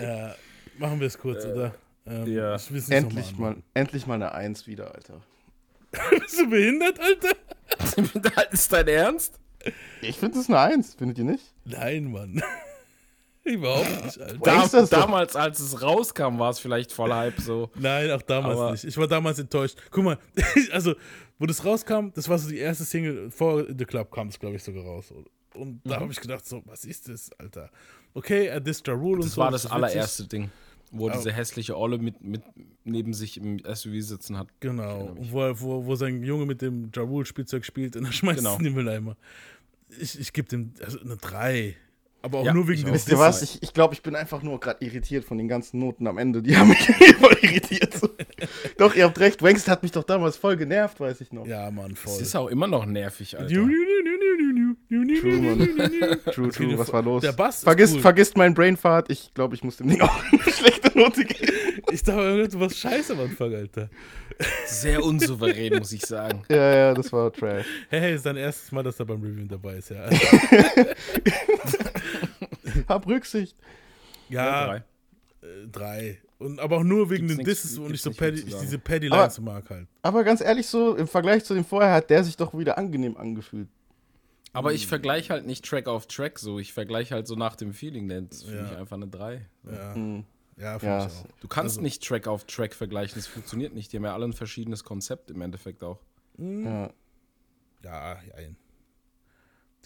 [0.00, 0.34] Ja,
[0.78, 1.74] machen wir es kurz, oder?
[2.06, 2.56] Ähm, ja.
[2.56, 5.22] ich will's nicht endlich, mal mal, endlich mal eine Eins wieder, Alter.
[6.18, 7.36] Bist du behindert, Alter?
[8.52, 9.38] ist dein Ernst?
[10.00, 11.44] Ich finde es eine Eins, findet ihr nicht?
[11.64, 12.42] Nein, Mann.
[13.44, 14.38] Überhaupt nicht, Alter.
[14.38, 17.70] Da, das damals, als es rauskam, war es vielleicht voll Hype so.
[17.74, 18.84] Nein, auch damals Aber- nicht.
[18.84, 19.76] Ich war damals enttäuscht.
[19.90, 20.18] Guck mal,
[20.72, 20.94] also,
[21.38, 24.56] wo das rauskam, das war so die erste Single, vor The Club kam es, glaube
[24.56, 25.12] ich, sogar raus.
[25.54, 27.70] Und da habe ich gedacht, so, was ist das, Alter?
[28.14, 29.40] Okay, er disst Ja Rule und Das so.
[29.40, 29.74] war das witzig.
[29.74, 30.50] allererste Ding,
[30.92, 32.42] wo Aber- diese hässliche Olle mit, mit
[32.84, 34.48] neben sich im SUV sitzen hat.
[34.60, 38.38] Genau, wo, wo, wo sein Junge mit dem Ja Rule Spielzeug spielt und er schmeißt
[38.38, 38.52] Genau.
[38.52, 39.16] es in den Mülleimer.
[40.00, 41.76] Ich, ich gebe dem also eine 3.
[42.22, 42.92] Aber auch Ja, nur wegen auch.
[42.92, 43.42] Wisst ihr was?
[43.42, 46.42] Ich, ich glaube, ich bin einfach nur gerade irritiert von den ganzen Noten am Ende.
[46.42, 46.78] Die haben mich
[47.20, 47.92] voll irritiert.
[48.78, 49.42] Doch, ihr habt recht.
[49.42, 51.46] Wangst hat mich doch damals voll genervt, weiß ich noch.
[51.46, 52.12] Ja, Mann, voll.
[52.14, 53.52] Es ist auch immer noch nervig, Alter.
[53.54, 53.70] True,
[55.20, 55.58] True, Mann.
[56.32, 57.22] True, true, was war los?
[57.22, 58.00] Der Bass ist vergiss, cool.
[58.00, 59.10] vergisst meinen Brainfart.
[59.10, 61.52] Ich glaube, ich muss dem Ding auch eine schlechte Note geben.
[61.92, 63.88] Ich dachte, du warst scheiße am Anfang, Alter.
[64.66, 66.42] Sehr unsouverän, muss ich sagen.
[66.48, 67.66] Ja, ja, das war Trash.
[67.88, 70.08] Hey, hey, ist dein erstes Mal, dass er beim Review dabei ist, ja.
[72.88, 73.56] Hab Rücksicht.
[74.28, 74.76] Ja, drei.
[75.42, 76.22] äh, drei.
[76.38, 78.78] Und, aber auch nur wegen Gibt's den Disses und ich so Paddy, zu ich diese
[78.78, 79.86] Paddy Aber- Lines mag halt.
[80.02, 83.16] Aber ganz ehrlich, so im Vergleich zu dem vorher hat der sich doch wieder angenehm
[83.16, 83.68] angefühlt.
[84.54, 86.58] Aber ich vergleiche halt nicht Track auf Track so.
[86.58, 88.72] Ich vergleiche halt so nach dem Feeling, denn das finde Ja.
[88.72, 89.46] ich einfach eine 3.
[89.64, 90.24] Ja, Hm.
[90.58, 91.26] ja finde Ja, ich auch.
[91.40, 93.92] Du kannst Also- nicht Track auf Track vergleichen, das funktioniert nicht.
[93.92, 96.00] Die haben ja alle ein verschiedenes Konzept im Endeffekt auch.
[96.38, 96.90] Ja.
[97.84, 98.56] Ja, nein.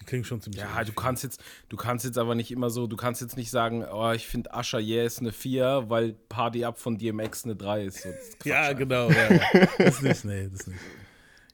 [0.00, 2.86] Die klingen schon ziemlich Ja, du kannst jetzt, du kannst jetzt aber nicht immer so,
[2.86, 6.78] du kannst jetzt nicht sagen, oh, ich finde Asher Yes eine 4, weil Party Up
[6.78, 8.04] von DMX eine 3 ist.
[8.04, 8.78] Ist Ja, einfach.
[8.78, 9.10] genau.
[9.10, 9.40] Ja.
[9.78, 10.78] Das nicht, nee, das nicht.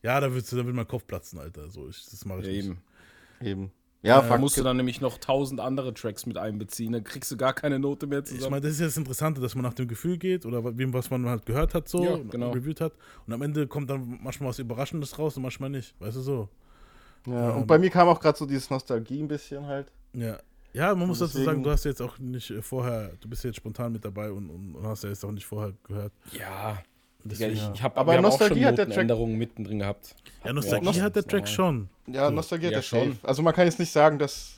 [0.02, 1.70] Ja, da wird, da wird mein Kopf platzen, Alter.
[1.70, 2.64] So, ich, das mache ich Ja, nicht.
[2.66, 2.82] eben.
[3.40, 3.72] Eben.
[4.04, 4.40] Ja, Da fuck.
[4.40, 7.78] musst du dann nämlich noch tausend andere Tracks mit einbeziehen, dann kriegst du gar keine
[7.78, 8.50] Note mehr Ich zusammen.
[8.50, 11.08] meine, das ist ja das Interessante, dass man nach dem Gefühl geht oder wem, was
[11.10, 12.50] man halt gehört hat, so, Ja, und genau.
[12.50, 12.94] reviewt hat.
[13.28, 15.94] Und am Ende kommt dann manchmal was Überraschendes raus und manchmal nicht.
[16.00, 16.48] Weißt du so?
[17.26, 19.86] Ja, und bei mir kam auch gerade so dieses Nostalgie ein bisschen halt.
[20.12, 20.38] Ja.
[20.74, 23.44] Ja, man muss dazu deswegen- sagen, du hast jetzt auch nicht äh, vorher, du bist
[23.44, 26.12] jetzt spontan mit dabei und, und, und hast ja jetzt auch nicht vorher gehört.
[26.32, 26.78] ja,
[27.24, 27.72] Deswegen, ich, ja.
[27.74, 30.16] ich hab, Aber Nostalgie hat der Track- Notenänderungen mittendrin gehabt.
[30.44, 31.88] ja, Nostalgie Ja, hat der Track schon.
[32.08, 32.32] Ja, So.
[32.32, 33.12] Nostalgie hat Ja, der schon.
[33.12, 33.28] safe.
[33.28, 34.56] Also man kann jetzt nicht sagen, dass,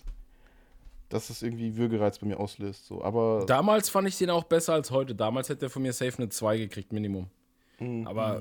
[1.10, 2.86] dass das irgendwie Würgereiz bei mir auslöst.
[2.86, 3.04] So.
[3.04, 5.14] Aber Damals fand ich den auch besser als heute.
[5.14, 7.26] Damals hätte er von mir safe eine 2 gekriegt, Minimum.
[7.80, 8.06] Mhm.
[8.06, 8.40] Aber,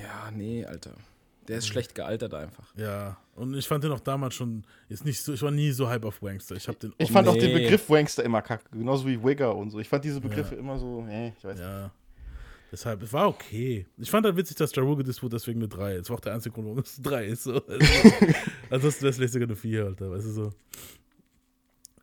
[0.00, 0.92] ja, nee, Alter.
[1.48, 2.74] Der ist schlecht gealtert einfach.
[2.76, 3.16] Ja.
[3.34, 6.04] Und ich fand den auch damals schon, ist nicht so, ich war nie so hype
[6.04, 6.56] auf Wangster.
[6.56, 7.62] Ich hab den ich fand auch den nee.
[7.62, 8.64] Begriff Wangster immer kacke.
[8.72, 9.78] Genauso wie Wigger und so.
[9.78, 11.66] Ich fand diese Begriffe immer so, äh, ich weiß nicht.
[11.66, 11.90] Ja.
[12.72, 13.86] Deshalb, es war okay.
[13.96, 15.98] Ich fand halt witzig, dass Ja Rule gedisst wurde, deswegen eine 3.
[15.98, 17.44] Das war auch der einzige Grund, warum es eine 3 ist.
[17.44, 17.54] So.
[17.54, 17.86] Also,
[18.70, 20.52] ansonsten wäre es vielleicht sogar eine 4, Alter, weißt du so.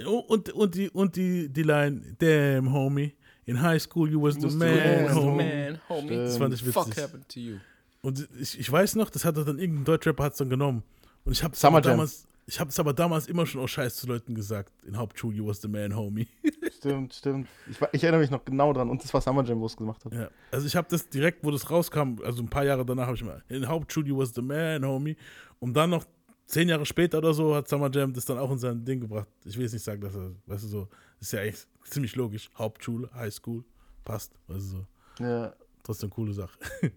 [0.06, 3.14] Oh, und, und, die, und die, die Line, damn, homie,
[3.46, 5.44] in high school you was the man, homie.
[5.44, 6.16] Man, homie.
[6.16, 7.04] Das fand ich Fuck witzig.
[7.04, 7.58] happened to you?
[8.04, 10.84] Und ich, ich weiß noch, das hat dann irgendein Deutschrapper hat's dann genommen.
[11.24, 14.36] Und ich habe damals, ich habe es aber damals immer schon auch scheiß zu Leuten
[14.36, 14.74] gesagt.
[14.86, 16.28] In Hauptschule, you was the man, homie.
[16.78, 17.48] Stimmt, stimmt.
[17.72, 18.90] Ich, ich erinnere mich noch genau dran.
[18.90, 20.14] Und das war Summer Jam, wo es gemacht hat.
[20.14, 20.28] Ja.
[20.52, 23.24] Also ich habe das direkt, wo das rauskam, also ein paar Jahre danach habe ich
[23.24, 25.16] mal, in Hauptschule, you was the man, homie.
[25.60, 26.04] Und dann noch
[26.46, 29.30] zehn Jahre später oder so hat Summer Jam das dann auch in sein Ding gebracht.
[29.46, 30.88] Ich will jetzt nicht sagen, dass er, weißt du so,
[31.22, 32.50] ist ja echt ziemlich logisch.
[32.58, 33.64] Hauptschule, Highschool,
[34.04, 34.34] passt.
[34.50, 34.86] Also
[35.20, 35.54] so, Ja.
[35.84, 36.60] trotzdem coole Sache.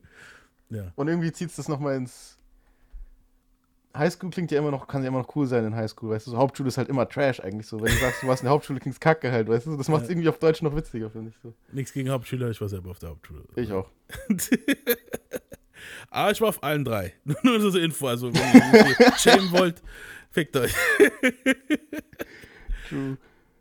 [0.71, 0.93] ja.
[0.97, 2.39] Und irgendwie zieht es das nochmal ins.
[3.97, 6.33] Highschool klingt ja immer noch, kann ja immer noch cool sein in Highschool, weißt du?
[6.33, 7.79] So Hauptschule ist halt immer Trash eigentlich so.
[7.81, 9.77] Wenn du sagst, du warst in der Hauptschule, klingt's kacke halt, weißt du?
[9.79, 10.13] Das macht es Ja.
[10.13, 11.55] irgendwie auf Deutsch noch witziger, finde ich so.
[11.73, 13.45] Nichts gegen Hauptschüler, ich war selber auf der Hauptschule.
[13.55, 13.89] Ich auch.
[16.11, 17.15] Aber ich war auf allen drei.
[17.43, 18.07] Nur so Info.
[18.09, 19.83] Also, wenn ihr schämen wollt,
[20.31, 20.75] fickt euch.
[22.91, 23.17] True.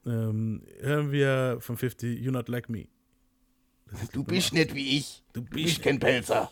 [0.06, 2.88] ähm, hören wir von 50 You Not Like Me.
[4.12, 5.24] Du bist nicht wie ich.
[5.32, 6.52] Du bist kein Pelzer.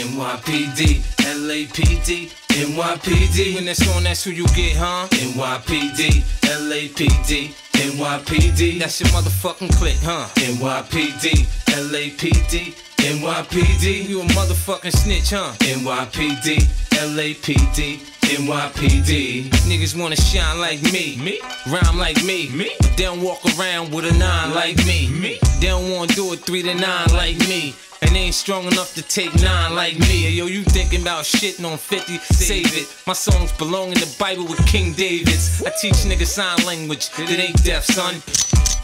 [0.00, 3.54] NYPD, LAPD, NYPD.
[3.54, 5.06] When that's on, that's who you get, huh?
[5.10, 8.78] NYPD, LAPD, NYPD.
[8.78, 10.28] That's your motherfucking click, huh?
[10.36, 11.46] NYPD,
[11.90, 14.08] LAPD, NYPD.
[14.08, 15.52] You a motherfucking snitch, huh?
[15.60, 16.60] NYPD,
[17.00, 19.48] LAPD, NYPD.
[19.68, 21.40] Niggas wanna shine like me, Me?
[21.68, 22.70] rhyme like me, Me?
[22.96, 25.38] They don't walk around with a nine like me, Me?
[25.60, 27.74] They don't wanna do it three to nine like me.
[28.02, 30.28] And they ain't strong enough to take nine like me.
[30.30, 32.18] Yo, you thinking about shitting on 50?
[32.18, 32.88] Save it.
[33.06, 35.62] My songs belong in the Bible with King David's.
[35.64, 38.14] I teach niggas sign language that ain't deaf, son.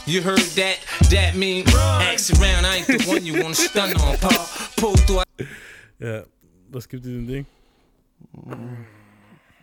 [0.07, 0.77] You heard that?
[1.11, 2.65] That mean ask around.
[2.65, 4.17] I ain't the one you wanna stun on.
[4.17, 4.47] Paul.
[4.77, 5.23] Pull through.
[5.99, 6.23] Ja,
[6.71, 7.45] was gibt diesem Ding?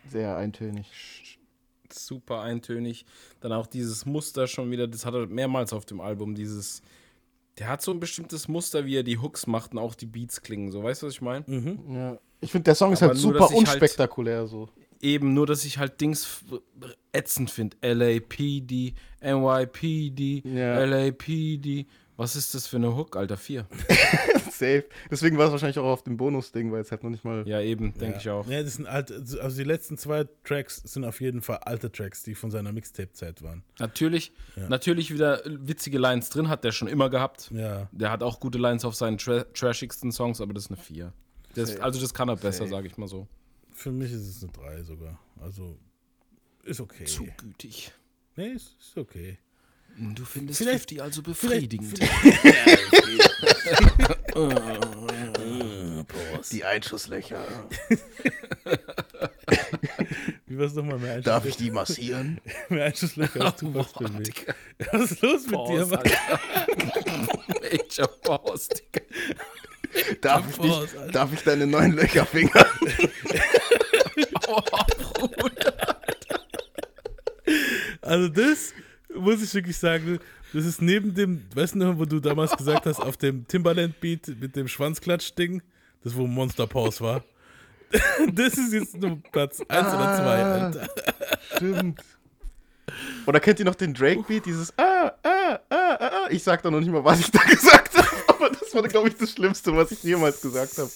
[0.09, 1.39] Sehr eintönig.
[1.91, 3.05] Super eintönig.
[3.41, 6.83] Dann auch dieses Muster schon wieder, das hat er mehrmals auf dem Album, dieses.
[7.59, 10.43] Der hat so ein bestimmtes Muster, wie er die Hooks macht und auch die Beats
[10.43, 10.73] klingen.
[10.73, 11.45] So, weißt du, was ich meine?
[11.89, 12.19] Ja.
[12.41, 14.69] Ich finde, der Song ist Aber halt super halt- unspektakulär so.
[15.05, 16.43] Eben, nur dass ich halt Dings
[17.13, 17.77] ätzend finde.
[17.83, 20.83] LAPD, NYPD, Ja.
[20.83, 21.87] LAPD.
[22.17, 23.37] Was ist das für eine Hook, Alter?
[23.37, 23.67] Vier.
[24.51, 24.85] Safe.
[25.11, 27.47] Deswegen war es wahrscheinlich auch auf dem Bonus-Ding, weil es halt noch nicht mal.
[27.47, 28.17] Ja, eben, denke ja.
[28.17, 28.49] ich auch.
[28.49, 32.23] Ja, das sind alte, also die letzten zwei Tracks sind auf jeden Fall alte Tracks,
[32.23, 33.63] die von seiner Mixtape-Zeit waren.
[33.79, 34.33] Natürlich,
[34.69, 37.51] natürlich wieder witzige Lines drin, hat der schon immer gehabt.
[37.53, 37.89] Ja.
[37.93, 41.13] Der hat auch gute Lines auf seinen tra trashigsten Songs, aber das ist eine 4.
[41.57, 43.29] Das, also das kann er besser, sage ich mal so.
[43.75, 45.19] Für mich ist es eine 3 sogar.
[45.41, 45.77] Also,
[46.63, 47.05] ist okay.
[47.05, 47.93] Zu gütig.
[48.37, 49.37] Nee, ist, ist okay.
[49.97, 51.99] Du findest Vielleicht- 50 also befriedigend.
[56.51, 57.45] Die Einschusslöcher.
[60.47, 60.99] Wie war's nochmal?
[60.99, 62.41] Mehr Einschuss, Darf ich die massieren?
[62.69, 64.47] mehr Einschusslöcher als Tupac für mich.
[64.93, 65.87] Was ist los mit dir?
[65.87, 66.03] Mann?
[67.63, 69.01] Major Pause, Digga.
[70.21, 72.67] Darf ich, nicht, darf ich deine neuen Löcher fingern?
[78.01, 78.73] Also das
[79.15, 80.19] muss ich wirklich sagen,
[80.53, 84.41] das ist neben dem, weißt du noch, wo du damals gesagt hast, auf dem Timbaland-Beat
[84.41, 85.63] mit dem Schwanzklatsch-Ding,
[86.03, 87.25] das wo Monster Pause war.
[88.33, 90.65] Das ist jetzt nur Platz 1 oder 2, Ah.
[90.67, 90.89] Alter.
[91.57, 92.01] Stimmt.
[93.27, 94.47] Oder kennt ihr noch den Drake-Beat?
[94.47, 96.27] Dieses Ah, ah, ah, ah, ah.
[96.31, 98.09] Ich sag da noch nicht mal, was ich da gesagt habe.
[98.29, 100.91] Aber das war, glaube ich, das Schlimmste, was ich jemals gesagt habe.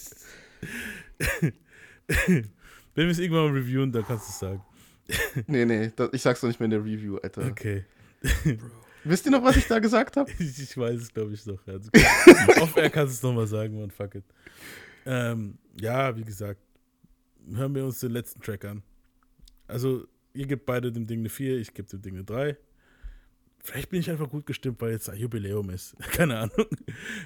[2.99, 4.61] Wenn wir es irgendwann mal reviewen, dann kannst du es sagen.
[5.47, 7.45] Nee, nee, das, ich sag's doch nicht mehr in der Review, Alter.
[7.45, 7.85] Okay.
[9.05, 10.29] Wisst ihr noch, was ich da gesagt habe?
[10.37, 11.65] Ich, ich weiß es, glaube ich, noch.
[11.65, 11.89] Also,
[12.61, 14.25] auf er kannst es nochmal sagen, man, fuck it.
[15.05, 16.59] Ähm, ja, wie gesagt,
[17.53, 18.83] hören wir uns den letzten Track an.
[19.65, 22.57] Also, ihr gebt beide dem Ding eine 4, ich gebe dem Ding eine 3.
[23.63, 25.95] Vielleicht bin ich einfach gut gestimmt, weil jetzt ein Jubiläum ist.
[26.11, 26.67] Keine Ahnung.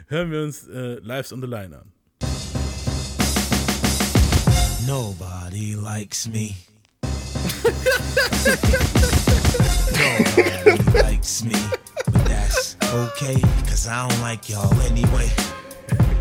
[0.07, 1.91] Hören wir uns äh, Lives on the Line an.
[4.87, 6.57] Nobody likes me.
[9.93, 11.55] Nobody likes me.
[12.11, 15.31] But that's okay, cause I don't like y'all anyway.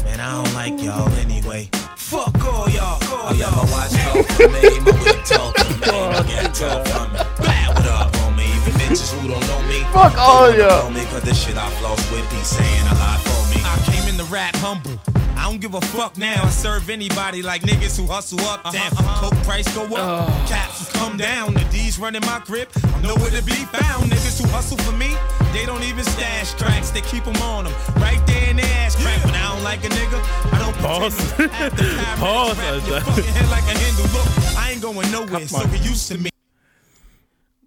[0.04, 1.70] Man, I don't like y'all anyway.
[1.96, 2.98] Fuck all y'all.
[3.02, 6.54] I let my watch talk for me, my whip talk for me, oh, my gat
[6.54, 7.18] talk for me.
[7.38, 8.46] Blah, what up, homie?
[8.46, 9.80] Even bitches who don't know me.
[9.92, 10.88] Fuck all y'all.
[10.88, 13.60] Know me, cause this shit I floss with be saying a lot for me.
[13.64, 15.11] I came in the rap humble.
[15.42, 16.44] I don't give a fuck now.
[16.44, 18.76] I serve anybody like niggas who hustle up, down.
[18.92, 19.28] Uh-huh.
[19.28, 21.54] Coke price go up, caps come down.
[21.54, 22.70] The D's running my grip.
[22.94, 24.08] I'm nowhere to be found.
[24.12, 25.16] Niggas who hustle for me,
[25.52, 27.74] they don't even stash tracks, they keep them on them.
[27.96, 29.20] Right there in their ass crack.
[29.24, 30.18] But I don't like a nigga.
[30.54, 31.32] I don't Pause.
[31.32, 33.10] pretend to have the power Pause, to rap your Alter.
[33.10, 34.02] fucking head like a Hindu.
[34.14, 36.30] Look, I ain't going nowhere, so get used to me.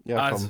[0.06, 0.50] Ja, Also,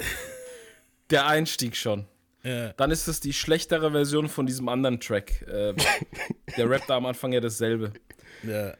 [1.10, 2.04] der Einstieg schon.
[2.48, 2.72] Ja.
[2.72, 5.42] Dann ist es die schlechtere Version von diesem anderen Track.
[5.48, 5.74] Äh,
[6.56, 7.92] der rappt da am Anfang ja dasselbe.
[8.42, 8.72] ja.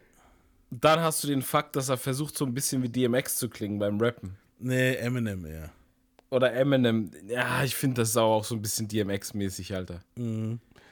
[0.71, 3.79] Dann hast du den Fakt, dass er versucht, so ein bisschen wie DMX zu klingen
[3.79, 4.37] beim Rappen.
[4.59, 5.71] Nee, Eminem, ja.
[6.31, 7.11] Oder Eminem.
[7.27, 10.01] Ja, ich finde das auch so ein bisschen DMX-mäßig, Alter.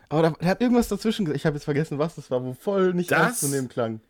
[0.08, 1.36] Aber da, der hat irgendwas dazwischen gesagt.
[1.40, 4.00] Ich habe jetzt vergessen, was das war, wo voll nicht Das- ernst zu nehmen klang.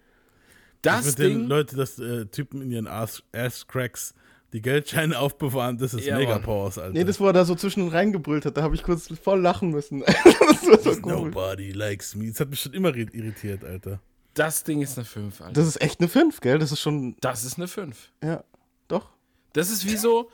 [0.83, 1.47] Das mit den Ding.
[1.49, 4.15] Leute, dass äh, Typen in ihren Ass- Ass-Cracks
[4.53, 6.39] die Geldscheine aufbewahren, das ist Ja, mega.
[6.39, 6.93] Pause, Alter.
[6.95, 9.71] Nee, das, wo er da so zwischen reingebrüllt hat, da habe ich kurz voll lachen
[9.71, 10.01] müssen.
[10.07, 10.25] das
[10.67, 11.31] war so cool.
[11.31, 12.31] Nobody likes me.
[12.31, 14.01] Das hat mich schon immer ri- irritiert, Alter.
[14.35, 15.53] Das Ding ist eine 5, Alter.
[15.55, 16.59] Das ist echt eine 5, gell?
[16.59, 18.13] Das ist schon, Das ist eine 5.
[18.23, 18.45] ja,
[18.89, 19.09] doch.
[19.55, 20.31] Das ist wie so,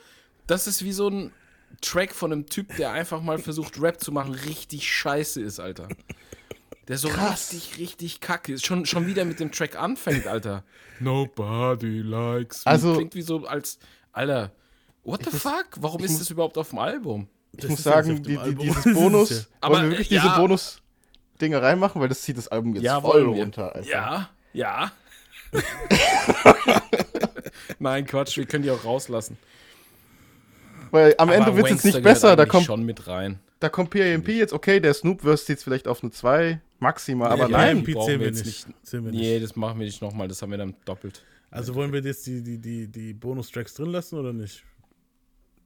[0.46, 1.32] das ist wie so ein
[1.80, 5.88] Track von einem Typ, der einfach mal versucht, Rap zu machen, richtig scheiße ist, Alter.
[6.88, 7.52] Der so Krass.
[7.52, 8.66] richtig, richtig kacke ist.
[8.66, 10.64] Schon, schon wieder mit dem Track anfängt, Alter.
[10.98, 12.70] Nobody likes me.
[12.72, 13.78] Also- Klingt wie so als,
[14.12, 14.52] Alter,
[15.04, 15.66] what the fuck?
[15.80, 17.28] Warum ist das überhaupt auf dem Album?
[17.56, 20.10] Ich muss ist ja sagen, die, die, dieses Das Bonus, ja- wollen Aber, wir wirklich
[20.12, 20.38] äh, diese ja.
[20.38, 23.74] Bonus-Dinge reinmachen, weil das zieht das Album jetzt Ja, voll runter.
[23.74, 23.88] Alter.
[23.88, 24.92] Ja, ja.
[27.78, 29.36] Nein, Quatsch, wir können die auch rauslassen.
[30.90, 33.38] Weil am Ende Aber wird es jetzt nicht besser, da kommt, schon mit rein.
[33.60, 37.48] da kommt PAMP jetzt, okay, der Snoop-Verse zieht vielleicht auf eine 2, maximal, aber Ja,
[37.48, 37.82] nein.
[37.84, 38.68] Brauchen zählen wir jetzt nicht.
[38.68, 38.86] nicht.
[38.86, 39.20] Zählen wir nicht.
[39.20, 41.22] Nee, das machen wir nicht nochmal, das haben wir dann doppelt.
[41.52, 44.64] Also wollen wir jetzt die, die, die, die Bonustracks drin lassen oder nicht?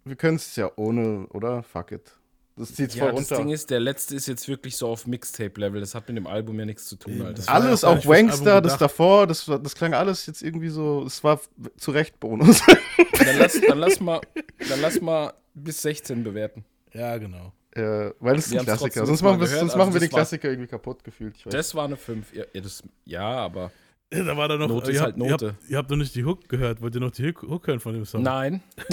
[0.05, 1.63] Wir können es ja ohne, oder?
[1.63, 2.13] Fuck it.
[2.59, 3.37] Das zieht's Ja, voll das runter.
[3.45, 5.79] Ding ist, der letzte ist jetzt wirklich so auf Mixtape-Level.
[5.81, 7.35] Das hat mit dem Album ja nichts zu tun, Eben, Alter.
[7.35, 10.43] das war alles, ja auch fürs Wangster, das davor, das, war- das klang alles jetzt
[10.43, 11.39] irgendwie so, es war
[11.77, 12.63] zu Recht Bonus.
[13.19, 14.21] Dann lass, dann lass mal,
[14.69, 16.65] dann lass mal bis 16 bewerten.
[16.93, 17.53] Ja, genau.
[17.73, 19.05] äh, weil das ist Wir ein Klassiker.
[19.07, 21.37] Sonst machen, wir, gehört, sonst also machen wir das den war- Klassiker irgendwie kaputt gefühlt.
[21.37, 21.53] Ich weiß.
[21.53, 22.33] Das war eine 5.
[22.35, 23.71] Ja, ja, das, ja aber
[24.11, 24.69] Da war da noch.
[24.69, 25.57] Note ihr, ist habt, halt ihr, habt, Note.
[25.69, 26.81] ihr habt noch nicht die Hook gehört.
[26.81, 28.23] Wollt ihr noch die Hook, Hook hören von dem Song?
[28.23, 28.63] nein.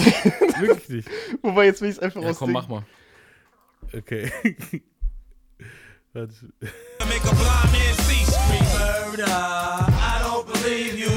[0.60, 1.08] Wirklich nicht.
[1.42, 2.84] Wobei, jetzt will ich es einfach Ja, aus komm, mach mal.
[3.92, 4.30] Okay.
[6.12, 6.34] Warte.
[6.60, 9.26] Make a blind man see scream murder.
[9.26, 11.13] I don't believe you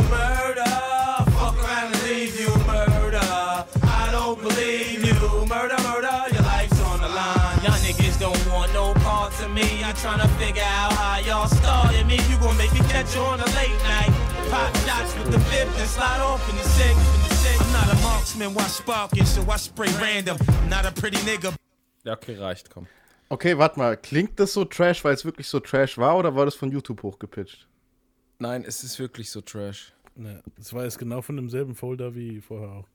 [9.57, 9.83] me.
[9.83, 12.17] I'm trying to figure out how y'all started me.
[12.29, 14.11] You gon' make me catch you on a late night.
[14.51, 16.95] Pop shots with the fifth and slide off in the six.
[17.15, 17.55] In the six.
[17.61, 20.37] I'm not a marksman, why sparking, so I spray random.
[20.47, 21.53] I'm not a pretty nigga.
[22.03, 22.87] Ja, okay, reicht, komm.
[23.29, 23.97] Okay, warte mal.
[23.97, 27.03] Klingt das so trash, weil es wirklich so trash war, oder war das von YouTube
[27.03, 27.67] hochgepitcht?
[28.39, 29.93] Nein, es ist wirklich so trash.
[30.15, 32.87] Ne, das war jetzt genau von demselben Folder wie vorher auch.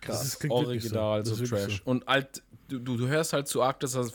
[0.00, 0.20] Krass.
[0.20, 1.82] Das wirklich Original, Das so, ist wirklich trash.
[1.84, 4.08] Und halt, du, du, du hörst halt zu arg, dass er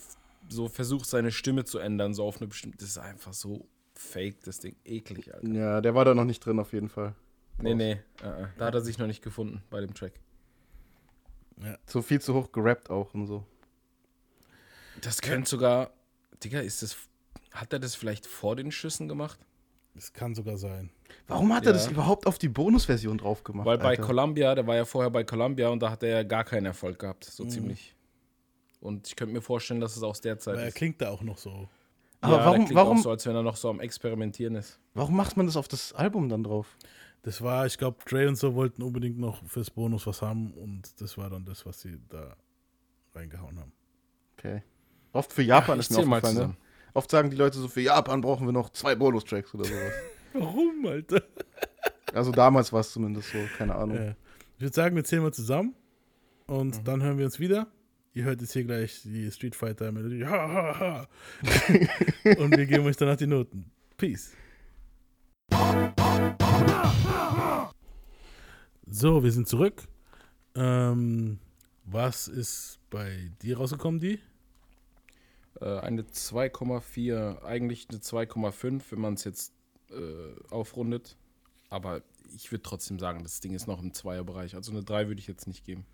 [0.50, 2.78] so versucht, seine Stimme zu ändern, so auf eine bestimmte.
[2.80, 4.76] Das ist einfach so fake, das Ding.
[4.86, 5.48] Eklig, Alter.
[5.48, 7.16] Ja, der war da noch nicht drin auf jeden Fall.
[7.58, 7.92] Nee, nee,
[8.22, 8.48] äh, äh.
[8.58, 10.14] da hat er sich noch nicht gefunden bei dem Track.
[11.88, 13.46] So viel zu hoch gerappt auch und so.
[15.02, 15.92] Das könnte sogar.
[16.44, 16.98] Digga, ist das.
[17.52, 19.40] Hat er das vielleicht vor den Schüssen gemacht?
[19.94, 20.90] Das kann sogar sein.
[21.28, 21.70] Warum hat Ja.
[21.70, 23.66] er das überhaupt auf die Bonusversion drauf gemacht?
[23.66, 24.04] Weil bei Alter?
[24.04, 27.00] Columbia, der war ja vorher bei Columbia und da hat er ja gar keinen Erfolg
[27.00, 27.50] gehabt, so Mhm.
[27.50, 27.95] ziemlich.
[28.86, 30.76] Und ich könnte mir vorstellen, dass es aus der Zeit Aber er ist.
[30.76, 31.68] klingt da auch noch so.
[32.22, 34.80] Aber ja, warum, klingt warum, auch so, als wenn er noch so am Experimentieren ist.
[34.94, 36.78] warum macht man das auf das Album dann drauf?
[37.24, 41.02] Das war, ich glaube, Dre und so wollten unbedingt noch fürs Bonus was haben und
[41.02, 42.36] das war dann das, was sie da
[43.14, 43.72] reingehauen haben.
[44.38, 44.62] Okay.
[45.12, 46.30] Oft für Japan Ich ist mir aufgefallen, ne?
[46.42, 46.58] zusammen.
[46.94, 49.94] Oft sagen die Leute so, für Japan brauchen wir noch zwei Bonus-Tracks oder sowas.
[50.34, 51.22] Warum, Alter?
[52.14, 53.98] also damals war es zumindest so, keine Ahnung.
[53.98, 54.16] Ja.
[54.58, 55.74] Ich würde sagen, wir zählen mal zusammen
[56.48, 56.84] und Mhm.
[56.84, 57.68] dann hören wir uns wieder.
[58.16, 60.26] Ihr hört jetzt hier gleich die Street Fighter Melodie.
[60.26, 61.08] Ha, ha, ha.
[62.38, 63.70] und wir geben euch danach die Noten.
[63.98, 64.32] Peace.
[68.88, 69.84] So, wir sind zurück.
[70.56, 71.40] Ähm,
[71.84, 74.22] was ist bei dir rausgekommen, die?
[75.60, 79.52] Äh, eine 2,4, eigentlich eine 2,5, wenn man es jetzt
[79.90, 81.18] äh, aufrundet.
[81.68, 82.02] Aber
[82.34, 84.56] ich würde trotzdem sagen, das Ding ist noch im Zweierbereich.
[84.56, 85.86] Also eine 3 würde ich jetzt nicht geben.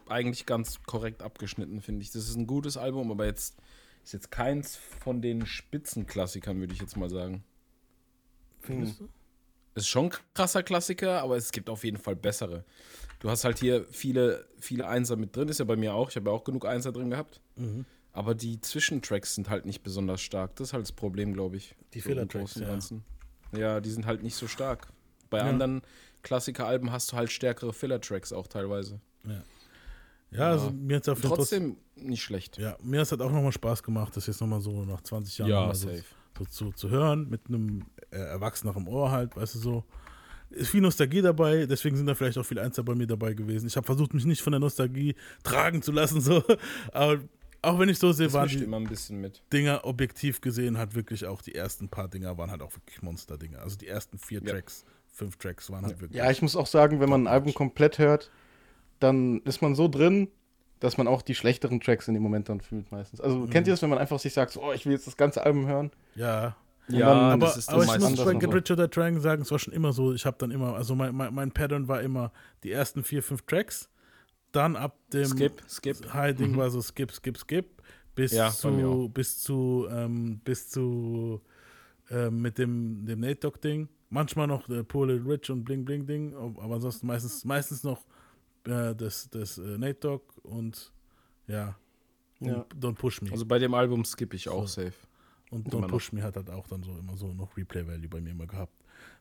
[0.08, 2.12] eigentlich ganz korrekt abgeschnitten, finde ich.
[2.12, 3.56] Das ist ein gutes Album, aber jetzt
[4.04, 7.44] ist jetzt keins von den Spitzenklassikern, würde ich jetzt mal sagen.
[8.60, 9.10] Findest du?
[9.76, 12.64] Ist schon ein krasser Klassiker, aber es gibt auf jeden Fall bessere.
[13.20, 16.10] Du hast halt hier viele, viele Einser mit drin, ist ja bei mir auch.
[16.10, 17.42] Ich habe ja auch genug Einser drin gehabt.
[17.56, 17.86] Mhm.
[18.14, 20.56] Aber die Zwischentracks sind halt nicht besonders stark.
[20.56, 21.76] Das ist halt das Problem, glaube ich.
[21.94, 22.68] Die So und ja.
[22.68, 23.04] Ganzen.
[23.52, 24.88] Ja, die sind halt nicht so stark.
[25.30, 25.46] Bei Ja.
[25.46, 25.82] anderen
[26.24, 29.00] Klassikeralben hast du halt stärkere Filler-Tracks auch teilweise.
[30.32, 32.58] Ja, also mir hat es auf jeden Fall Trotzdem nicht schlecht.
[32.58, 35.38] Ja, mir hat es halt auch nochmal Spaß gemacht, das jetzt nochmal so nach 20
[35.38, 36.04] Jahren Ja, mal so, safe.
[36.38, 39.84] So zu, zu hören, mit einem äh, erwachseneren Ohr halt, weißt du so.
[40.52, 43.66] Ist viel Nostalgie dabei, deswegen sind da vielleicht auch viele Einser bei mir dabei gewesen.
[43.68, 46.44] Ich habe versucht, mich nicht von der Nostalgie tragen zu lassen, so.
[46.92, 47.20] Aber
[47.62, 49.42] auch wenn ich so sehe, Das waren die immer ein bisschen mit.
[49.52, 53.60] Dinger objektiv gesehen, hat wirklich auch die ersten paar Dinger waren halt auch wirklich Monster-Dinger.
[53.60, 54.52] Also die ersten vier Ja.
[54.52, 56.18] Tracks, fünf Tracks waren halt wirklich.
[56.18, 58.30] Ja, ich muss auch sagen, wenn man ein Album komplett hört,
[59.00, 60.28] dann ist man so drin,
[60.80, 63.22] dass man auch die schlechteren Tracks in dem Moment dann fühlt meistens.
[63.22, 63.50] Also Mhm.
[63.50, 65.44] kennt ihr das, wenn man einfach sich sagt, so, oh, ich will jetzt das ganze
[65.46, 65.92] Album hören?
[66.16, 66.56] ja.
[66.88, 68.54] Und Ja, dann- Aber, das ist aber ich muss bei Get.
[68.54, 70.94] Rich or Die Trying sagen, es war schon immer so, ich habe dann immer, also
[70.94, 72.32] mein, mein, mein Pattern war immer
[72.64, 73.90] die ersten vier, fünf Tracks,
[74.52, 76.14] dann ab dem Skip, skip.
[76.14, 77.82] High-Ding war so Skip, Skip, Skip,
[78.14, 81.42] bis Ja, zu, bis zu, ähm, bis zu,
[82.12, 86.06] ähm, mit dem, dem Nate Dogg-Ding, manchmal noch äh, Poor Little Rich und Bling Bling
[86.06, 88.06] Ding, aber ansonsten meistens, meistens noch
[88.68, 90.92] äh, das, das äh, Nate Dogg und
[91.48, 91.76] ja,
[92.40, 92.66] und Ja.
[92.80, 93.32] Don't Push Me.
[93.32, 94.82] Also bei dem Album skippe ich auch So.
[94.84, 94.94] safe.
[95.52, 95.90] Und Immer Don't noch.
[95.90, 98.74] Push Me hat halt auch dann so immer so noch Replay-Value bei mir immer gehabt.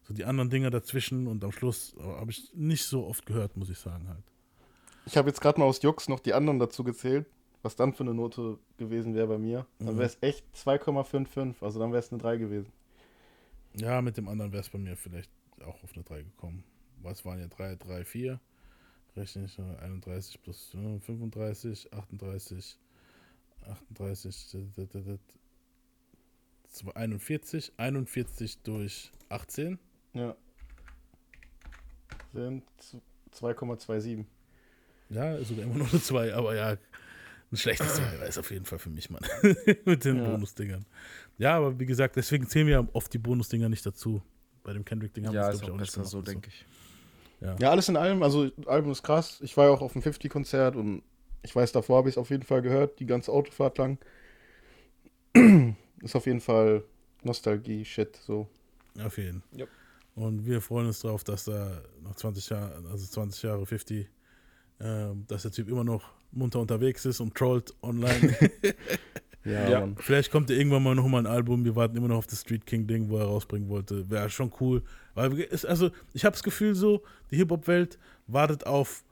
[0.03, 3.57] So die anderen Dinger dazwischen und am Schluss äh, habe ich nicht so oft gehört,
[3.57, 4.25] muss ich sagen halt.
[5.07, 7.27] Ich habe jetzt gerade mal aus Jux noch die anderen dazu gezählt,
[7.63, 9.67] was dann für eine Note gewesen wäre bei mir.
[9.79, 9.99] Dann Mhm.
[9.99, 12.73] wäre es echt 2,55, also dann wäre es eine 3 gewesen.
[13.75, 15.31] Ja, mit dem anderen wäre es bei mir vielleicht
[15.65, 16.65] auch auf eine 3 gekommen.
[17.03, 18.41] Was waren ja 3, 3, 4?
[19.17, 22.79] Rechne ich äh, 31 plus äh, 35, 38,
[23.63, 25.19] 38, äh, d- d- d-
[26.69, 29.79] zwei- 41, 41 durch 18.
[30.15, 30.37] Ja.
[32.33, 33.01] Sind z-
[33.33, 34.25] 2,27.
[35.11, 36.77] Ja, ist sogar immer noch eine 2, aber ja,
[37.53, 39.23] ein schlechtes 2 ist auf jeden Fall für mich, Mann.
[39.85, 40.31] Mit den Ja.
[40.31, 40.85] Bonusdingern.
[41.39, 44.23] Ja, aber wie gesagt, deswegen zählen wir oft die Bonusdinger nicht dazu.
[44.65, 46.29] Bei dem Kendrick-Ding haben wir Ja, es, ist glaub auch ich, nicht besser so, gemacht.
[46.33, 46.65] denke ich.
[47.59, 49.41] Ja, alles in allem, also Album ist krass.
[49.43, 51.03] Ich war ja auch auf dem 50-Konzert und
[51.43, 53.99] ich weiß, davor habe ich es auf jeden Fall gehört, die ganze Autofahrt lang.
[56.01, 56.85] ist auf jeden Fall
[57.23, 58.49] Nostalgie-Shit, so.
[59.03, 59.43] Auf jeden.
[59.57, 59.69] Yep.
[60.15, 64.09] Und wir freuen uns darauf, dass da nach 20 Jahren, also 20 Jahre 50,
[64.81, 68.37] ähm, dass der Typ immer noch munter unterwegs ist und trollt online.
[69.45, 69.89] Ja, Ja.
[69.99, 71.65] Vielleicht kommt er irgendwann mal noch mal ein Album.
[71.65, 74.09] Wir warten immer noch auf das Street King Ding, wo er rausbringen wollte.
[74.11, 74.83] Wäre schon cool.
[75.15, 79.05] Weil also ich habe das Gefühl so, die Hip Hop Welt wartet auf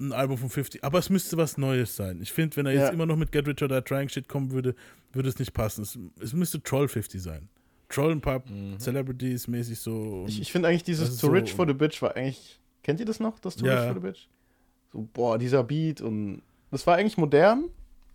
[0.00, 0.82] ein Album von 50.
[0.82, 2.20] Aber es müsste was Neues sein.
[2.22, 2.88] Ich finde, wenn er jetzt Ja.
[2.90, 4.74] immer noch mit Get Rich or Die Trying Shit kommen würde,
[5.12, 5.82] würde es nicht passen.
[5.82, 7.48] Es, es müsste Troll 50 sein.
[7.88, 8.42] Troll ein paar
[8.78, 10.24] Celebrities mäßig so.
[10.28, 12.58] Ich, ich finde eigentlich Das dieses ist Too so- Rich for the Bitch war eigentlich.
[12.82, 13.74] Kennt ihr das noch, das Too Ja.
[13.82, 14.28] Rich for the Bitch?
[14.92, 16.42] So, boah, dieser Beat und.
[16.70, 17.64] Das war eigentlich modern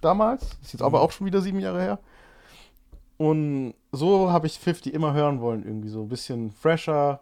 [0.01, 0.43] damals.
[0.61, 0.85] Ist jetzt Mhm.
[0.85, 1.99] aber auch schon wieder sieben Jahre her.
[3.17, 7.21] Und so habe ich 50 immer hören wollen, irgendwie so ein bisschen fresher,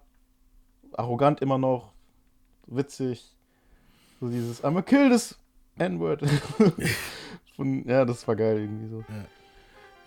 [0.93, 1.91] arrogant immer noch,
[2.67, 3.35] witzig.
[4.19, 5.35] So dieses I'm a kill this
[5.77, 6.21] N-Word.
[7.85, 9.03] Ja, das war geil irgendwie so.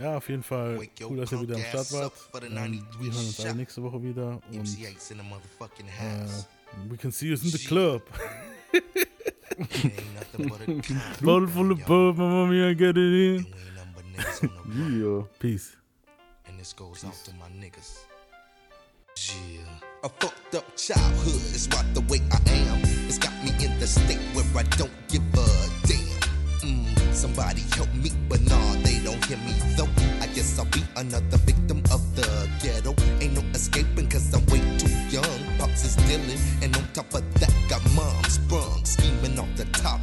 [0.01, 2.05] Ja, auf jeden Fall cool, dass ihr wieder am Start wart.
[2.06, 5.18] up for the Ähm, 93 wir hören uns alle nächste Woche wieder und MCA's in
[5.18, 6.47] the motherfucking äh, house.
[6.90, 8.02] we can see us in the club.
[11.23, 13.47] Bottle full of bub, mama mia, get it in.
[14.74, 15.23] Yeah.
[15.39, 15.77] Peace.
[16.47, 18.05] And this goes out to my niggas.
[19.16, 19.62] Yeah.
[20.05, 22.81] A fucked up childhood is right the way I am.
[23.09, 25.47] It's got me in the state where I don't give a
[25.86, 26.06] damn.
[26.60, 29.89] Mm, somebody help me, but nah, they don't hear me though.
[30.20, 32.27] I guess I'll be another victim of the
[32.62, 32.94] ghetto.
[33.20, 35.59] Ain't no escaping cause I'm way too young.
[35.59, 40.01] Pops is dealing, and on top of that, got mom sprung, scheming off the top.